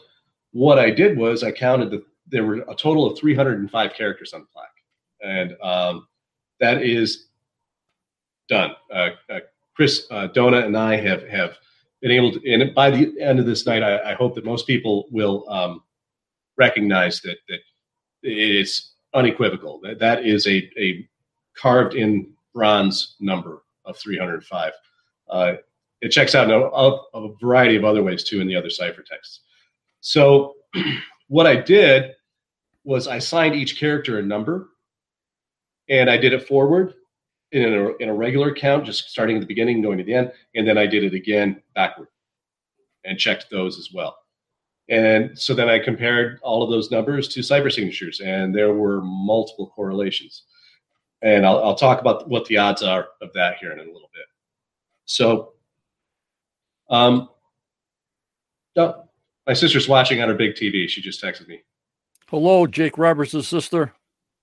[0.53, 4.41] what I did was I counted that there were a total of 305 characters on
[4.41, 4.69] the plaque,
[5.23, 6.07] and um,
[6.61, 7.29] that is
[8.49, 8.73] done.
[8.93, 9.41] Uh, uh,
[9.75, 11.59] Chris uh, Dona and I have have
[12.01, 14.67] been able to, and by the end of this night, I, I hope that most
[14.67, 15.83] people will um,
[16.57, 17.61] recognize that that
[18.23, 19.81] it's unequivocal.
[19.83, 21.09] That that is a a
[21.57, 24.73] carved in bronze number of 305.
[25.29, 25.55] Uh,
[26.01, 29.41] it checks out in a, a, variety of other ways too in the other ciphertexts.
[30.01, 30.55] So
[31.29, 32.13] what I did
[32.85, 34.69] was I signed each character a number,
[35.89, 36.95] and I did it forward
[37.53, 40.33] in a, in a regular count, just starting at the beginning, going to the end,
[40.55, 42.09] and then I did it again backward
[43.05, 44.17] and checked those as well.
[44.89, 49.03] And so then I compared all of those numbers to cipher signatures, and there were
[49.03, 50.45] multiple correlations.
[51.21, 54.11] And I'll, I'll talk about what the odds are of that here in a little
[54.15, 54.25] bit.
[55.05, 55.53] So,
[56.89, 57.29] um,
[58.77, 59.05] oh,
[59.47, 60.89] my sister's watching on her big TV.
[60.89, 61.63] She just texted me.
[62.29, 63.95] Hello, Jake Roberts' sister.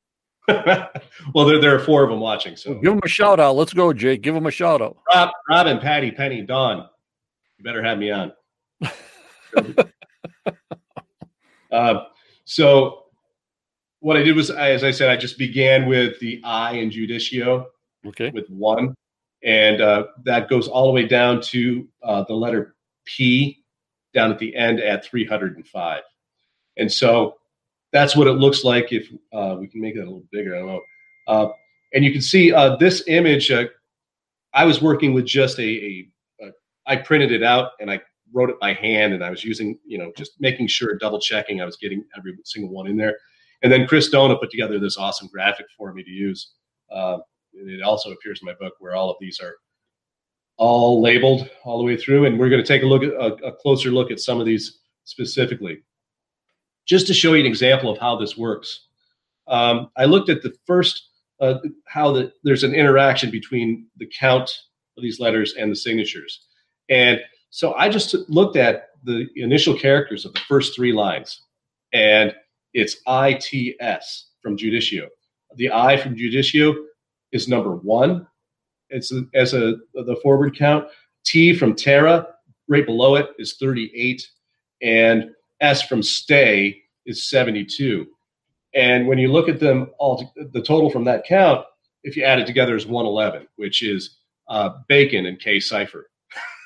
[0.47, 2.55] well, there, there are four of them watching.
[2.55, 3.55] So give them a shout out.
[3.55, 4.21] Let's go, Jake.
[4.21, 4.97] Give them a shout out.
[5.11, 6.87] Rob, Robin, Patty, Penny, Dawn.
[7.57, 8.31] You better have me on.
[11.71, 12.03] uh,
[12.45, 13.03] so
[13.99, 17.65] what I did was, as I said, I just began with the I in Judicio.
[18.07, 18.29] Okay.
[18.29, 18.93] With one,
[19.43, 23.63] and uh, that goes all the way down to uh, the letter P
[24.13, 26.01] down at the end at 305.
[26.77, 27.35] And so
[27.91, 30.55] that's what it looks like if uh, we can make it a little bigger.
[30.55, 30.81] I don't know.
[31.27, 31.49] Uh,
[31.93, 33.51] and you can see uh, this image.
[33.51, 33.65] Uh,
[34.53, 36.07] I was working with just a, a,
[36.41, 36.51] a.
[36.87, 38.01] I printed it out and I
[38.33, 41.61] wrote it by hand, and I was using, you know, just making sure, double checking,
[41.61, 43.17] I was getting every single one in there.
[43.63, 46.53] And then Chris Dona put together this awesome graphic for me to use.
[46.91, 47.17] Uh,
[47.53, 49.55] it also appears in my book where all of these are
[50.57, 53.47] all labeled all the way through, and we're going to take a look at a,
[53.47, 55.83] a closer look at some of these specifically,
[56.85, 58.87] just to show you an example of how this works.
[59.47, 61.09] Um, I looked at the first
[61.41, 61.55] uh,
[61.87, 64.49] how the, there's an interaction between the count
[64.97, 66.45] of these letters and the signatures,
[66.89, 67.19] and
[67.55, 71.41] so I just looked at the initial characters of the first three lines,
[71.93, 72.35] and
[72.73, 75.07] it's ITS from Judicio.
[75.55, 76.75] The I from Judicio
[77.31, 78.27] is number one.
[78.89, 80.89] It's as a the forward count.
[81.23, 82.27] T from Terra,
[82.67, 84.27] right below it, is 38,
[84.81, 85.31] and
[85.61, 88.05] S from Stay is 72.
[88.73, 91.65] And when you look at them all, the total from that count,
[92.03, 94.17] if you add it together, is 111, which is
[94.49, 96.09] uh, Bacon and K Cipher.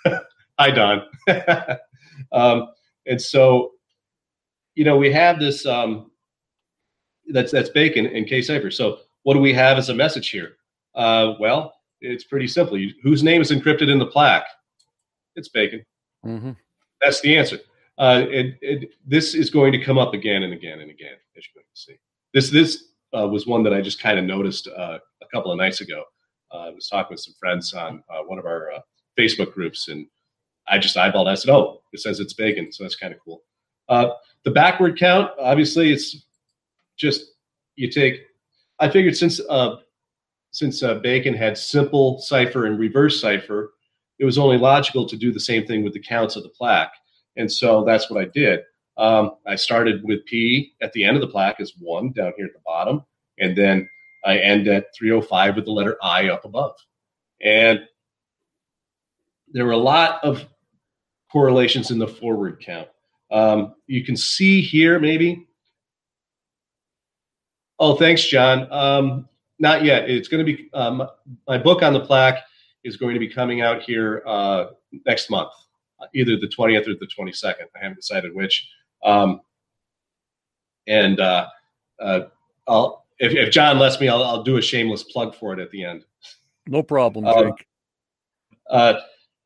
[0.60, 1.04] Hi, Don.
[2.34, 2.68] um,
[3.06, 3.72] and so,
[4.76, 6.12] you know, we have this um,
[7.30, 8.70] that's that's Bacon and K Cipher.
[8.70, 10.58] So, what do we have as a message here?
[10.96, 12.78] Uh, well, it's pretty simple.
[12.78, 14.48] You, whose name is encrypted in the plaque?
[15.38, 15.86] It's Bacon.
[16.26, 16.52] Mm-hmm.
[17.02, 17.60] That's the answer.
[17.98, 21.46] Uh, it, it, this is going to come up again and again and again, as
[21.46, 21.96] you're going to see.
[22.34, 25.58] This this uh, was one that I just kind of noticed uh, a couple of
[25.58, 26.04] nights ago.
[26.54, 28.80] Uh, I was talking with some friends on uh, one of our uh,
[29.18, 30.06] Facebook groups, and
[30.70, 31.28] I just eyeballed.
[31.28, 31.32] It.
[31.32, 33.44] I said, "Oh, it says it's bacon," so that's kind of cool.
[33.88, 34.10] Uh,
[34.44, 36.26] the backward count, obviously, it's
[36.98, 37.34] just
[37.76, 38.22] you take.
[38.80, 39.78] I figured since uh,
[40.52, 43.74] since uh, Bacon had simple cipher and reverse cipher,
[44.20, 46.94] it was only logical to do the same thing with the counts of the plaque.
[47.38, 48.62] And so that's what I did.
[48.98, 52.48] Um, I started with P at the end of the plaque as one down here
[52.48, 53.04] at the bottom,
[53.40, 53.90] and then
[54.26, 56.76] I end at 305 with the letter I up above.
[57.42, 57.80] And
[59.54, 60.46] there were a lot of
[61.32, 62.88] correlations in the forward count.
[63.32, 65.48] Um, you can see here, maybe.
[67.78, 68.68] Oh, thanks, John.
[68.72, 70.10] Um, not yet.
[70.10, 71.08] It's going to be um,
[71.48, 72.44] my book on the plaque
[72.84, 74.68] is going to be coming out here uh,
[75.06, 75.52] next month
[76.14, 77.66] either the 20th or the 22nd.
[77.76, 78.70] I haven't decided which.
[79.04, 79.42] Um,
[80.88, 81.48] and uh,
[82.00, 82.22] uh,
[82.68, 85.72] I'll if, if, John lets me, I'll, I'll, do a shameless plug for it at
[85.72, 86.06] the end.
[86.68, 87.68] No problem, um, Jake.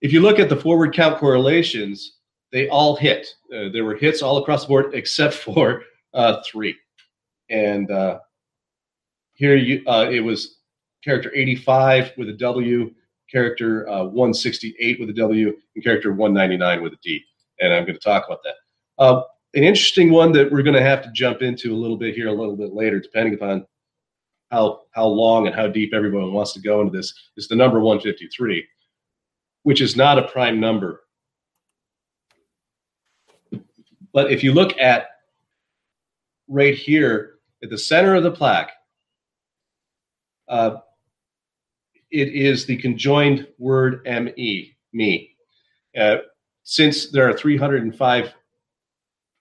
[0.03, 2.17] Uh, if you look at the forward count correlations,
[2.51, 3.27] they all hit.
[3.53, 5.83] Uh, there were hits all across the board except for
[6.13, 6.75] uh, three.
[7.49, 8.19] And uh,
[9.33, 10.59] here you, it was
[11.03, 12.93] character 85 with a W,
[13.31, 17.21] character uh, 168 with a W, and character 199 with a D.
[17.59, 18.55] And I'm going to talk about that.
[18.99, 19.23] Uh,
[19.55, 22.27] an interesting one that we're going to have to jump into a little bit here,
[22.27, 23.65] a little bit later, depending upon
[24.49, 27.79] how how long and how deep everyone wants to go into this, is the number
[27.79, 28.65] 153,
[29.63, 31.01] which is not a prime number.
[34.13, 35.07] But if you look at
[36.47, 38.71] right here at the center of the plaque,
[40.47, 40.77] uh,
[42.11, 45.35] it is the conjoined word me, me.
[45.97, 46.17] Uh,
[46.63, 48.33] since there are 305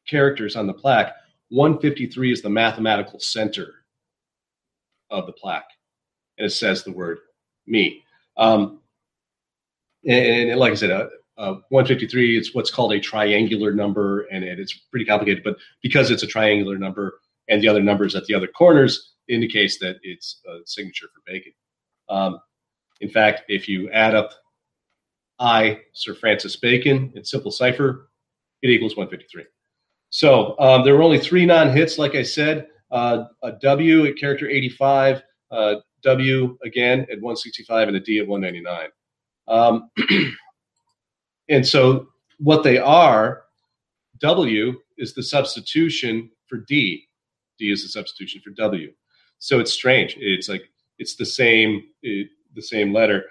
[0.09, 1.15] characters on the plaque,
[1.51, 3.75] 153 is the mathematical center
[5.11, 5.69] of the plaque.
[6.39, 7.19] And it says the word
[7.67, 8.03] me.
[8.39, 8.81] Um,
[10.07, 11.09] and, and, like I said, uh,
[11.39, 15.43] uh, 153 is what's called a triangular number, and it, it's pretty complicated.
[15.43, 19.79] But because it's a triangular number and the other numbers at the other corners indicates
[19.79, 21.53] that it's a signature for Bacon.
[22.09, 22.39] Um,
[23.01, 24.33] in fact, if you add up
[25.39, 28.11] I, Sir Francis Bacon, in simple cipher,
[28.63, 29.45] it equals 153.
[30.11, 32.69] So um, there were only three non-hits, like I said.
[32.91, 38.29] Uh, a W at character 85, uh, W again at 165, and a D at
[38.29, 38.91] 199.
[39.49, 39.91] Um,
[41.49, 42.09] and so
[42.39, 43.43] what they are,
[44.21, 47.07] W is the substitution for D.
[47.59, 48.93] D is the substitution for W.
[49.39, 50.17] So it's strange.
[50.19, 50.63] It's like
[50.99, 53.25] it's the same it, the same letter,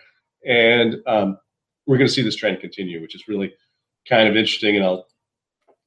[0.45, 1.37] and um,
[1.85, 3.53] we're going to see this trend continue, which is really
[4.07, 4.75] kind of interesting.
[4.75, 5.07] And I'll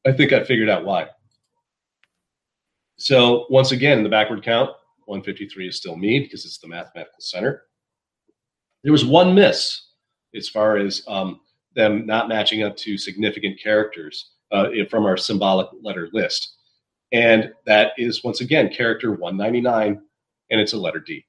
[0.06, 1.08] I think I figured out why.
[2.96, 4.70] So once again, the backward count,
[5.06, 7.64] 153 is still me because it's the mathematical center.
[8.82, 9.83] There was one miss
[10.34, 11.40] as far as um,
[11.74, 16.56] them not matching up to significant characters uh, from our symbolic letter list.
[17.12, 20.00] And that is, once again, character 199,
[20.50, 21.24] and it's a letter D.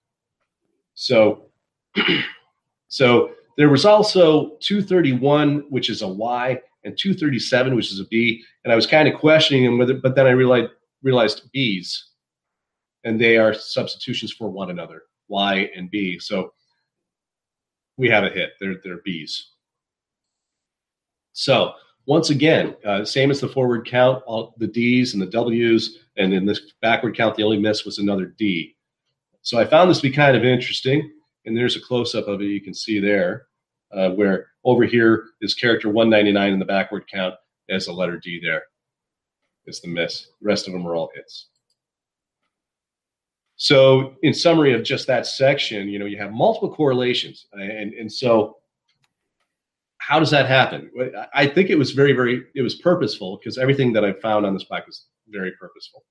[0.96, 1.46] So,
[2.88, 8.44] so there was also 231, which is a Y, and 237, which is a B.
[8.64, 10.72] And I was kind of questioning them it, but then I realized
[11.04, 12.10] realized B's,
[13.04, 16.18] and they are substitutions for one another, Y and B.
[16.18, 16.54] So
[17.98, 18.54] we have a hit.
[18.60, 19.52] They're they're B's.
[21.34, 21.74] So
[22.06, 26.34] once again, uh, same as the forward count, all the D's and the W's, and
[26.34, 28.76] in this backward count, the only miss was another D.
[29.42, 31.12] So I found this to be kind of interesting,
[31.46, 33.48] and there's a close up of it you can see there
[33.92, 37.36] uh, where over here is character 199 in the backward count
[37.70, 38.64] as a letter D there.
[39.66, 40.28] It's the miss.
[40.42, 41.48] The rest of them are all hits.
[43.58, 48.12] So, in summary of just that section, you know, you have multiple correlations, and and
[48.12, 48.58] so
[49.98, 50.92] how does that happen?
[51.34, 54.54] I think it was very, very, it was purposeful because everything that I found on
[54.54, 56.04] this plaque was very purposeful.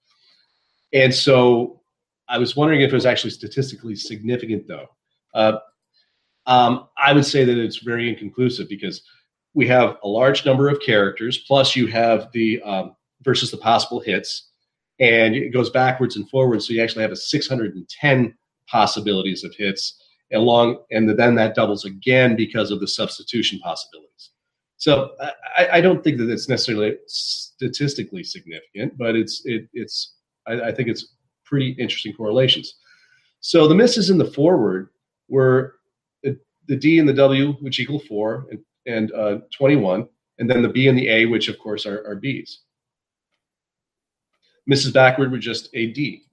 [0.92, 1.80] And so,
[2.28, 4.86] I was wondering if it was actually statistically significant, though.
[5.34, 5.58] Uh,
[6.46, 9.02] um, I would say that it's very inconclusive because
[9.52, 14.00] we have a large number of characters, plus you have the um, versus the possible
[14.00, 14.50] hits,
[15.00, 16.66] and it goes backwards and forwards.
[16.66, 18.34] So you actually have a 610
[18.68, 20.00] possibilities of hits
[20.32, 24.30] along, and then that doubles again because of the substitution possibilities.
[24.76, 25.12] So
[25.56, 30.14] I, I don't think that it's necessarily statistically significant, but it's it, it's
[30.46, 31.14] I, I think it's
[31.44, 32.74] pretty interesting correlations.
[33.40, 34.88] So the misses in the forward
[35.28, 35.74] were
[36.66, 40.08] the D and the W, which equal four, and, and uh, 21,
[40.38, 42.62] and then the B and the A, which of course are, are B's.
[44.70, 44.92] Mrs.
[44.92, 46.24] Backward were just a D.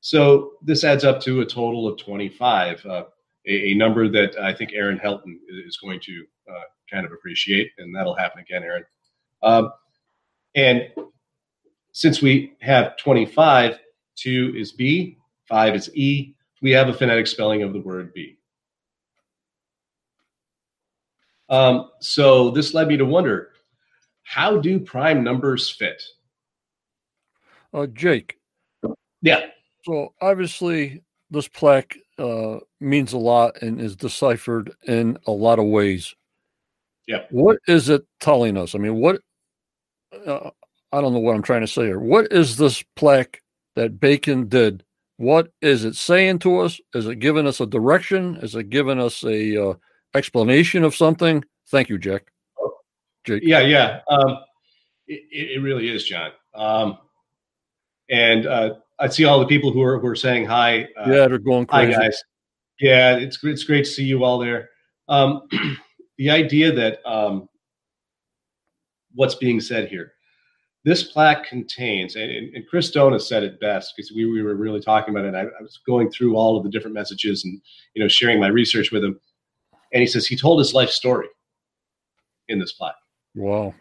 [0.00, 3.04] So this adds up to a total of 25, uh,
[3.46, 7.70] a, a, number that I think Erin Helton is going to uh, kind of appreciate,
[7.78, 8.84] and that'll happen again, Erin.
[9.42, 9.72] Um,
[10.54, 10.88] and
[11.92, 13.78] since we have 25,
[14.16, 15.18] 2 is B,
[15.48, 18.38] 5 is E, we have a phonetic spelling of the word B.
[21.48, 23.50] Um, so this led me to wonder
[24.22, 26.02] how do prime numbers fit?
[27.72, 28.38] Uh, Jake.
[29.22, 29.46] Yeah.
[29.84, 35.66] So obviously, this plaque uh, means a lot and is deciphered in a lot of
[35.66, 36.14] ways.
[37.06, 37.24] Yeah.
[37.30, 38.74] What is it telling us?
[38.74, 39.20] I mean, what?
[40.26, 40.50] Uh,
[40.92, 41.98] I don't know what I'm trying to say here.
[41.98, 43.42] What is this plaque
[43.76, 44.84] that Bacon did?
[45.16, 46.80] What is it saying to us?
[46.94, 48.36] Is it giving us a direction?
[48.36, 49.74] Is it giving us a uh,
[50.14, 51.44] explanation of something.
[51.68, 52.32] Thank you, Jack.
[53.24, 53.42] Jake.
[53.44, 54.00] Yeah, yeah.
[54.08, 54.38] Um,
[55.06, 56.30] it, it, really is, John.
[56.54, 56.98] Um,
[58.12, 60.84] and uh, I see all the people who are who are saying hi.
[60.96, 61.92] Uh, yeah, they're going crazy.
[61.92, 62.22] Hi, guys.
[62.80, 64.70] Yeah, it's it's great to see you all there.
[65.08, 65.42] Um,
[66.18, 67.48] the idea that um,
[69.14, 70.12] what's being said here.
[70.84, 74.80] This plaque contains, and, and Chris Dona said it best because we, we were really
[74.80, 75.32] talking about it.
[75.32, 77.60] I, I was going through all of the different messages and
[77.94, 79.20] you know sharing my research with him
[79.92, 81.28] and he says he told his life story
[82.48, 82.94] in this plaque.
[83.34, 83.74] Wow.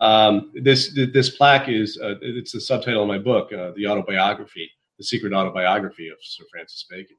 [0.00, 4.70] Um, this this plaque is uh, it's the subtitle of my book, uh, the autobiography,
[4.98, 7.16] the secret autobiography of Sir Francis Bacon,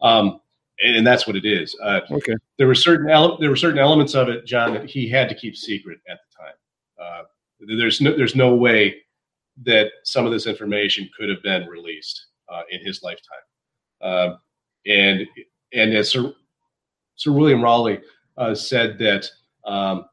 [0.00, 0.40] um,
[0.80, 1.76] and, and, that's what it is.
[1.82, 2.34] Uh, okay.
[2.56, 5.34] There were certain ele- there were certain elements of it, John, that he had to
[5.34, 6.54] keep secret at the time.
[7.00, 7.22] Uh,
[7.76, 9.02] there's no there's no way
[9.64, 13.38] that some of this information could have been released uh, in his lifetime,
[14.02, 14.34] uh,
[14.86, 15.26] and
[15.72, 16.32] and as Sir
[17.16, 18.00] Sir William Rawley
[18.36, 19.28] uh, said that
[19.64, 20.04] um,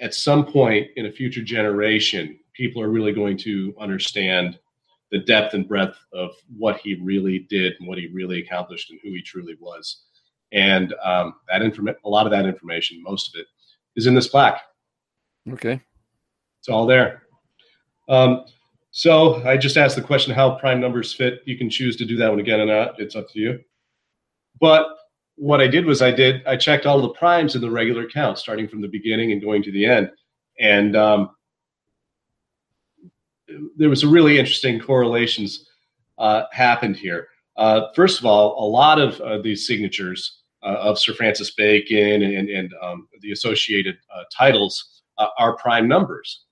[0.00, 4.58] at some point in a future generation, people are really going to understand
[5.10, 8.98] the depth and breadth of what he really did and what he really accomplished and
[9.02, 10.02] who he truly was.
[10.52, 13.46] And um, that inform- a lot of that information, most of it,
[13.96, 14.60] is in this plaque.
[15.50, 15.80] Okay,
[16.58, 17.22] it's all there.
[18.08, 18.44] Um,
[18.90, 21.42] so I just asked the question how prime numbers fit.
[21.44, 23.00] You can choose to do that one again or not.
[23.00, 23.60] It's up to you.
[24.60, 24.86] But
[25.36, 28.38] what I did was I did I checked all the primes in the regular count,
[28.38, 30.10] starting from the beginning and going to the end,
[30.60, 31.30] and um,
[33.76, 35.68] there was a really interesting correlations
[36.18, 37.28] uh, happened here.
[37.56, 42.22] Uh, first of all, a lot of uh, these signatures uh, of Sir Francis Bacon
[42.22, 46.44] and, and um, the associated uh, titles uh, are prime numbers.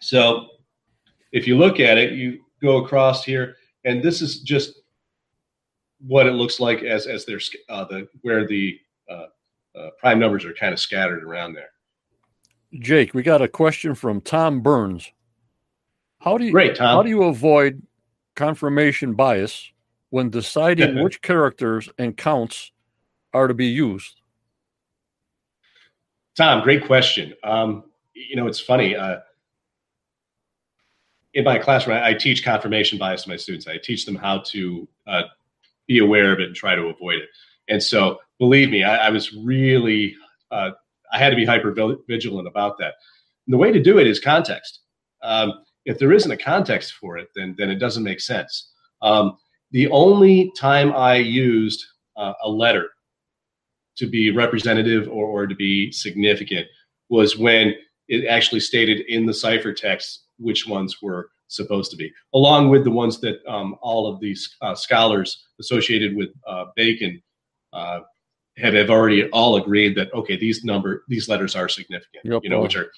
[0.00, 0.48] So
[1.32, 4.80] if you look at it, you go across here, and this is just
[6.06, 8.78] what it looks like as as there's uh, the where the
[9.10, 9.26] uh,
[9.78, 11.70] uh, prime numbers are kind of scattered around there.
[12.80, 15.10] Jake, we got a question from Tom Burns.
[16.20, 16.86] How do you Great, Tom.
[16.96, 17.82] how do you avoid
[18.34, 19.70] confirmation bias
[20.10, 22.72] when deciding which characters and counts
[23.32, 24.20] are to be used?
[26.36, 27.34] Tom, great question.
[27.44, 28.96] Um, you know, it's funny.
[28.96, 29.18] Uh,
[31.34, 33.66] in my classroom, I, I, teach confirmation bias to my students.
[33.66, 35.22] I teach them how to uh,
[35.86, 37.28] be aware of it and try to avoid it.
[37.68, 40.14] And so, believe me, I, I was really,
[40.50, 40.70] uh,
[41.12, 41.74] I had to be hyper
[42.08, 42.94] vigilant about that.
[43.46, 44.80] And the way to do it is context.
[45.22, 45.52] Um,
[45.84, 48.70] if there isn't a context for it, then then it doesn't make sense.
[49.02, 49.36] Um,
[49.70, 51.84] the only time I used
[52.16, 52.90] uh, a letter
[53.96, 56.66] to be representative or, or to be significant
[57.08, 57.74] was when
[58.08, 62.90] it actually stated in the ciphertext which ones were supposed to be, along with the
[62.90, 67.22] ones that um, all of these uh, scholars associated with uh, Bacon
[67.72, 68.00] uh,
[68.56, 72.24] have, have already all agreed that okay, these number these letters are significant.
[72.24, 72.42] Yep.
[72.44, 72.90] You know, which are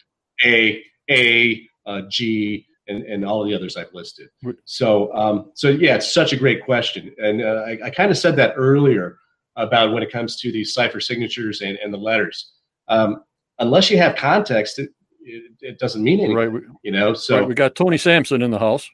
[0.44, 4.28] A, A, uh, G, and, and all the others I've listed.
[4.64, 8.18] So, um, so yeah, it's such a great question, and uh, I, I kind of
[8.18, 9.18] said that earlier
[9.56, 12.52] about when it comes to these cipher signatures and, and the letters.
[12.88, 13.24] Um,
[13.58, 14.78] unless you have context,
[15.26, 16.36] it, it, doesn't mean anything.
[16.36, 16.50] Right.
[16.50, 18.88] We, You know, so right, we got Tony Sampson in the house.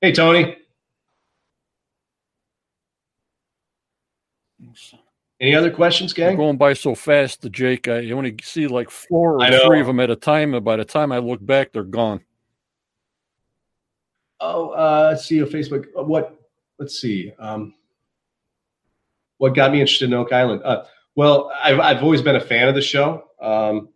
[0.00, 0.56] hey, Tony,
[5.40, 6.36] any other questions, We're gang?
[6.36, 7.88] going by so fast, the Jake.
[7.88, 10.84] I only see like four or three of them at a time, and by the
[10.84, 12.20] time I look back, they're gone.
[14.38, 15.86] Oh, uh, let's see on Facebook.
[15.98, 16.38] Uh, What?
[16.78, 17.32] Let's see.
[17.38, 17.74] Um,
[19.38, 20.62] what got me interested in Oak Island?
[20.64, 20.84] Uh,
[21.16, 23.88] well, I've I've always been a fan of the show, um,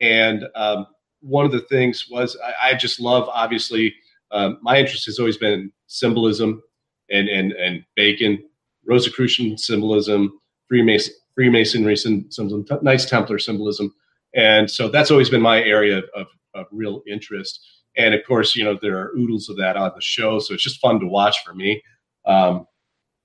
[0.00, 0.86] and um,
[1.20, 3.28] one of the things was I, I just love.
[3.28, 3.94] Obviously,
[4.30, 6.62] um, my interest has always been symbolism
[7.10, 8.42] and and and Bacon,
[8.84, 13.94] Rosicrucian symbolism, Freemason Freemasonry, t- nice Templar symbolism,
[14.34, 17.60] and so that's always been my area of, of, real interest.
[17.98, 20.62] And of course, you know there are oodles of that on the show, so it's
[20.62, 21.82] just fun to watch for me.
[22.26, 22.66] Um,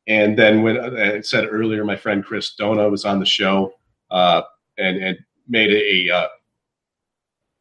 [0.07, 3.73] and then when uh, I said earlier, my friend Chris Dona was on the show
[4.10, 4.41] uh,
[4.77, 5.18] and and
[5.48, 6.27] made a uh,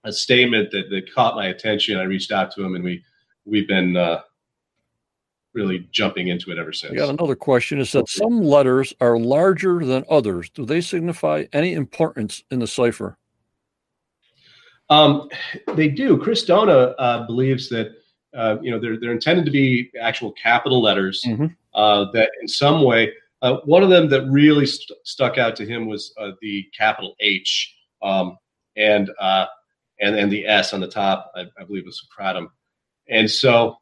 [0.05, 1.99] a statement that, that caught my attention.
[1.99, 3.03] I reached out to him, and we
[3.45, 4.21] we've been uh,
[5.53, 6.93] really jumping into it ever since.
[6.93, 7.81] I got another question.
[7.81, 10.51] Is that some letters are larger than others?
[10.51, 13.19] Do they signify any importance in the cipher?
[14.89, 15.29] Um,
[15.75, 16.19] they do.
[16.19, 17.93] Chris Dona uh, believes that
[18.35, 21.55] uh, you know they're they're intended to be actual capital letters Mhm.
[21.75, 23.13] uh, that in some way.
[23.43, 27.15] Uh, one of them that really st- stuck out to him was uh, the capital
[27.21, 28.37] H um,
[28.77, 29.47] and uh,
[30.01, 31.33] and and the S on the top.
[31.35, 32.49] I, I believe was Socratem.
[33.09, 33.77] And so,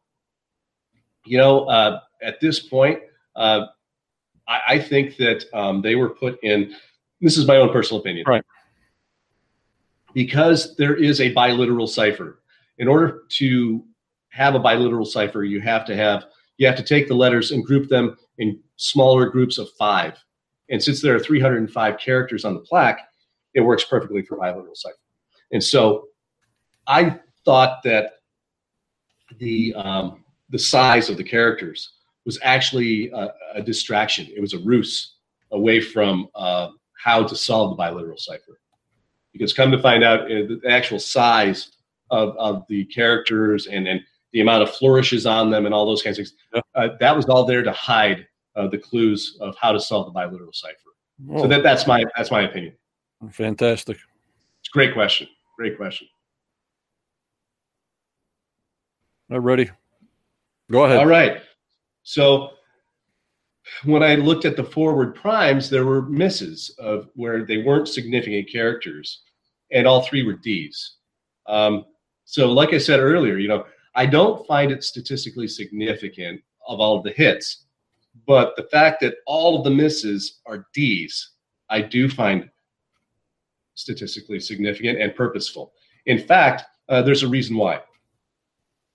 [1.26, 3.00] you know, uh, at this point,
[3.36, 3.66] uh,
[4.48, 6.74] I, I think that um, they were put in.
[7.20, 8.44] This is my own personal opinion, Right.
[10.14, 12.40] Because there is a biliteral cipher.
[12.78, 13.84] In order to
[14.30, 16.26] have a biliteral cipher, you have to have
[16.58, 20.16] you have to take the letters and group them in smaller groups of five.
[20.70, 23.00] And since there are 305 characters on the plaque,
[23.54, 24.96] it works perfectly for biliteral cipher.
[25.52, 26.08] And so,
[26.86, 28.20] I thought that
[29.38, 31.92] the um, the size of the characters
[32.24, 34.26] was actually a, a distraction.
[34.34, 35.14] It was a ruse
[35.52, 36.68] away from uh,
[37.02, 38.60] how to solve the biliteral cipher.
[39.32, 41.72] Because come to find out, uh, the actual size
[42.10, 44.00] of, of the characters and, and
[44.32, 47.26] the amount of flourishes on them and all those kinds of things, uh, that was
[47.26, 48.26] all there to hide
[48.56, 50.76] uh, the clues of how to solve the biliteral cipher.
[51.36, 52.74] So that, that's my that's my opinion.
[53.30, 53.96] fantastic.
[54.60, 55.26] It's a great question.
[55.58, 56.06] Great question.
[59.30, 59.68] All ready?
[60.70, 60.98] Go ahead.
[60.98, 61.42] All right.
[62.04, 62.50] So
[63.84, 68.50] when I looked at the forward primes, there were misses of where they weren't significant
[68.50, 69.22] characters,
[69.72, 70.98] and all three were D's.
[71.48, 71.86] Um,
[72.24, 73.64] so, like I said earlier, you know,
[73.96, 77.64] I don't find it statistically significant of all of the hits,
[78.28, 81.32] but the fact that all of the misses are D's,
[81.68, 82.48] I do find
[83.78, 85.72] statistically significant and purposeful.
[86.06, 87.80] In fact, uh, there's a reason why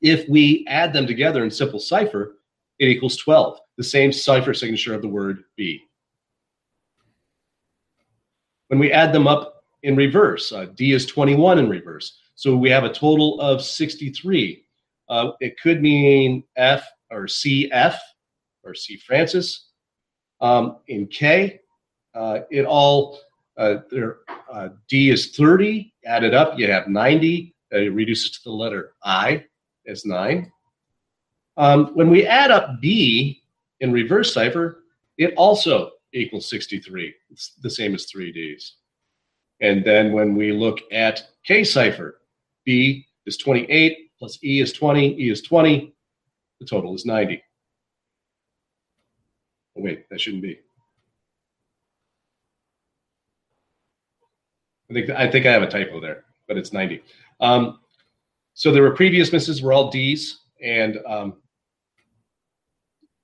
[0.01, 2.35] if we add them together in simple cipher,
[2.77, 5.81] it equals 12, the same cipher signature of the word B.
[8.67, 12.19] When we add them up in reverse, uh, D is 21 in reverse.
[12.35, 14.65] So we have a total of 63.
[15.07, 17.95] Uh, it could mean F or CF
[18.63, 19.67] or C Francis.
[20.41, 21.61] Um, in K,
[22.13, 23.19] uh, it all,
[23.57, 24.17] uh, there,
[24.51, 25.93] uh, D is 30.
[26.05, 27.55] Added up, you have 90.
[27.71, 29.45] it reduces to the letter I
[29.87, 30.51] as 9.
[31.57, 33.43] Um, when we add up B
[33.79, 34.83] in reverse cipher,
[35.17, 37.13] it also equals 63.
[37.29, 38.71] It's the same as 3Ds.
[39.61, 42.21] And then when we look at K cipher,
[42.65, 45.93] B is 28 plus E is 20, E is 20,
[46.59, 47.41] the total is 90.
[49.77, 50.59] Oh, wait, that shouldn't be.
[54.93, 57.01] I think I think I have a typo there, but it's 90.
[57.39, 57.79] Um,
[58.53, 61.37] so there were previous misses were all D's, and um,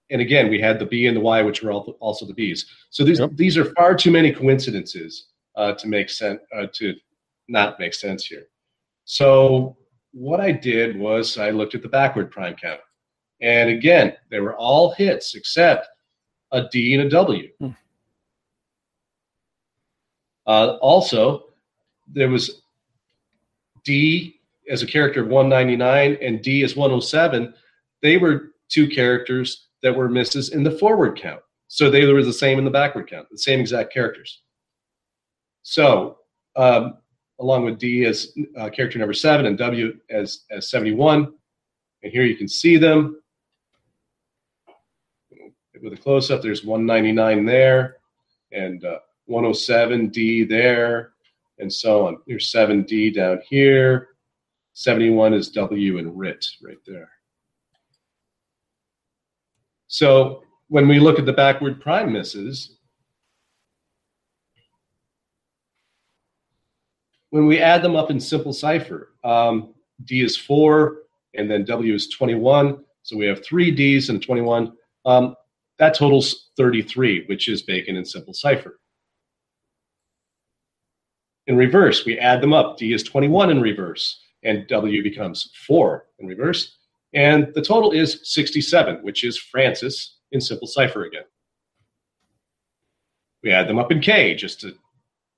[0.09, 2.65] and again we had the B and the Y, which were also the B's.
[2.89, 3.31] So these yep.
[3.35, 6.95] these are far too many coincidences uh, to make sense uh, to
[7.47, 8.47] not make sense here.
[9.05, 9.77] So
[10.11, 12.81] what I did was I looked at the backward prime count,
[13.41, 15.87] and again they were all hits except
[16.51, 17.49] a D and a W.
[17.59, 17.69] Hmm.
[20.47, 21.48] Uh, also,
[22.13, 22.61] there was
[23.83, 27.53] D as a character of 199 and D as 107.
[28.01, 31.41] They were two characters that were misses in the forward count.
[31.67, 34.41] So they were the same in the backward count, the same exact characters.
[35.63, 36.17] So,
[36.55, 36.97] um,
[37.39, 41.31] along with D as uh, character number seven and W as, as 71.
[42.03, 43.21] And here you can see them.
[45.81, 47.97] With a close up, there's 199 there
[48.51, 51.13] and uh, 107 D there
[51.59, 52.17] and so on.
[52.25, 54.09] Here's 7D down here.
[54.73, 57.09] 71 is W and RIT right there.
[59.87, 62.77] So when we look at the backward prime misses,
[67.31, 69.73] when we add them up in simple cipher, um,
[70.05, 70.97] D is 4
[71.35, 72.83] and then W is 21.
[73.03, 74.73] So we have three Ds and 21.
[75.05, 75.35] Um,
[75.77, 78.78] that totals 33, which is Bacon in simple cipher
[81.49, 82.05] in reverse.
[82.05, 82.77] We add them up.
[82.77, 86.77] D is 21 in reverse, and W becomes 4 in reverse.
[87.13, 91.23] And the total is 67, which is Francis in simple cipher again.
[93.43, 94.75] We add them up in K, just to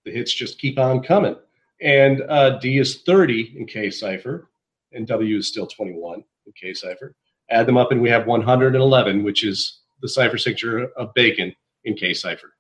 [0.04, 1.36] the hits just keep on coming.
[1.82, 4.50] And uh, D is 30 in K cipher,
[4.92, 7.16] and W is still 21 in K cipher.
[7.50, 11.56] Add them up, and we have 111, which is the cipher signature of Bacon
[11.86, 12.54] in K cipher.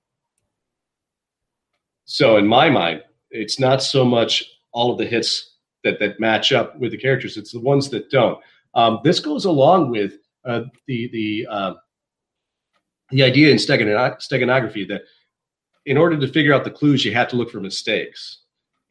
[2.06, 4.44] So, in my mind, it's not so much
[4.74, 8.10] all of the hits that that match up with the characters; it's the ones that
[8.12, 8.40] don't.
[8.74, 10.14] Um, this goes along with
[10.46, 11.74] uh, the the uh,
[13.10, 15.02] the idea in steganography that
[15.86, 18.42] in order to figure out the clues, you have to look for mistakes,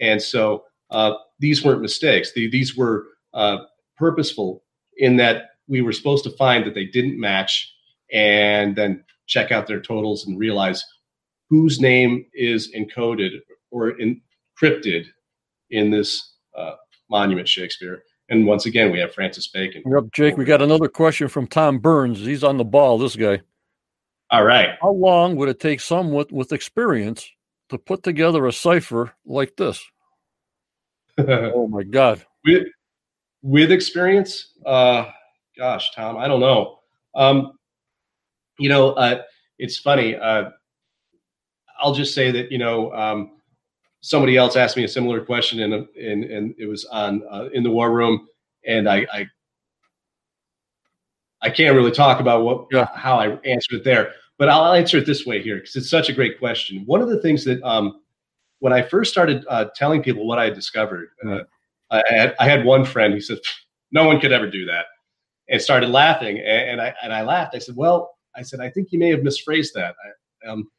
[0.00, 2.32] and so uh, these weren't mistakes.
[2.32, 3.58] The, these were uh,
[3.96, 4.64] purposeful
[4.96, 7.72] in that we were supposed to find that they didn't match,
[8.12, 10.84] and then check out their totals and realize
[11.48, 13.40] whose name is encoded
[13.70, 14.20] or in,
[14.60, 15.06] cryptid
[15.70, 16.72] in this uh,
[17.10, 18.02] monument, Shakespeare.
[18.28, 19.82] And once again, we have Francis Bacon.
[19.84, 22.20] Yep, Jake, we got another question from Tom Burns.
[22.20, 23.40] He's on the ball, this guy.
[24.30, 24.70] All right.
[24.80, 27.28] How long would it take someone with, with experience
[27.70, 29.84] to put together a cipher like this?
[31.18, 32.24] oh, my God.
[32.44, 32.68] With,
[33.42, 34.52] with experience?
[34.64, 35.06] Uh,
[35.58, 36.78] gosh, Tom, I don't know.
[37.16, 37.58] Um,
[38.58, 39.22] you know, uh,
[39.58, 40.14] it's funny.
[40.14, 40.50] Uh,
[41.80, 43.39] I'll just say that, you know, um,
[44.00, 47.62] somebody else asked me a similar question, and and and it was on uh, in
[47.62, 48.26] the war room,
[48.66, 49.26] and I, I
[51.42, 52.88] I can't really talk about what yeah.
[52.94, 56.08] how I answered it there, but I'll answer it this way here because it's such
[56.08, 56.82] a great question.
[56.86, 58.00] One of the things that um,
[58.58, 61.40] when I first started uh, telling people what I had discovered, uh,
[61.90, 63.38] I, had, I had one friend who said,
[63.90, 64.86] "No one could ever do that,"
[65.48, 67.54] and started laughing, and, and I and I laughed.
[67.54, 69.94] I said, "Well," I said, "I think you may have misphrased that.
[70.04, 70.70] I, um,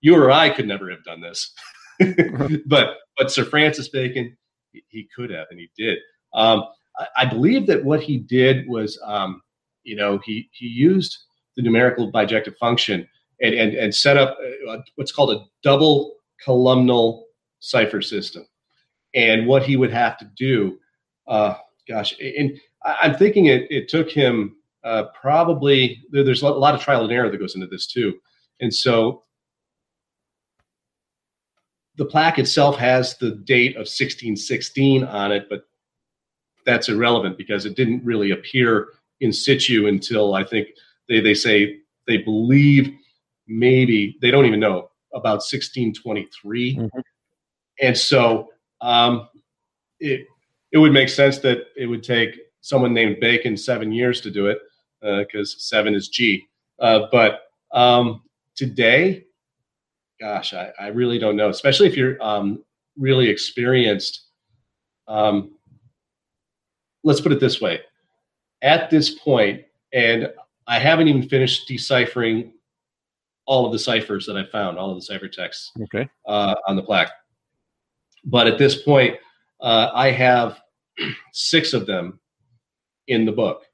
[0.00, 1.52] you or I could never have done this."
[2.66, 4.36] but but Sir Francis Bacon,
[4.72, 5.98] he, he, could have, and he did.
[6.32, 6.64] Um,
[6.98, 9.40] I, I, believe that what he did was, um,
[9.84, 11.16] you know, he he used
[11.56, 13.08] the numerical bijective function
[13.40, 14.36] and and, and set up
[14.68, 17.20] uh, what's called a double columnar
[17.60, 18.46] cipher system.
[19.14, 20.78] And what he would have to do,
[21.28, 21.54] uh,
[21.88, 27.04] gosh, and I'm thinking it, it took him uh, probably there's a lot of trial
[27.04, 28.14] and error that goes into this too.
[28.60, 29.22] And so
[31.96, 35.64] the plaque itself has the date of 1616 on it, but
[36.66, 38.88] that's irrelevant because it didn't really appear
[39.20, 40.68] in situ until I think
[41.08, 42.92] they, they say they believe
[43.46, 46.76] maybe they don't even know about 1623.
[46.76, 47.00] Mm-hmm.
[47.80, 48.48] And so
[48.80, 49.28] um,
[50.00, 50.26] it,
[50.72, 54.46] it would make sense that it would take someone named Bacon seven years to do
[54.46, 54.58] it
[55.00, 56.46] because uh, seven is G.
[56.78, 57.42] Uh, but
[57.72, 58.22] um,
[58.56, 59.24] today,
[60.20, 62.62] gosh, I, I really don't know, especially if you're um,
[62.96, 64.26] really experienced.
[65.08, 65.52] Um,
[67.02, 67.80] let's put it this way:
[68.62, 69.62] at this point,
[69.92, 70.32] and
[70.66, 72.52] I haven't even finished deciphering
[73.46, 76.08] all of the ciphers that I found, all of the ciphertexts Okay.
[76.26, 77.10] uh, on the plaque.
[78.24, 79.16] But at this point,
[79.60, 80.60] uh, I have
[81.32, 82.18] six of them
[83.08, 83.64] in the book.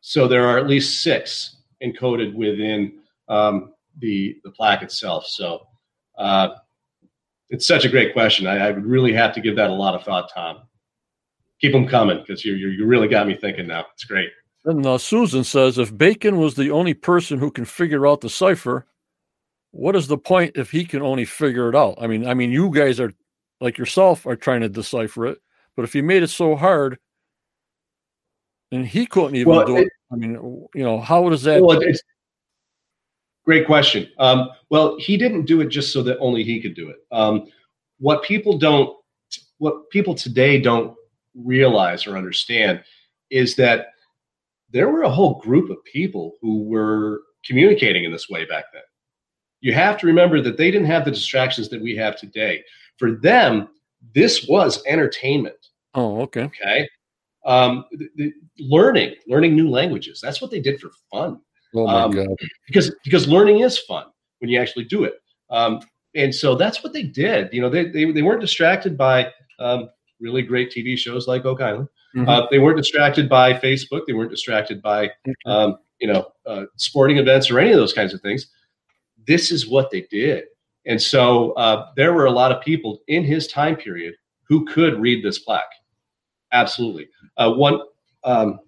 [0.00, 2.98] So there are at least six encoded within
[3.28, 5.26] um, the the plaque itself.
[5.26, 5.66] So
[6.18, 6.48] uh,
[7.50, 8.46] it's such a great question.
[8.46, 10.62] I, I would really have to give that a lot of thought, Tom.
[11.60, 13.86] Keep them coming because you you really got me thinking now.
[13.94, 14.30] It's great.
[14.64, 18.30] And uh, Susan says if Bacon was the only person who can figure out the
[18.30, 18.86] cipher,
[19.72, 21.96] what is the point if he can only figure it out?
[22.00, 23.12] I mean, I mean, you guys are
[23.60, 25.38] like yourself are trying to decipher it,
[25.76, 26.98] but if he made it so hard,
[28.72, 30.32] and he couldn't even Well, do it- it, I mean,
[30.74, 31.62] you know, how does that?
[31.62, 32.02] Well, it's
[33.44, 34.08] great question.
[34.18, 36.98] Um, well, he didn't do it just so that only he could do it.
[37.12, 37.46] Um,
[37.98, 38.96] what people don't,
[39.58, 40.96] what people today don't
[41.34, 42.82] realize or understand
[43.30, 43.88] is that
[44.70, 48.82] there were a whole group of people who were communicating in this way back then.
[49.60, 52.62] You have to remember that they didn't have the distractions that we have today.
[52.98, 53.68] For them,
[54.14, 55.56] this was entertainment.
[55.94, 56.44] oh, okay.
[56.44, 56.88] Okay.
[57.46, 60.20] Um, the, the, learning, learning new languages.
[60.22, 61.40] That's what they did for fun
[61.74, 62.28] Oh my Um, god.
[62.66, 64.06] because because learning is fun
[64.38, 65.14] when you actually do it.
[65.50, 65.80] Um,
[66.14, 67.52] and so that's what they did.
[67.52, 69.90] You know, they they, they weren't distracted by um,
[70.20, 71.88] really great TV shows like Oak Island.
[72.16, 72.28] Mhm.
[72.28, 74.02] Uh, they weren't distracted by Facebook.
[74.06, 75.10] They weren't distracted by
[75.46, 78.46] um, you know uh, sporting events or any of those kinds of things.
[79.26, 80.44] This is what they did.
[80.86, 84.14] And so uh, there were a lot of people in his time period
[84.46, 85.72] who could read this plaque.
[86.52, 87.08] Absolutely.
[87.38, 87.80] Uh, one,
[88.22, 88.60] um,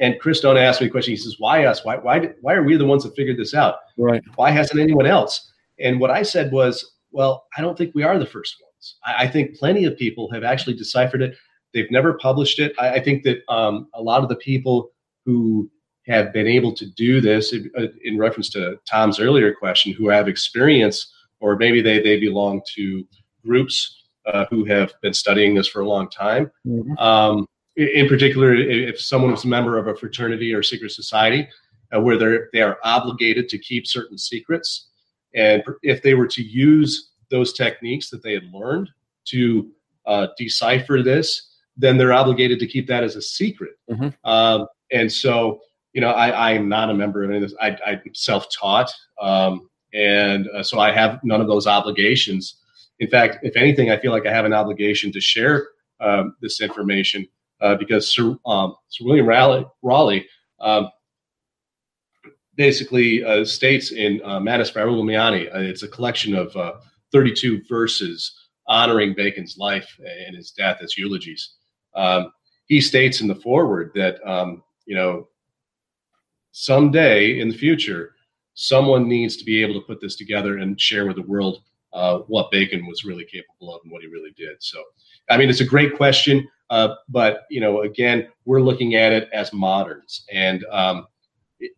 [0.00, 1.12] and Chris Stone asked me a question.
[1.12, 1.84] He says, "Why us?
[1.84, 3.76] Why why did, why are we the ones that figured this out?
[3.96, 4.22] Right.
[4.36, 8.18] Why hasn't anyone else?" And what I said was, "Well, I don't think we are
[8.18, 8.96] the first ones.
[9.04, 11.36] I, I think plenty of people have actually deciphered it.
[11.74, 12.72] They've never published it.
[12.78, 14.90] I, I think that um, a lot of the people
[15.24, 15.70] who
[16.06, 20.08] have been able to do this, in, uh, in reference to Tom's earlier question, who
[20.08, 23.06] have experience, or maybe they they belong to
[23.44, 26.98] groups uh, who have been studying this for a long time." Mhm.
[26.98, 27.46] um,
[27.78, 31.48] in particular, if someone was a member of a fraternity or secret society,
[31.94, 34.88] uh, where they're they are obligated to keep certain secrets,
[35.34, 38.90] and if they were to use those techniques that they had learned
[39.26, 39.70] to
[40.06, 43.74] uh, decipher this, then they're obligated to keep that as a secret.
[43.88, 44.12] Mhm.
[44.24, 45.60] Um, and so,
[45.92, 47.54] you know, I, I'm not a member of any of this.
[47.60, 48.90] I, I'm self-taught,
[49.20, 52.56] um, and uh, so I have none of those obligations.
[52.98, 55.68] In fact, if anything, I feel like I have an obligation to share
[56.00, 57.28] um, this information
[57.60, 60.26] uh, because Sir, um, Sir William Rawley, Rawley
[60.60, 60.90] um,
[62.56, 66.74] basically uh, states in uh, Manes Verulamiani, uh, it's a collection of uh,
[67.12, 71.54] 32 verses honoring Bacon's life and his death as eulogies.
[71.94, 72.32] Um,
[72.66, 75.28] he states in the foreword that, um, you know,
[76.52, 78.14] someday in the future,
[78.54, 81.62] someone needs to be able to put this together and share with the world
[81.92, 84.56] uh, what Bacon was really capable of and what he really did.
[84.60, 84.82] So,
[85.30, 89.28] I mean, it's a great question, uh, but you know, again, we're looking at it
[89.32, 91.06] as moderns, and um,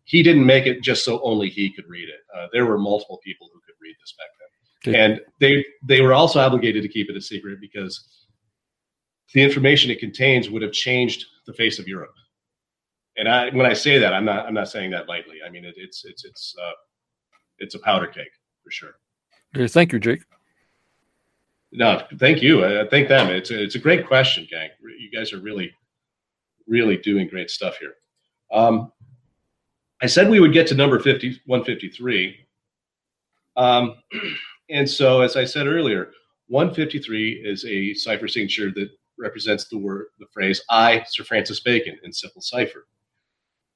[0.03, 2.19] he didn't make it just so only he could read it.
[2.35, 4.99] Uh, there were multiple people who could read this back then, Okay.
[4.99, 8.25] and they they were also obligated to keep it a secret because
[9.33, 12.13] the information it contains would have changed the face of Europe.
[13.17, 15.37] And I, when I say that, I'm not I'm not saying that lightly.
[15.45, 16.71] I mean, it, it's it's it's uh,
[17.59, 18.31] it's a powder cake
[18.63, 18.95] for sure.
[19.55, 20.21] Okay, thank you, Jake.
[21.71, 22.65] No, thank you.
[22.65, 23.29] I thank them.
[23.29, 24.69] It's a, it's a great question, gang.
[24.81, 25.73] You guys are really,
[26.67, 27.95] really doing great stuff here.
[28.51, 28.91] Um,
[30.01, 32.35] I said we would get to number 50, 153.
[33.55, 33.95] Um,
[34.69, 36.11] and so, as I said earlier,
[36.47, 41.97] 153 is a cipher signature that represents the word, the phrase "I, Sir Francis Bacon"
[42.03, 42.87] in simple cipher,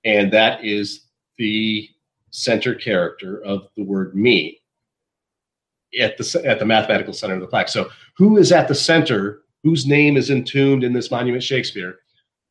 [0.03, 1.07] and that is
[1.38, 1.88] the
[2.31, 4.59] center character of the word "me."
[5.99, 7.69] At the at the mathematical center of the plaque.
[7.69, 9.41] So, who is at the center?
[9.63, 11.99] Whose name is entombed in this monument, Shakespeare?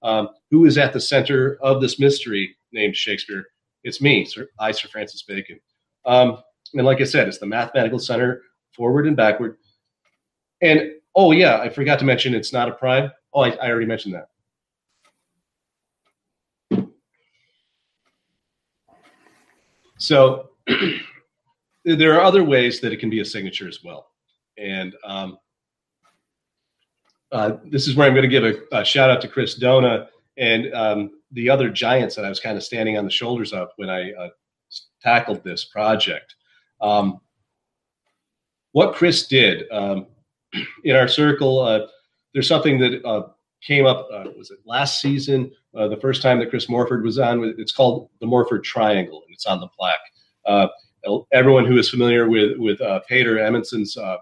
[0.03, 3.47] Um, who is at the center of this mystery named Shakespeare?
[3.85, 5.61] It's me, Sir, I, Sir Francis Bacon.
[6.05, 6.39] Um,
[6.75, 8.43] and like I said, it's the mathematical center,
[8.75, 9.59] forward and backward.
[10.61, 13.11] And oh yeah, I forgot to mention it's not a prime.
[13.33, 14.29] Oh, I, I already mentioned that.
[19.99, 20.51] So
[21.85, 24.09] there are other ways that it can be a signature as well.
[24.57, 25.39] And um,
[27.33, 30.09] uh, this is where I'm going to give a, a, shout out to Chris Dona
[30.37, 33.69] and um, the other giants that I was kind of standing on the shoulders of
[33.77, 34.29] when I uh,
[35.03, 36.35] tackled this project.
[36.81, 37.21] Um,
[38.73, 40.07] what Chris did um,
[40.85, 41.87] in our circle, uh,
[42.33, 43.29] there's something that uh,
[43.63, 44.09] came up.
[44.13, 45.51] Uh, was it last season?
[45.75, 47.55] Uh, the first time that Chris Morford was on.
[47.59, 49.97] It's called the Morford Triangle, and it's on the plaque.
[50.47, 50.69] Uh,
[51.33, 54.17] everyone who is familiar with with uh, Peter Amundsen's uh,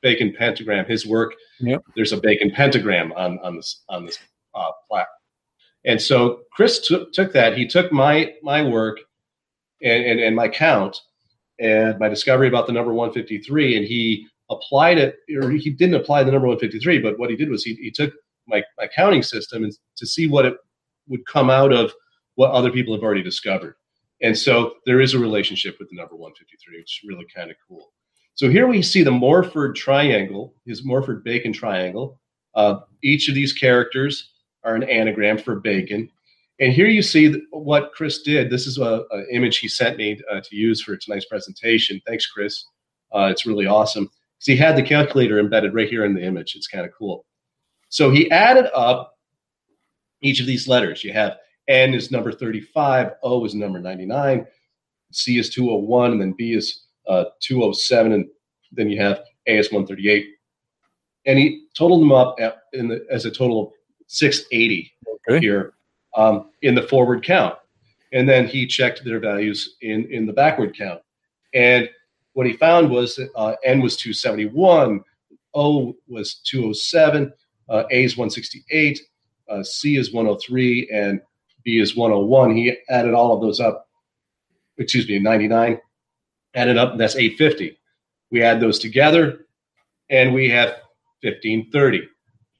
[0.00, 1.34] Bacon pentagram, his work.
[1.60, 1.82] Yep.
[1.96, 4.18] There's a Bacon pentagram on on this on this
[4.88, 5.08] plaque.
[5.84, 7.56] And so Chris took, took that.
[7.56, 8.98] He took my my work
[9.82, 11.00] and, and, and my count
[11.58, 16.22] and my discovery about the number 153, and he applied it, or he didn't apply
[16.22, 18.12] the number 153, but what he did was he, he took
[18.46, 20.54] my, my counting system and to see what it
[21.08, 21.92] would come out of
[22.36, 23.74] what other people have already discovered.
[24.20, 27.56] And so there is a relationship with the number 153, which is really kind of
[27.68, 27.92] cool.
[28.34, 32.20] So here we see the Morford triangle, his Morford Bacon triangle.
[32.54, 34.30] Uh, each of these characters
[34.64, 36.10] are an anagram for bacon.
[36.60, 38.50] And here you see what Chris did.
[38.50, 42.00] This is an image he sent me uh, to use for tonight's presentation.
[42.06, 42.64] Thanks, Chris.
[43.12, 44.04] Uh, it's really awesome.
[44.04, 46.56] Because he had the calculator embedded right here in the image.
[46.56, 47.24] It's kind of cool.
[47.90, 49.14] So he added up
[50.20, 51.04] each of these letters.
[51.04, 51.36] You have
[51.68, 54.46] N is number 35, O is number 99,
[55.12, 58.26] C is 201, and then B is uh, 207, and
[58.72, 60.26] then you have A is 138.
[61.26, 63.72] And he totaled them up at, the, as a total of
[64.06, 64.92] 680
[65.28, 65.40] okay.
[65.40, 65.74] here
[66.16, 67.56] um, in the forward count.
[68.12, 71.02] And then he checked their values in, in the backward count.
[71.52, 71.88] And
[72.32, 75.02] what he found was that uh, N was 271,
[75.54, 77.32] O was 207,
[77.68, 79.00] uh, A is 168,
[79.50, 81.20] uh, C is 103, and
[81.64, 82.56] B is 101.
[82.56, 83.88] He added all of those up,
[84.78, 85.80] excuse me, 99,
[86.54, 87.78] added up, and that's 850.
[88.30, 89.46] We add those together,
[90.10, 90.68] and we have
[91.22, 92.08] 1530.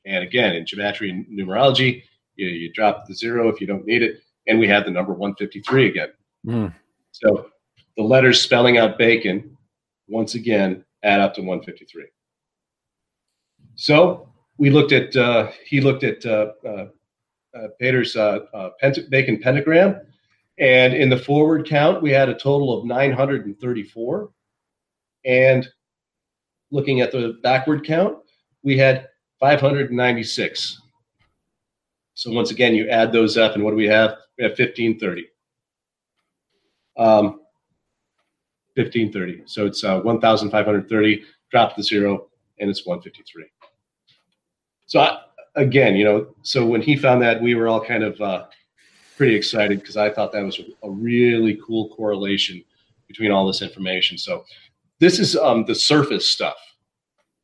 [0.07, 2.03] And again, in gematria and numerology,
[2.37, 5.13] you, you drop the zero if you don't need it, and we have the number
[5.13, 6.09] 153 again.
[6.47, 6.75] Mm.
[7.13, 7.51] So
[7.97, 9.57] the letters spelling out bacon,
[10.09, 12.07] once again, add up to 153.
[13.75, 16.87] So we looked at, uh, he looked at uh, uh,
[17.59, 20.01] uh Peter's uh, uh, pent- bacon pentagram,
[20.59, 24.31] and in the forward count, we had a total of 934.
[25.25, 25.69] And
[26.71, 28.19] looking at the backward count,
[28.63, 29.09] we had
[29.41, 30.81] 596.
[32.15, 34.17] So once again, you add those up, and what do we have?
[34.37, 35.29] We have 1530.
[36.97, 37.41] Um,
[38.75, 39.43] 1530.
[39.47, 42.29] So it's uh, 1,530, drop the zero,
[42.59, 43.45] and it's 153.
[44.87, 45.19] So I,
[45.59, 48.47] again, you know, so when he found that, we were all kind of uh,
[49.17, 52.65] pretty excited because I thought that was a, really cool correlation
[53.09, 54.17] between all this information.
[54.17, 54.45] So
[55.01, 56.57] this is um, the surface stuff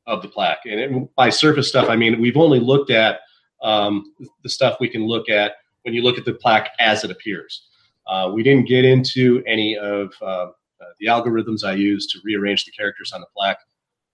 [0.06, 3.20] of the plaque, and it, by surface stuff, I mean we've only looked at
[3.62, 7.10] um, the stuff we can look at when you look at the plaque as it
[7.10, 7.66] appears.
[8.06, 10.46] Uh, we didn't get into any of uh,
[11.00, 13.58] the algorithms I use to rearrange the characters on the plaque.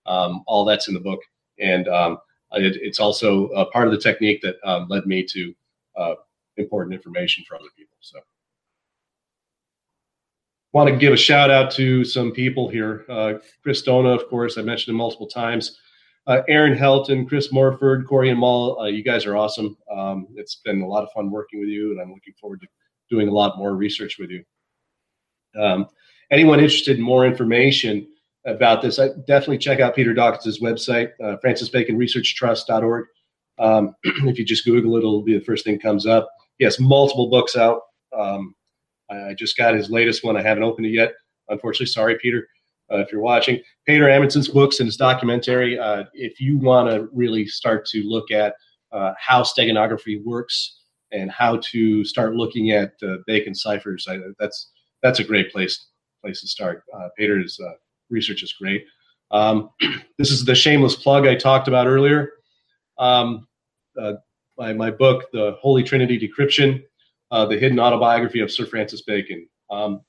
[0.05, 1.19] Um, all that's in the book,
[1.59, 2.17] and um,
[2.53, 5.53] it, it's also a part of the technique that um, led me to
[5.95, 6.13] uh,
[6.57, 7.97] important information for other people.
[8.01, 8.19] So,
[10.73, 13.05] want to give a shout out to some people here.
[13.09, 15.77] Uh, Chris Dona, of course, I mentioned him multiple times.
[16.27, 19.75] Uh, Erin Helton, Chris Morford, Corjan Mol, uh, you guys are awesome.
[19.91, 22.67] Um, it's been a lot of fun working with you, and I'm looking forward to
[23.09, 24.43] doing a lot more research with you.
[25.59, 25.87] Um,
[26.31, 28.07] anyone interested in more information
[28.45, 33.05] about this, I definitely check out Peter Dawkins' website, uh, francisbaconresearchtrust.org.
[33.59, 36.29] Um, if you just Google it, it'll be the first thing comes up.
[36.57, 37.81] He has multiple books out.
[38.17, 38.55] Um,
[39.09, 40.37] I just got his latest one.
[40.37, 41.13] I haven't opened it yet.
[41.49, 42.47] Unfortunately, sorry, Peter
[42.91, 43.61] uh, if you're watching.
[43.85, 48.31] Peter Amundsen's books and his documentary, uh, if you want to really start to look
[48.31, 48.55] at
[48.91, 50.79] uh, how steganography works
[51.11, 55.87] and how to start looking at uh, Bacon ciphers, I, that's that's a great place
[56.21, 56.83] place to start.
[56.93, 57.71] Uh, is uh,
[58.11, 58.85] research is great.
[59.31, 59.69] Um,
[60.17, 62.33] this is the shameless plug I talked about earlier.
[62.97, 63.47] Um,
[64.57, 66.83] my, my book, The Holy Trinity Decryption,
[67.31, 69.47] The Hidden Autobiography of Sir Francis Bacon.
[69.71, 70.01] Um,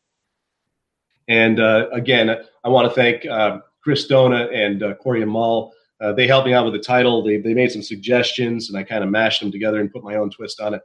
[1.29, 2.31] and uh, again,
[2.65, 5.73] I want to thank uh, Chris Dona and uh, Corjan Mol.
[6.01, 7.23] Uh, they helped me out with the title.
[7.23, 10.17] They, they made some suggestions, and I kind of mashed them together and put my
[10.17, 10.83] own twist on it.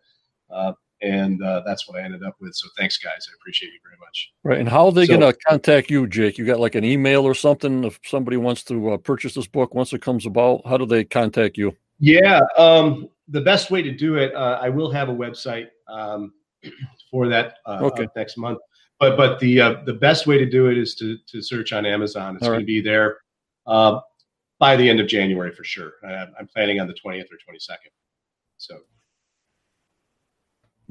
[1.02, 2.56] And uh, that's what I ended up with.
[2.56, 3.28] So thanks, guys.
[3.30, 4.32] I appreciate you very much.
[4.44, 4.60] Right.
[4.60, 6.38] And how are they so, going to contact you, Jake?
[6.38, 9.76] You got like an email or something if somebody wants to uh, purchase this book
[9.76, 10.62] once it comes about?
[10.66, 11.76] How do they contact you?
[12.00, 12.40] Yeah.
[12.58, 16.34] Um, the best way to do it, uh, I will have a website um,
[17.12, 18.08] for that uh, okay.
[18.16, 18.60] next month
[19.00, 21.86] but but the uh, the best way to do it is to to search on
[21.86, 22.36] Amazon.
[22.36, 23.20] It's going to be there
[23.66, 24.00] uh,
[24.60, 25.94] by the end of January for sure.
[26.04, 27.92] I'm planning on the 20th or 22nd.
[28.58, 28.80] So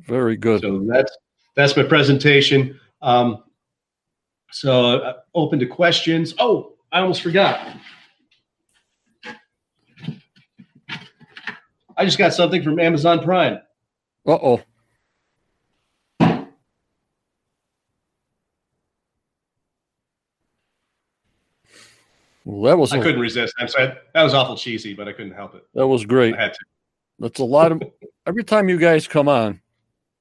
[0.01, 0.63] very good.
[0.63, 1.17] So that's
[1.55, 2.79] that's my presentation.
[3.03, 3.43] Um,
[4.53, 6.35] so uh, open to questions.
[6.39, 7.77] Oh, I almost forgot.
[11.99, 13.55] I just got something from Amazon Prime.
[14.27, 14.63] Uh oh.
[22.45, 23.55] Well, that was I a- couldn't resist.
[23.59, 23.93] I'm sorry.
[24.15, 25.67] That was awful cheesy, but I couldn't help it.
[25.75, 26.35] that was great.
[26.35, 26.61] I had to.
[27.19, 27.83] That's a lot of.
[28.27, 29.61] Every time you guys come on,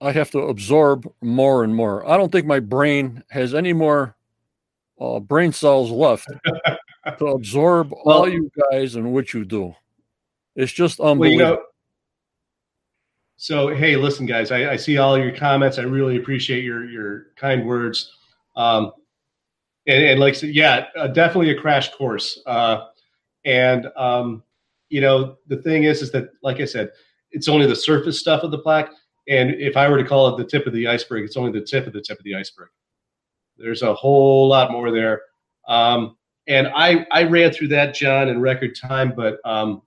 [0.02, 2.08] I have to absorb more and more.
[2.08, 4.16] I don't think my brain has any more
[5.00, 6.28] uh, brain cells left
[7.18, 9.74] to absorb all you guys and what you do.
[10.56, 11.52] It's just Well, you unbelievable.
[11.58, 11.62] know.
[13.38, 14.52] So hey, listen, guys.
[14.52, 15.78] I, I see all your comments.
[15.78, 18.12] I really appreciate your your kind words.
[18.56, 18.94] Um,
[19.88, 22.42] and, and like I said, yeah, uh, definitely a crash course.
[22.46, 22.88] Uh,
[23.44, 24.42] and um,
[24.90, 26.92] you know, the thing is, is that like I said,
[27.32, 28.90] it's only the surface stuff of the plaque.
[29.28, 31.66] And if I were to call it the tip of the iceberg, it's only the
[31.66, 32.70] tip of the tip of the iceberg.
[33.58, 35.22] There's a whole lot more there.
[35.68, 39.14] Um, and I I ran through that, John, in record time.
[39.16, 39.82] But um,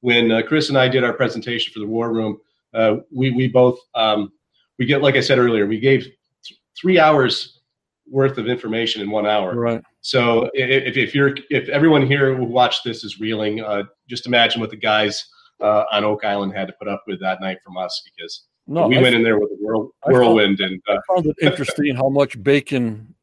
[0.00, 2.38] when uh, Chris and I did our presentation for the War Room,
[2.72, 4.32] uh, we we both um,
[4.78, 6.02] we get like I said earlier, we gave
[6.44, 7.60] th- three hours
[8.06, 9.54] worth of information in one hour.
[9.54, 9.82] right?
[10.02, 14.60] So if, if you're if everyone here who watched this is reeling, uh, just imagine
[14.60, 15.26] what the guys
[15.64, 18.86] uh, on Oak Island had to put up with that night from us because No,
[18.86, 21.26] we I, went in there with a whirl, I felt- whirlwind and uh, I found
[21.26, 23.14] it interesting how much Bacon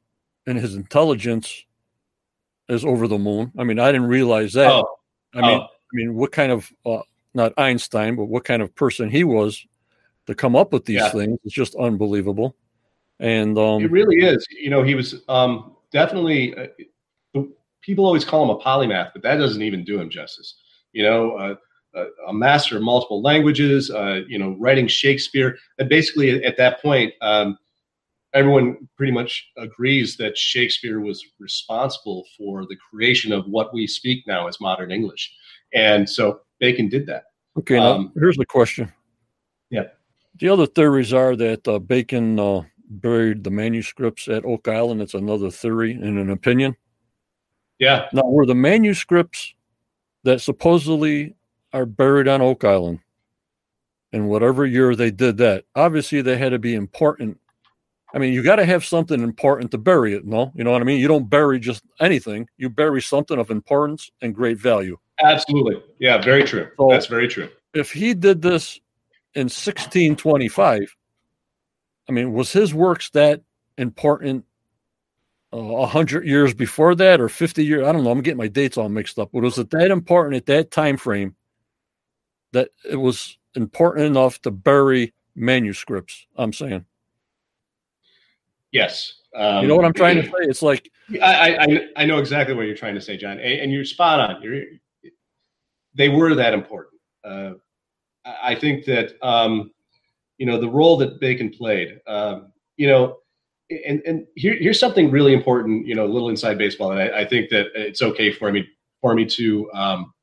[0.47, 1.63] and his intelligence
[2.67, 3.51] is over the moon.
[3.57, 4.71] I mean, I didn't realize that.
[4.71, 4.87] oh,
[5.35, 5.63] I mean, oh.
[5.63, 7.01] I mean, what kind of uh,
[7.33, 9.65] not Einstein, but what kind of person he was
[10.27, 11.09] to come up with these Yeah.
[11.09, 11.37] things?
[11.43, 12.55] It's just unbelievable.
[13.19, 14.45] And um, It really is.
[14.49, 16.55] You know, he was um, definitely.
[16.55, 16.67] Uh,
[17.81, 20.55] people always call him a polymath, but that doesn't even do him justice.
[20.93, 21.55] You know, uh,
[21.95, 23.89] a, a master of multiple languages.
[23.89, 27.57] Uh, you know, writing Shakespeare, and basically at, at that point, um,
[28.33, 34.25] everyone pretty much agrees that Shakespeare was responsible for the creation of what we speak
[34.27, 35.33] now as modern English,
[35.73, 37.23] and so Bacon did that.
[37.57, 38.91] okay, now um, here's the question.
[39.69, 39.85] Yeah.
[40.39, 45.01] The other theories are that uh, Bacon uh, buried the manuscripts at Oak Island.
[45.01, 46.75] It's another theory and an opinion.
[47.79, 49.55] Yeah, Now, were the manuscripts
[50.23, 51.35] that supposedly
[51.73, 52.99] are buried on Oak Island
[54.11, 57.39] in whatever year they did that, obviously they had to be important.
[58.13, 60.51] I mean, you got to have something important to bury it, no?
[60.53, 60.99] You know what I mean?
[60.99, 64.97] You don't bury just anything, you bury something of importance and great value.
[65.23, 65.81] absolutely.
[65.99, 66.69] Yeah, very true.
[66.77, 67.49] So- That's very true.
[67.73, 68.81] If he did this
[69.33, 70.93] in 1625,
[72.09, 73.41] I mean, was his works that
[73.77, 74.43] important
[75.53, 77.87] uh, a hundred years before that or 50 years?
[77.87, 78.11] I don't know.
[78.11, 79.29] I'm getting my dates all mixed up.
[79.31, 81.33] But was it that important at that time frame
[82.53, 86.25] that it was important enough to bury manuscripts?
[86.35, 86.85] I'm saying.
[88.71, 89.13] Yes.
[89.35, 90.33] Um, You know what I'm trying to say?
[90.41, 90.89] It's like,
[91.21, 94.19] I, I I know exactly what you're trying to say, John, and, and you're spot
[94.19, 94.41] on.
[94.41, 94.63] You're,
[95.95, 96.95] they were that important.
[97.23, 97.51] Uh,
[98.25, 99.71] I I think that um,
[100.37, 101.99] you know the role that Bacon played.
[102.07, 103.17] Um, you know,
[103.69, 105.85] and and here, here's something really important.
[105.85, 108.67] You know, a little inside baseball, and I, I think that it's okay for me
[109.01, 110.13] for me to um,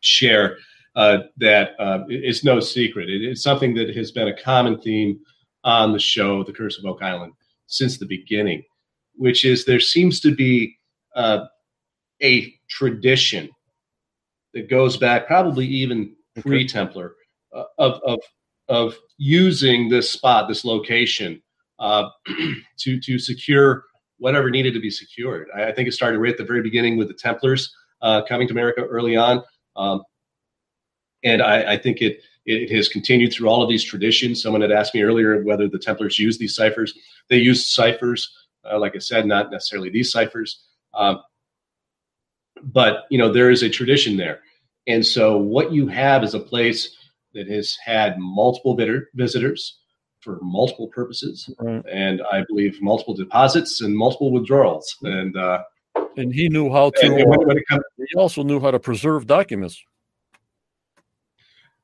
[0.00, 0.56] share
[0.96, 3.08] uh, that uh, it's no secret.
[3.08, 5.20] It, it's something that has been a common theme
[5.62, 7.32] on the show, The Curse of Oak Island,
[7.66, 8.64] since the beginning
[9.16, 10.76] which is there seems to be
[11.14, 11.46] uh,
[12.22, 13.48] a tradition
[14.54, 17.14] that goes back probably even pre-Templar
[17.54, 18.18] uh, of, of
[18.68, 21.40] of using this spot, this location,
[21.78, 22.08] uh,
[22.78, 23.84] to to secure
[24.18, 25.48] whatever needed to be secured.
[25.54, 28.48] I, I think it started right at the very beginning with the Templars uh, coming
[28.48, 29.42] to America early on,
[29.76, 30.02] um,
[31.26, 34.40] and I, I think it it has continued through all of these traditions.
[34.42, 36.96] Someone had asked me earlier whether the Templars used these ciphers.
[37.28, 38.30] They used ciphers
[38.70, 41.22] uh, like I said, not necessarily these ciphers, um,
[42.62, 44.40] but you know there is a tradition there,
[44.86, 46.96] and so what you have is a place
[47.34, 48.76] that has had multiple
[49.14, 49.78] visitors
[50.20, 51.84] for multiple purposes, Right.
[51.90, 55.62] and I believe multiple deposits and multiple withdrawals, and, uh,
[56.16, 57.06] and he knew how to.
[57.06, 59.82] and when, uh, when it comes, he also knew how to preserve documents.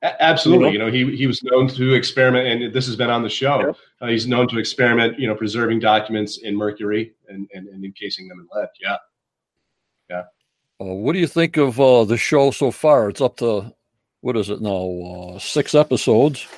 [0.02, 0.72] Absolutely.
[0.72, 3.60] You know, he he was known to experiment, and this has been on the show.
[3.66, 3.76] Yep.
[4.00, 8.26] Uh, he's known to experiment, you know, preserving documents in mercury and, and, and encasing
[8.26, 8.68] them in lead.
[8.80, 8.96] Yeah.
[10.10, 10.22] Yeah.
[10.80, 13.10] Uh, what do you think of uh, the show so far?
[13.10, 13.72] It's up to
[14.22, 15.34] what is it now?
[15.34, 16.48] Uh, six episodes.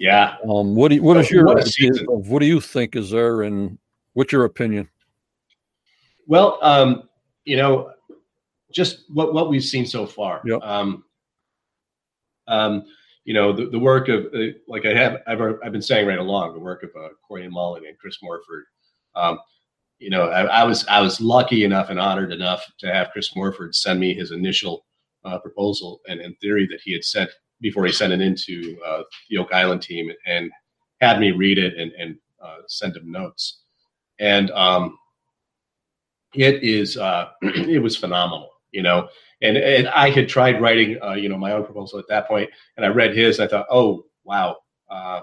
[0.00, 0.34] Yeah.
[0.42, 2.96] Um, what do you, what is your what a idea of what do you think
[2.96, 3.78] is there, and
[4.14, 4.88] what's your opinion?
[6.26, 7.08] Well, um,
[7.44, 7.92] you know,
[8.72, 10.40] just what, what we've seen so far.
[10.44, 10.60] Yep.
[10.62, 11.04] Um,
[12.48, 12.84] um,
[13.24, 16.18] you know, the, the work of, uh, like I have, I've, I've been saying right
[16.18, 18.64] along, the work of uh, Corjan and Chris Morford.
[19.14, 19.38] Um,
[19.98, 23.36] you know, I, I was I was lucky enough and honored enough to have Chris
[23.36, 24.84] Morford send me his initial
[25.24, 29.02] uh, proposal and, and theory that he had sent before he sent it into uh,
[29.30, 30.50] the Oak Island team and
[31.00, 33.62] had me read it and, and uh, send him notes.
[34.18, 34.98] And um,
[36.34, 39.08] it is uh, it was phenomenal, you know.
[39.42, 42.48] And and I had tried writing, uh, you know, my own proposal at that point,
[42.76, 43.38] and I read his.
[43.38, 44.58] And I thought, oh wow,
[44.88, 45.22] uh,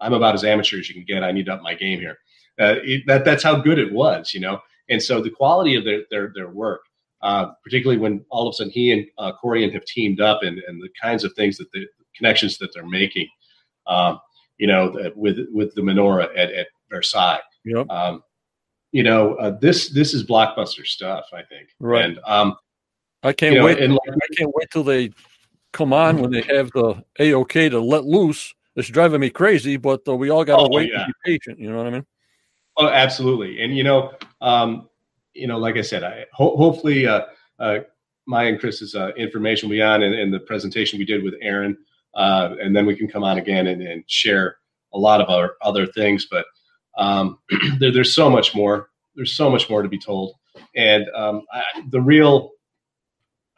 [0.00, 1.22] I'm about as amateur as you can get.
[1.22, 2.18] I need to up my game here.
[2.60, 4.60] Uh, it, that that's how good it was, you know.
[4.90, 6.82] And so the quality of their their their work,
[7.22, 10.58] uh, particularly when all of a sudden he and uh, Corjan have teamed up, and
[10.66, 11.86] and the kinds of things that the
[12.16, 13.28] connections that they're making,
[13.86, 14.20] um,
[14.58, 17.40] you know, with with the menorah at, at Versailles.
[17.64, 17.88] Yep.
[17.88, 18.22] Um,
[18.90, 21.26] you know, uh, this this is blockbuster stuff.
[21.32, 21.68] I think.
[21.80, 22.04] Right.
[22.04, 22.56] And um,
[23.22, 23.78] I can't you know, wait.
[23.78, 25.10] and like, I can't wait till they
[25.72, 28.54] come on when they have the AOK to let loose.
[28.74, 31.04] It's driving me crazy, but uh, we all got to Oh, wait yeah.
[31.04, 31.58] and be patient.
[31.58, 32.06] You know what I mean?
[32.78, 33.62] Oh, absolutely.
[33.62, 34.88] And you know, um,
[35.34, 37.22] you know, like I said, I ho- hopefully uh,
[37.58, 37.80] uh,
[38.26, 41.34] my and Chris's uh, information will be on and, and the presentation we did with
[41.42, 41.76] Erin,
[42.14, 44.56] uh, and then we can come on again and, and share
[44.94, 46.26] a lot of our other things.
[46.30, 46.46] But
[46.96, 47.38] um,
[47.78, 48.88] there, there's so much more.
[49.14, 50.34] There's so much more to be told,
[50.74, 52.50] and um, I, the real.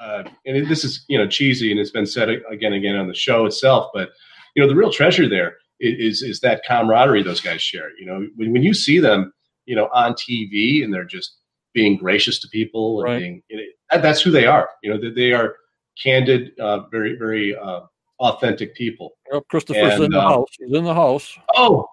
[0.05, 2.97] Uh, and it, this is you know cheesy, and it's been said again and again
[2.97, 3.90] on the show itself.
[3.94, 4.10] But
[4.55, 7.90] you know the real treasure there is is that camaraderie those guys share.
[7.98, 9.32] You know, when, when you see them,
[9.64, 11.39] you know, on TV and they're just
[11.72, 13.18] being gracious to people and Right.
[13.20, 14.68] being you know, that, that's who they are.
[14.82, 15.56] You know, they, they are
[16.02, 17.81] candid, uh, very very uh,
[18.20, 19.12] authentic people.
[19.32, 20.48] Yep, Christopher's And, in the um, house.
[20.59, 21.39] He's in the house.
[21.55, 21.89] Oh,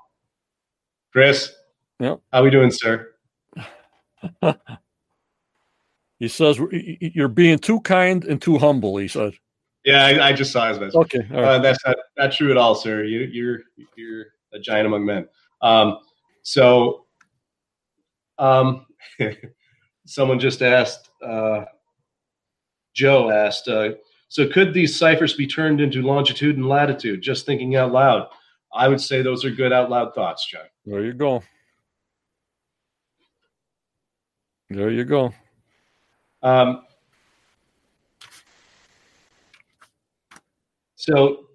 [1.13, 1.53] Chris.
[1.99, 2.19] Yep.
[2.33, 3.13] How are we doing, sir?
[6.22, 6.68] He says "Y-
[7.02, 8.95] y- you're being too kind and too humble.
[8.98, 9.34] He said.
[9.84, 10.93] Yeah, I, I just saw his message.
[10.95, 11.22] Okay.
[11.34, 11.56] All right.
[11.56, 13.03] Uh, that's not, not true at all, sir.
[13.03, 13.61] You, you're
[13.95, 15.27] you're a giant among men.
[15.64, 15.98] Um,
[16.43, 17.07] so,
[18.38, 18.85] um,
[20.06, 21.10] someone just asked.
[21.26, 21.65] Uh,
[22.93, 23.68] Joe asked.
[23.68, 23.93] Uh,
[24.27, 27.23] so, could these ciphers be turned into longitude and latitude?
[27.23, 28.27] Just thinking out loud.
[28.72, 30.61] I would say those are good out loud thoughts, John.
[30.85, 31.41] there you go.
[34.69, 35.34] There you go.
[36.43, 36.84] Um,
[40.95, 41.45] so,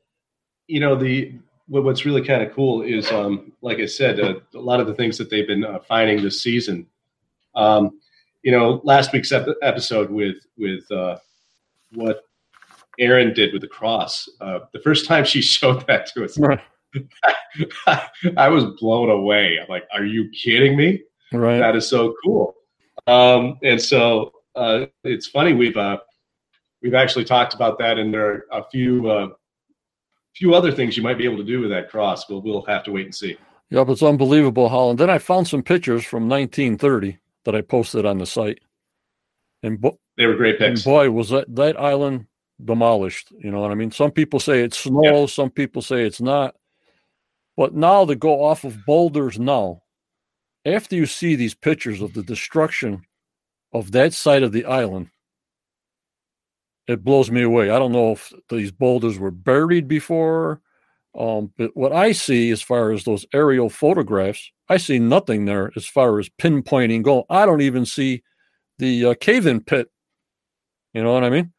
[0.67, 1.35] you know, the
[1.69, 4.87] what, what's really kind of cool is, um, like I said, uh, a lot of
[4.87, 6.87] the things that they've been uh, finding this season.
[7.55, 8.01] Um,
[8.43, 11.17] you know, last week's ep- episode with with uh,
[11.93, 12.25] what
[12.99, 14.29] Erin did with the cross.
[14.41, 16.61] Uh, the first time she showed that to us, Right.
[18.37, 19.59] I was blown away.
[19.61, 21.03] I'm like, "Are you kidding me?"
[21.33, 21.59] Right.
[21.59, 22.55] that is so cool.
[23.07, 25.99] Um, and so uh, it's funny we've uh,
[26.83, 29.29] we've actually talked about that, and there are a few uh,
[30.35, 32.25] few other things you might be able to do with that cross.
[32.25, 33.37] But we'll have to wait and see.
[33.71, 34.99] Yep, it's unbelievable, Holland.
[34.99, 38.61] Then I found some pictures from 1930 that I posted on the site,
[39.63, 42.27] and, bo- They were great and boy, was that that island
[42.65, 43.33] demolished.
[43.39, 43.91] You know what I mean?
[43.91, 46.55] Some people say it's snow, some people say it's not.
[47.57, 49.83] But now to go off of boulders now,
[50.65, 53.03] after you see these pictures of the destruction
[53.73, 55.11] of that side of the island,
[56.87, 57.71] it blows me away.
[57.71, 60.61] I don't know if these boulders were buried before.
[61.19, 65.73] Um, but what I see as far as those aerial photographs, I see nothing there
[65.75, 67.25] as far as pinpointing goal.
[67.31, 68.23] I don't even see
[68.79, 69.91] the uh, cave-in pit.
[70.93, 71.53] You know what I mean?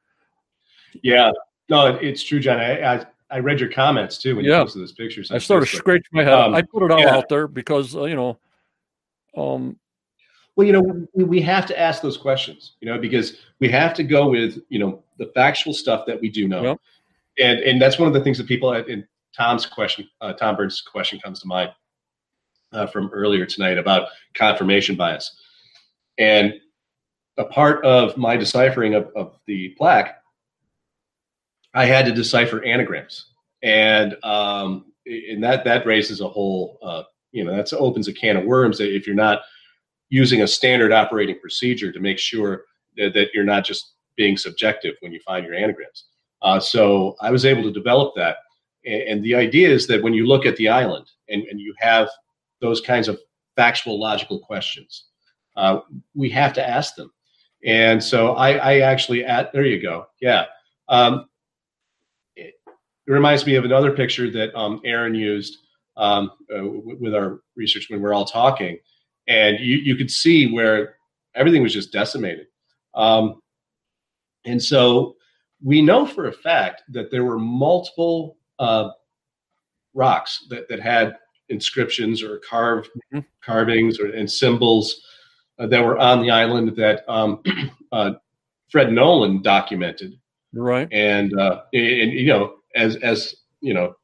[1.02, 1.32] Yeah,
[1.70, 2.60] no, it's true, John.
[2.60, 4.60] I, I I read your comments too when you Yeah.
[4.60, 5.32] posted those pictures.
[5.32, 6.34] I sort of scratched my head.
[6.34, 7.16] Um, I put it all yeah.
[7.16, 8.40] out there because uh, you know,
[9.36, 9.78] um,
[10.58, 13.94] Well, you know, we, we have to ask those questions, you know, because we have
[13.94, 16.64] to go with, you know, the factual stuff that we do know.
[16.64, 16.80] Yep.
[17.40, 20.82] And and that's one of the things that people in Tom's question, uh, Tom Burns'
[20.82, 21.70] question comes to mind
[22.74, 25.40] uh, from earlier tonight about confirmation bias.
[26.18, 26.56] And
[27.38, 30.16] a part of my deciphering of, of the plaque,
[31.76, 33.28] I had to decipher anagrams.
[33.62, 38.38] And um, and that that raises a whole, uh, you know, that opens a can
[38.38, 39.42] of worms if you're not
[40.10, 42.64] using a standard operating procedure to make sure
[42.98, 46.06] that, that you're not just being subjective when you find your anagrams.
[46.42, 48.38] Uh, so I was able to develop that.
[48.86, 51.74] And, and the idea is that when you look at the island and, and you
[51.80, 52.10] have
[52.62, 53.20] those kinds of
[53.56, 55.06] factual, logical questions,
[55.56, 55.80] uh,
[56.16, 57.12] we have to ask them.
[57.66, 60.06] And so I, I actually, at there you go.
[60.22, 60.46] Yeah.
[60.90, 61.28] Um,
[62.36, 62.54] it,
[63.08, 65.58] reminds me of another picture that um, Erin used
[65.96, 68.78] um, uh, w- with our research when we're all talking
[69.28, 70.96] and you, you could see where
[71.36, 72.48] everything was just decimated.
[72.96, 73.42] Um,
[74.46, 75.16] and so
[75.64, 78.90] we know for a fact that there were multiple uh,
[79.94, 81.18] rocks that, that had
[81.50, 83.26] inscriptions or carved Mhm.
[83.44, 85.02] carvings or and symbols
[85.60, 87.42] uh, that were on the island that um,
[87.92, 88.12] uh,
[88.70, 90.14] Fred Nolan documented
[90.54, 90.88] Right.
[90.92, 93.96] And uh, and you know, as as you know,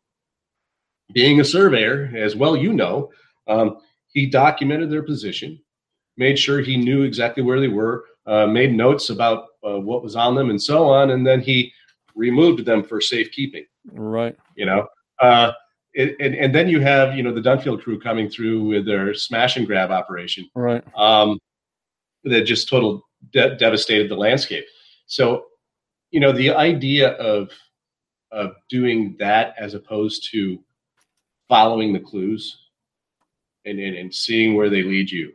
[1.14, 3.12] being a surveyor, as well you know,
[3.48, 3.78] um,
[4.14, 5.60] he documented their position,
[6.18, 10.16] made sure he knew exactly where they were, uh, made notes about uh, what was
[10.16, 11.74] on them, and so on, and then he
[12.16, 13.66] removed them for safekeeping.
[13.92, 14.38] Right.
[14.56, 14.88] You know,
[15.20, 15.52] uh,
[15.94, 19.14] it, and and then you have you know the Dunfield crew coming through with their
[19.14, 20.50] smash and grab operation.
[20.56, 20.84] Right.
[20.96, 21.40] Um,
[22.24, 24.66] that just total de- devastated the landscape.
[25.08, 25.46] So,
[26.12, 27.52] you know, the idea of
[28.32, 30.60] of doing that as opposed to
[31.48, 32.63] following the clues
[33.66, 35.32] and, and, and seeing where they lead you.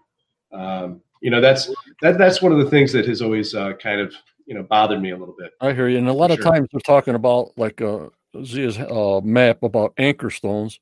[0.52, 1.70] Um, you know, that's
[2.02, 4.14] that that's one of the things that has always uh, kind of
[4.46, 5.52] you know bothered me a little bit.
[5.60, 5.98] I hear you.
[5.98, 6.52] And a lot of sure.
[6.52, 8.08] times we're talking about like uh,
[8.44, 10.78] Zena's uh, map about anchor stones.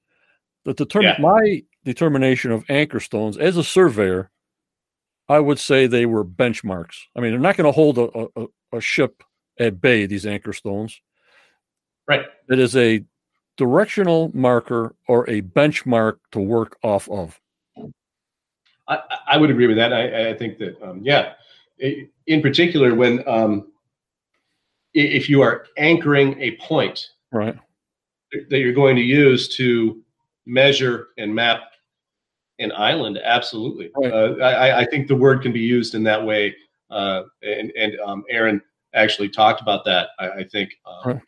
[0.65, 1.17] The determ- Yeah.
[1.21, 4.31] my determination of anchor stones as a surveyor,
[5.29, 6.97] I would say they were benchmarks.
[7.15, 9.23] I mean, they're not going to hold a, a, a ship
[9.59, 10.07] at bay.
[10.07, 11.01] These anchor stones.
[12.09, 12.27] Right.
[12.49, 13.05] It is a
[13.57, 17.41] directional marker or a benchmark to work off of.
[18.89, 19.93] I, I would agree with that.
[19.93, 21.33] I, I think that, um, yeah,
[21.83, 23.73] I- in particular, when um,
[24.95, 27.57] if you are anchoring a point Right.
[28.51, 30.03] that you're going to use to
[30.47, 31.61] measure and map
[32.59, 33.91] an island, absolutely.
[33.97, 34.13] Right.
[34.13, 36.55] Uh, I, I think the word can be used in that way.
[36.91, 38.61] Uh, and and um, Erin
[38.95, 41.23] actually talked about that, I, I think, um, Right.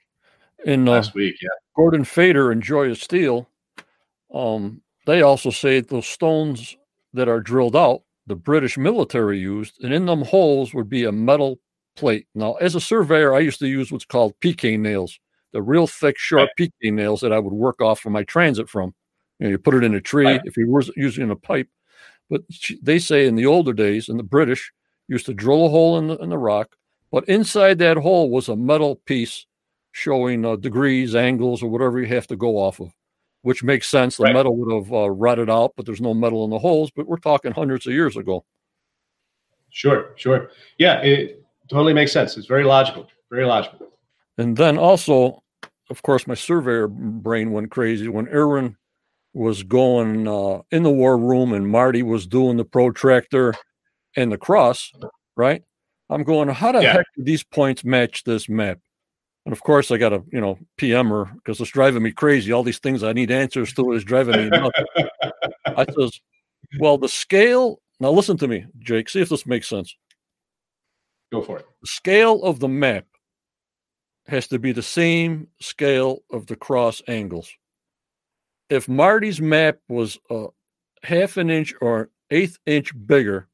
[0.64, 1.36] In uh, last week.
[1.40, 1.48] Yeah.
[1.76, 3.48] Gordon Fader and Joya Steele,
[4.34, 6.76] um, they also say those stones
[7.14, 11.12] that are drilled out, the British military used, and in them holes would be a
[11.12, 11.58] metal
[11.96, 12.26] plate.
[12.34, 15.18] Now, as a surveyor, I used to use what's called PK nails,
[15.52, 18.94] the real thick, sharp PK nails that I would work off from my transit from.
[19.38, 20.40] You know, you put it in a tree Right.
[20.44, 21.68] if you were using a pipe.
[22.28, 22.42] But
[22.82, 24.72] they say in the older days, and the British
[25.06, 26.76] used to drill a hole in the, in the rock,
[27.10, 29.46] but inside that hole was a metal piece
[29.98, 32.90] showing uh, degrees, angles, or whatever you have to go off of,
[33.42, 34.16] which makes sense.
[34.16, 34.34] The Right.
[34.34, 36.90] metal would have uh, rotted out, but there's no metal in the holes.
[36.94, 38.44] But we're talking hundreds of years ago.
[39.70, 40.10] Sure.
[40.16, 40.50] Sure.
[40.78, 41.00] Yeah.
[41.02, 42.36] It totally makes sense.
[42.36, 43.06] It's very logical.
[43.30, 43.88] Very logical.
[44.38, 45.42] And then also,
[45.90, 48.76] of course, my surveyor brain went crazy when Erin
[49.34, 53.54] was going uh, in the war room and Marty was doing the protractor
[54.16, 54.90] and the cross,
[55.36, 55.62] right?
[56.10, 56.92] I'm going, how the Yeah.
[56.94, 58.78] heck do these points match this map?
[59.48, 62.52] And of course, I got a you know, PM her because it's driving me crazy.
[62.52, 64.78] All these things I need answers to is driving me nuts.
[65.64, 66.20] I says,
[66.78, 67.80] well, the scale.
[67.98, 69.08] Now listen to me, Jake.
[69.08, 69.96] See if this makes sense.
[71.32, 71.66] Go for it.
[71.80, 73.06] The scale of the map
[74.26, 77.50] has to be the same scale of the cross angles.
[78.68, 80.48] If Marty's map was a
[81.04, 83.48] half an inch or eighth inch bigger,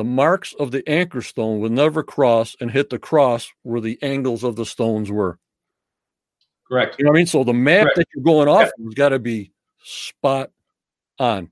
[0.00, 3.98] the marks of the anchor stone would never cross and hit the cross where the
[4.00, 5.38] angles of the stones were.
[6.66, 6.96] Correct.
[6.98, 7.26] You know what I mean?
[7.26, 7.94] So the map Right.
[7.96, 9.52] that you're going off of has got to be
[9.82, 10.52] spot
[11.18, 11.50] on.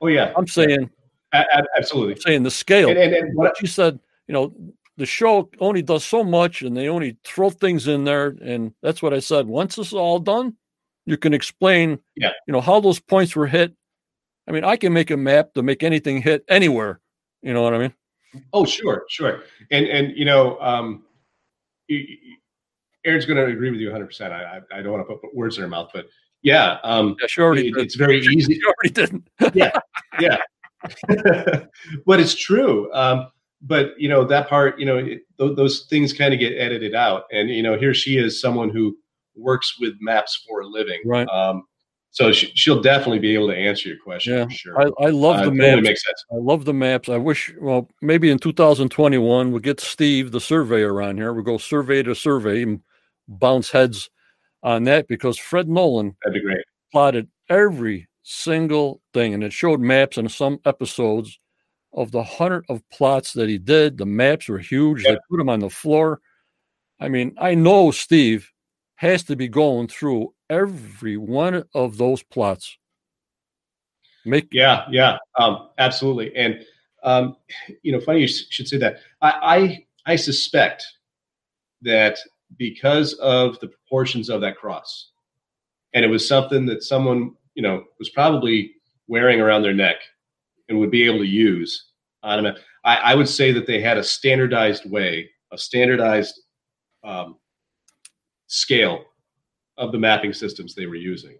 [0.00, 0.32] Oh yeah.
[0.36, 0.90] I'm saying,
[1.32, 2.14] a- absolutely.
[2.14, 2.88] I'm saying the scale.
[2.88, 4.52] And, and, and what, what you said, you know,
[4.96, 8.34] the show only does so much and they only throw things in there.
[8.42, 9.46] And that's what I said.
[9.46, 10.56] Once this is all done,
[11.06, 12.32] you can explain, Yeah.
[12.48, 13.72] you know, how those points were hit.
[14.48, 16.98] I mean, I can make a map to make anything hit anywhere.
[17.42, 17.94] You know what I mean?
[18.52, 19.42] Oh, sure, sure.
[19.70, 21.04] And and you know, um,
[23.04, 24.06] Erin's going to agree with you 100.
[24.06, 26.06] percent I I don't want to put words in her mouth, but
[26.42, 28.54] yeah, um, Yeah, already it- it's very easy.
[28.54, 29.28] She already didn't.
[29.54, 30.36] yeah,
[32.06, 32.92] but it's true.
[32.92, 33.30] Um,
[33.62, 36.94] but you know that part, you know, it, th- those things kind of get edited
[36.94, 38.96] out, and you know, here she is, someone who
[39.36, 41.28] works with maps for a living, Right.
[41.28, 41.64] Um,
[42.10, 44.44] so she, she'll definitely be able to answer your question Yeah.
[44.46, 44.80] for sure.
[44.80, 45.82] I, I love Uh, the maps.
[45.82, 46.24] makes sense.
[46.32, 47.08] I love the maps.
[47.08, 51.32] I wish, well, maybe in 2021, we'll get Steve, the surveyor, on here.
[51.32, 52.80] We'll go survey to survey and
[53.28, 54.10] bounce heads
[54.62, 56.64] on that because Fred Nolan That'd be great.
[56.92, 61.38] plotted every single thing and it showed maps in some episodes
[61.92, 63.98] of the hundred of plots that he did.
[63.98, 65.02] The maps were huge.
[65.04, 66.20] They put them on the floor.
[67.00, 68.50] I mean, I know Steve
[68.96, 72.76] has to be going through every one of those plots.
[74.26, 76.36] Make Yeah, yeah, um, absolutely.
[76.36, 76.62] And
[77.02, 77.36] um,
[77.82, 78.98] you know, funny you should say that.
[79.22, 80.84] I, I I suspect
[81.80, 82.18] that
[82.58, 85.12] because of the proportions of that cross,
[85.94, 88.72] and it was something that someone you know was probably
[89.08, 89.96] wearing around their neck
[90.68, 92.56] and would be able to use on a.
[92.84, 96.38] I, I would say that they had a standardized way, a standardized
[97.02, 97.38] um,
[98.48, 99.04] scale
[99.80, 101.36] of the mapping systems they were using.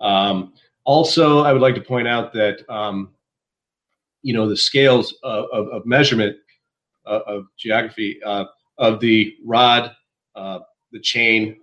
[0.00, 0.54] Um,
[0.84, 3.10] also, I would like to point out that um,
[4.22, 6.36] you know the scales of, of, of measurement
[7.06, 8.46] uh, of geography uh,
[8.78, 9.92] of the rod,
[10.34, 10.60] uh,
[10.92, 11.56] the chain,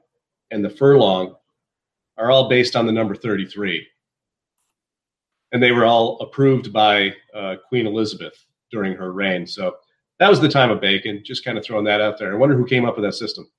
[0.52, 1.36] and the furlong
[2.18, 3.86] are all based on the number 33.
[5.52, 9.46] And they were all approved by uh, Queen Elizabeth during her reign.
[9.46, 9.76] So
[10.20, 11.24] that was the time of bacon.
[11.24, 12.34] Just kind of throwing that out there.
[12.34, 13.50] I wonder who came up with that system.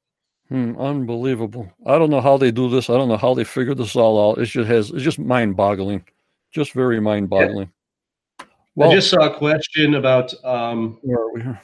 [0.49, 1.73] Hmm, unbelievable.
[1.87, 2.91] I don't know how they do this.
[2.91, 4.39] I don't know how they figured this all out.
[4.39, 6.05] It just has it's just mind boggling.
[6.53, 7.71] Just very mind boggling.
[8.39, 8.47] Yeah.
[8.77, 11.61] Well, I just saw a question about um, where are we here?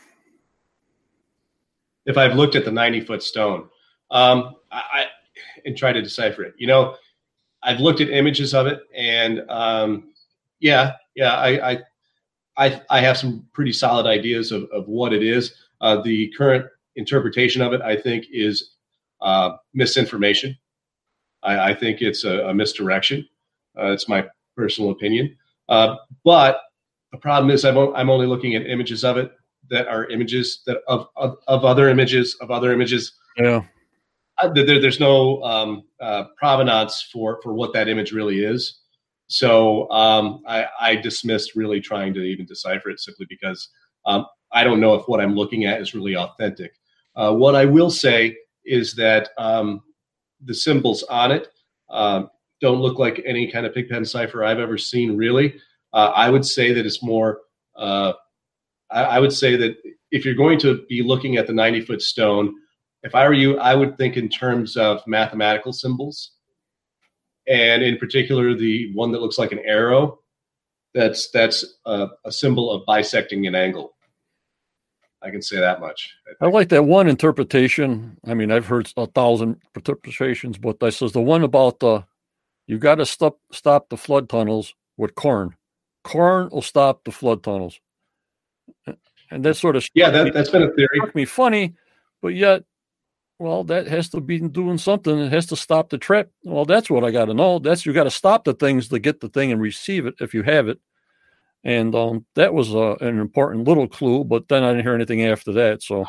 [2.07, 3.69] if I've looked at the 90 foot stone
[4.11, 5.07] um, I,
[5.65, 6.55] and try to decipher it.
[6.59, 6.97] You know,
[7.63, 10.13] I've looked at images of it and um,
[10.61, 11.79] yeah, yeah, I, I,
[12.57, 15.55] I, I, have some pretty solid ideas of, of what it is.
[15.81, 16.67] Uh, the current
[16.97, 18.77] interpretation of it, I think, is
[19.21, 20.57] uh, misinformation.
[21.43, 23.27] I, I, think it's a, a misdirection.
[23.79, 24.27] Uh, it's my
[24.57, 25.37] personal opinion.
[25.69, 26.61] Uh, but
[27.13, 29.33] the problem is, I'm, I'm only looking at images of it
[29.71, 33.13] that are images that of of, of other images of other images.
[33.37, 33.63] Yeah.
[34.39, 38.81] Uh, there, there's no um, uh, provenance for for what that image really is.
[39.29, 43.69] So um, I, I, dismissed really trying to even decipher it simply because
[44.05, 46.73] um, I don't know if what I'm looking at is really authentic.
[47.17, 49.83] Uh, what I will say is that um,
[50.45, 51.49] the symbols on it
[51.89, 52.25] uh,
[52.61, 55.55] don't look like any kind of pigpen cipher I've ever seen, really.
[55.93, 57.41] Uh, I would say that it's more,
[57.77, 58.13] uh,
[58.91, 59.77] I, I, would say that
[60.13, 62.55] if you're going to be looking at the 90 foot stone,
[63.03, 66.33] if I were you, I would think in terms of mathematical symbols.
[67.49, 70.21] And in particular, the one that looks like an arrow,
[70.95, 73.95] that's that's a, a symbol of bisecting an angle.
[75.23, 76.15] I can say that much.
[76.41, 78.17] I, I, like that one interpretation.
[78.27, 82.05] I mean, I've heard a thousand interpretations, but that says the one about the
[82.67, 85.55] you got to stop stop the flood tunnels with corn.
[86.05, 87.79] Corn will stop the flood tunnels,
[89.31, 90.89] and that sort of yeah, that, has been a theory.
[90.97, 91.75] Struck me funny,
[92.23, 92.65] but yet,
[93.39, 95.19] well, that has to be doing something.
[95.19, 96.29] It has to stop the trap.
[96.45, 97.59] Well, that's what I got to know.
[97.59, 100.33] That's you got to stop the things to get the thing and receive it if
[100.33, 100.79] you have it.
[101.65, 105.25] And um, that was uh, an important little clue, but then I didn't hear anything
[105.27, 105.83] after that.
[105.83, 106.07] So,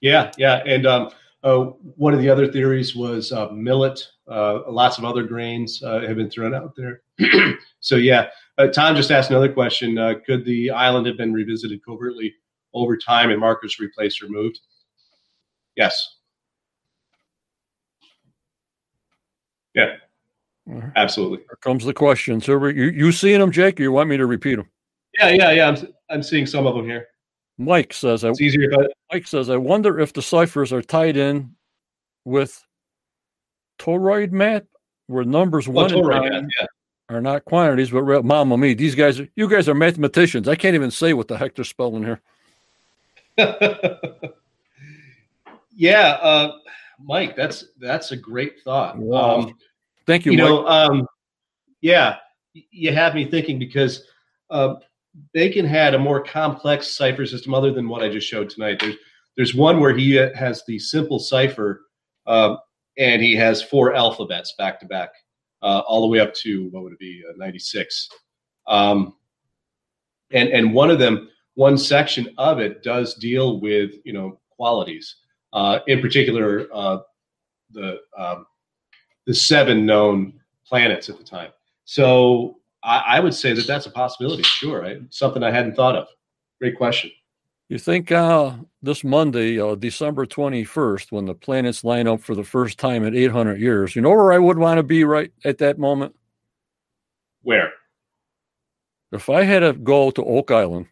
[0.00, 0.62] yeah, yeah.
[0.64, 1.10] And um,
[1.44, 1.64] uh,
[1.96, 4.00] one of the other theories was uh, millet.
[4.26, 7.02] Uh, lots of other grains uh, have been thrown out there.
[7.80, 8.28] so, yeah.
[8.72, 9.94] Tom just asked another question
[10.26, 12.34] Could the island have been revisited covertly
[12.74, 14.60] over time and markers replaced or moved?
[15.76, 16.16] Yes.
[19.74, 19.96] Yeah.
[20.96, 21.38] Absolutely.
[21.38, 22.40] Here comes the question.
[22.40, 23.80] So you you seeing them, Jake?
[23.80, 24.68] Or you want me to repeat them?
[25.18, 25.68] Yeah, yeah, yeah.
[25.68, 27.08] I'm I'm seeing some of them here.
[27.58, 31.54] Mike says, "It's easier." But Mike says, "I wonder if the ciphers are tied in
[32.24, 32.64] with
[33.78, 34.64] toroid map,
[35.06, 36.66] where numbers oh, one and nine yeah.
[37.08, 40.46] are not quantities, but real, mama me, these guys, are, you guys are mathematicians.
[40.48, 42.20] I can't even say what the heck they're spelling here."
[45.74, 46.52] yeah, uh,
[47.00, 48.98] Mike, that's that's a great thought.
[48.98, 49.40] Wow.
[49.40, 49.58] Um,
[50.08, 50.32] Thank you.
[50.32, 50.48] You Mike.
[50.48, 51.06] know, um,
[51.82, 52.16] yeah,
[52.54, 54.04] you have me thinking because
[54.48, 54.76] uh,
[55.34, 58.80] Bacon had a more complex cipher system other than what I just showed tonight.
[58.80, 58.96] There's
[59.36, 61.82] there's one where he has the simple cipher,
[62.26, 62.56] uh,
[62.96, 65.10] and he has four alphabets back to back,
[65.60, 68.08] uh, all the way up to what would it be, uh, 96.
[68.66, 69.14] Um,
[70.30, 75.16] and and one of them, one section of it does deal with you know qualities.
[75.52, 77.00] Uh, in particular, uh,
[77.72, 78.46] the um,
[79.28, 80.32] the seven known
[80.66, 81.50] planets at the time.
[81.84, 84.42] So I, I would say that that's a possibility.
[84.42, 86.08] Sure, I, something I hadn't thought of.
[86.60, 87.10] Great question.
[87.68, 92.42] You think uh, this Monday, uh, December 21st, when the planets line up for the
[92.42, 95.58] first time in 800 years, you know where I would want to be right at
[95.58, 96.14] that moment?
[97.42, 97.70] Where?
[99.12, 100.86] If I had to go to Oak Island,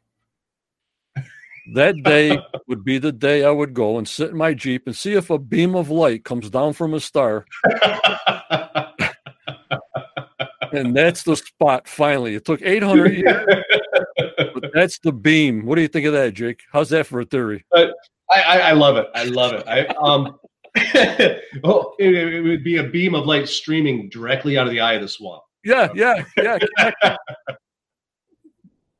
[1.74, 2.38] that day
[2.68, 5.30] would be the day I would go and sit in my Jeep and see if
[5.30, 7.46] a beam of light comes down from a star.
[10.72, 12.34] and that's the spot finally.
[12.34, 13.46] It took 800 years,
[14.54, 15.66] but that's the beam.
[15.66, 16.60] What do you think of that, Jake?
[16.72, 17.64] How's that for a theory?
[17.74, 17.86] Uh,
[18.30, 19.08] I, I, I, love it.
[19.14, 19.64] I love it.
[19.68, 20.38] I, um,
[21.64, 24.94] oh, it, it, would be a beam of light streaming directly out of the eye
[24.94, 25.42] of the swamp.
[25.64, 26.58] Yeah, yeah, yeah.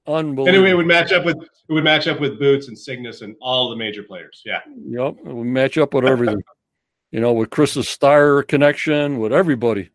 [0.09, 0.49] Unbelievable.
[0.49, 3.35] Anyway, it would match up with it would match up with Boots and Cygnus and
[3.41, 4.43] all the major players.
[4.45, 4.61] Yeah.
[4.89, 5.17] Yep.
[5.27, 6.43] It would match up with everything.
[7.11, 9.91] you know, with Chris's star connection, with everybody.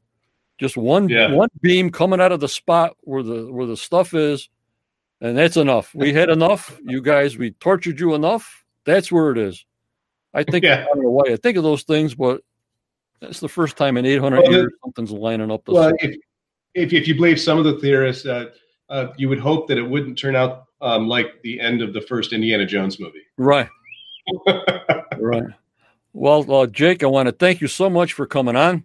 [0.60, 1.32] Just one yeah.
[1.32, 4.50] one beam coming out of the spot where the where the stuff is,
[5.20, 5.94] and that's enough.
[5.96, 6.80] We had enough.
[6.84, 8.64] You guys, we tortured you enough.
[8.86, 9.66] That's where it is.
[10.34, 10.82] I think yeah.
[10.82, 12.42] I don't know why I think of those things, but
[13.22, 15.68] that's the first time in 800 well, years something's lining up.
[15.68, 16.16] well, if,
[16.74, 18.52] if, if you believe some of the theorists, uh,
[18.92, 22.02] uh, you would hope that it wouldn't turn out um, like the end of the
[22.02, 23.24] first Indiana Jones movie.
[23.38, 23.70] Right.
[25.18, 25.44] right.
[26.14, 28.84] Well, uh, Jake, I want to thank you so much for coming on.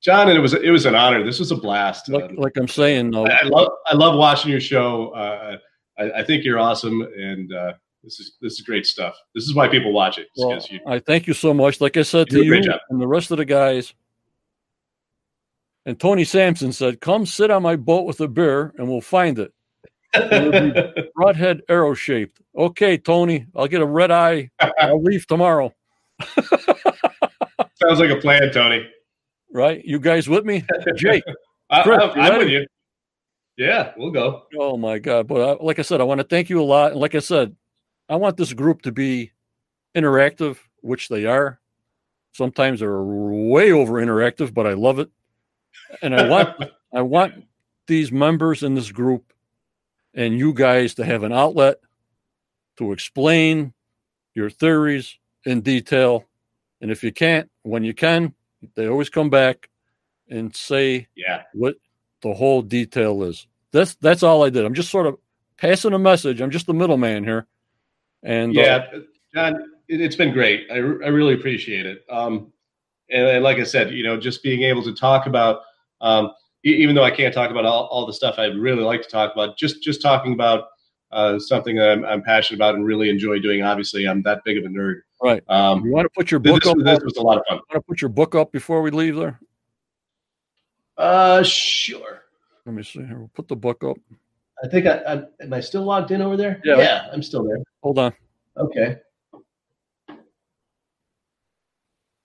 [0.00, 1.24] John, it was it was an honor.
[1.24, 2.08] This was a blast.
[2.08, 5.08] Like, um, like I'm saying, uh, I, I, love I love watching your show.
[5.10, 5.56] Uh,
[5.98, 7.72] I, I, think you're awesome, and uh,
[8.02, 9.16] this is this is great stuff.
[9.34, 10.28] This is why people watch it.
[10.36, 11.80] Well, you, I thank you so much.
[11.80, 13.94] Like I said to you and the rest of the guys,
[15.86, 19.38] and Tony Sampson said, "Come sit on my boat with a beer, and we'll find
[19.38, 19.52] it."
[21.14, 22.40] broadhead arrow shaped.
[22.56, 24.50] Okay, Tony, I'll get a red eye.
[24.78, 25.72] I'll leave tomorrow.
[26.22, 28.86] Sounds like a plan, Tony.
[29.52, 29.84] Right?
[29.84, 30.64] You guys with me?
[30.96, 31.24] Jake.
[31.82, 32.66] Chris, I, am with you.
[33.56, 34.44] Yeah, we'll go.
[34.56, 35.26] Oh my God!
[35.26, 36.92] But uh, like I said, I want to thank you a lot.
[36.92, 37.54] And like I said,
[38.08, 39.32] I want this group to be
[39.96, 41.60] interactive, which they are.
[42.32, 45.08] Sometimes they're way over interactive, but I love it.
[46.02, 47.44] And I want I want
[47.86, 49.32] these members in this group
[50.14, 51.78] and you guys to have an outlet
[52.78, 53.72] to explain
[54.34, 56.24] your theories in detail.
[56.80, 58.34] And if you can't, when you can,
[58.74, 59.68] they always come back
[60.28, 61.42] and say yeah.
[61.52, 61.76] what
[62.22, 63.46] the whole detail is.
[63.72, 64.64] That's that's all I did.
[64.64, 65.18] I'm just sort of
[65.56, 66.40] passing a message.
[66.40, 67.46] I'm just the middleman here.
[68.22, 68.98] And yeah, uh,
[69.34, 70.66] John, it, has been great.
[70.70, 72.04] I, I really appreciate it.
[72.08, 72.52] Um,
[73.10, 75.62] and, and, like I said, you know, just being able to talk about
[76.00, 76.32] um,
[76.64, 79.32] even though I can't talk about all, all the stuff I'd really like to talk
[79.32, 80.68] about, just just talking about
[81.12, 83.62] uh, something that I'm, I'm, passionate about and really enjoy doing.
[83.62, 85.02] Obviously, I'm that big of a nerd.
[85.22, 85.42] Right.
[85.48, 86.78] Um, you want to put your book this, up?
[86.78, 87.58] This was a lot of fun.
[87.58, 89.38] You Want to put your book up before we leave there?
[90.96, 92.22] Uh, sure.
[92.66, 93.18] Let me see here.
[93.18, 93.96] We'll put the book up.
[94.64, 96.60] I think I, I am I still logged in over there?
[96.64, 96.78] Yeah.
[96.78, 97.58] Yeah, I'm still there.
[97.82, 98.12] Hold on.
[98.56, 98.98] Okay.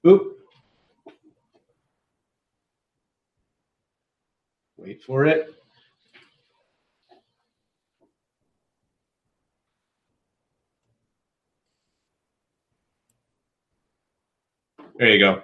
[0.07, 0.38] Oop.
[4.89, 5.53] Wait for it.
[14.97, 15.43] There you go.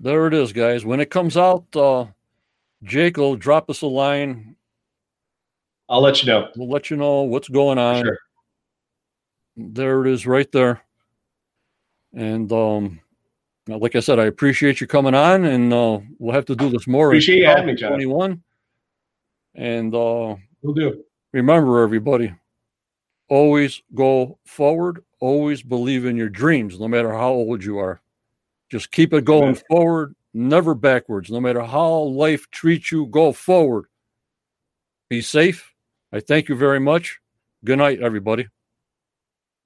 [0.00, 0.84] There it is, guys.
[0.84, 2.08] When it comes out, uh,
[2.82, 4.56] Jake will drop us a line.
[5.88, 6.50] I'll let you know.
[6.56, 8.04] We'll let you know what's going on.
[8.04, 8.18] Sure.
[9.56, 10.82] There it is, right there.
[12.12, 13.00] And um,
[13.66, 16.86] like I said, I appreciate you coming on, and uh, we'll have to do this
[16.86, 17.08] more.
[17.08, 17.90] Appreciate you having me, John.
[17.90, 18.42] Twenty-one,
[19.54, 21.04] and uh, we'll do.
[21.32, 22.34] Remember, everybody,
[23.28, 25.02] always go forward.
[25.20, 28.02] Always believe in your dreams, no matter how old you are.
[28.70, 29.62] Just keep it going Amen.
[29.70, 31.30] forward, never backwards.
[31.30, 33.86] No matter how life treats you, go forward.
[35.08, 35.72] Be safe.
[36.12, 37.20] I thank you very much.
[37.64, 38.48] Good night, everybody.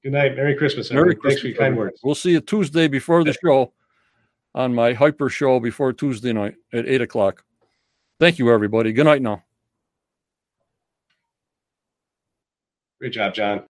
[0.05, 0.37] Good night.
[0.37, 0.93] Merry Christmas.
[0.93, 1.33] Merry Christmas.
[1.33, 2.01] Thanks for your kind words.
[2.05, 3.73] We'll see you Tuesday before the show
[4.55, 7.45] on my hyper show before Tuesday night at eight o'clock.
[8.21, 8.93] Thank you, everybody.
[8.93, 9.45] Good night now.
[13.01, 13.63] Great job, John.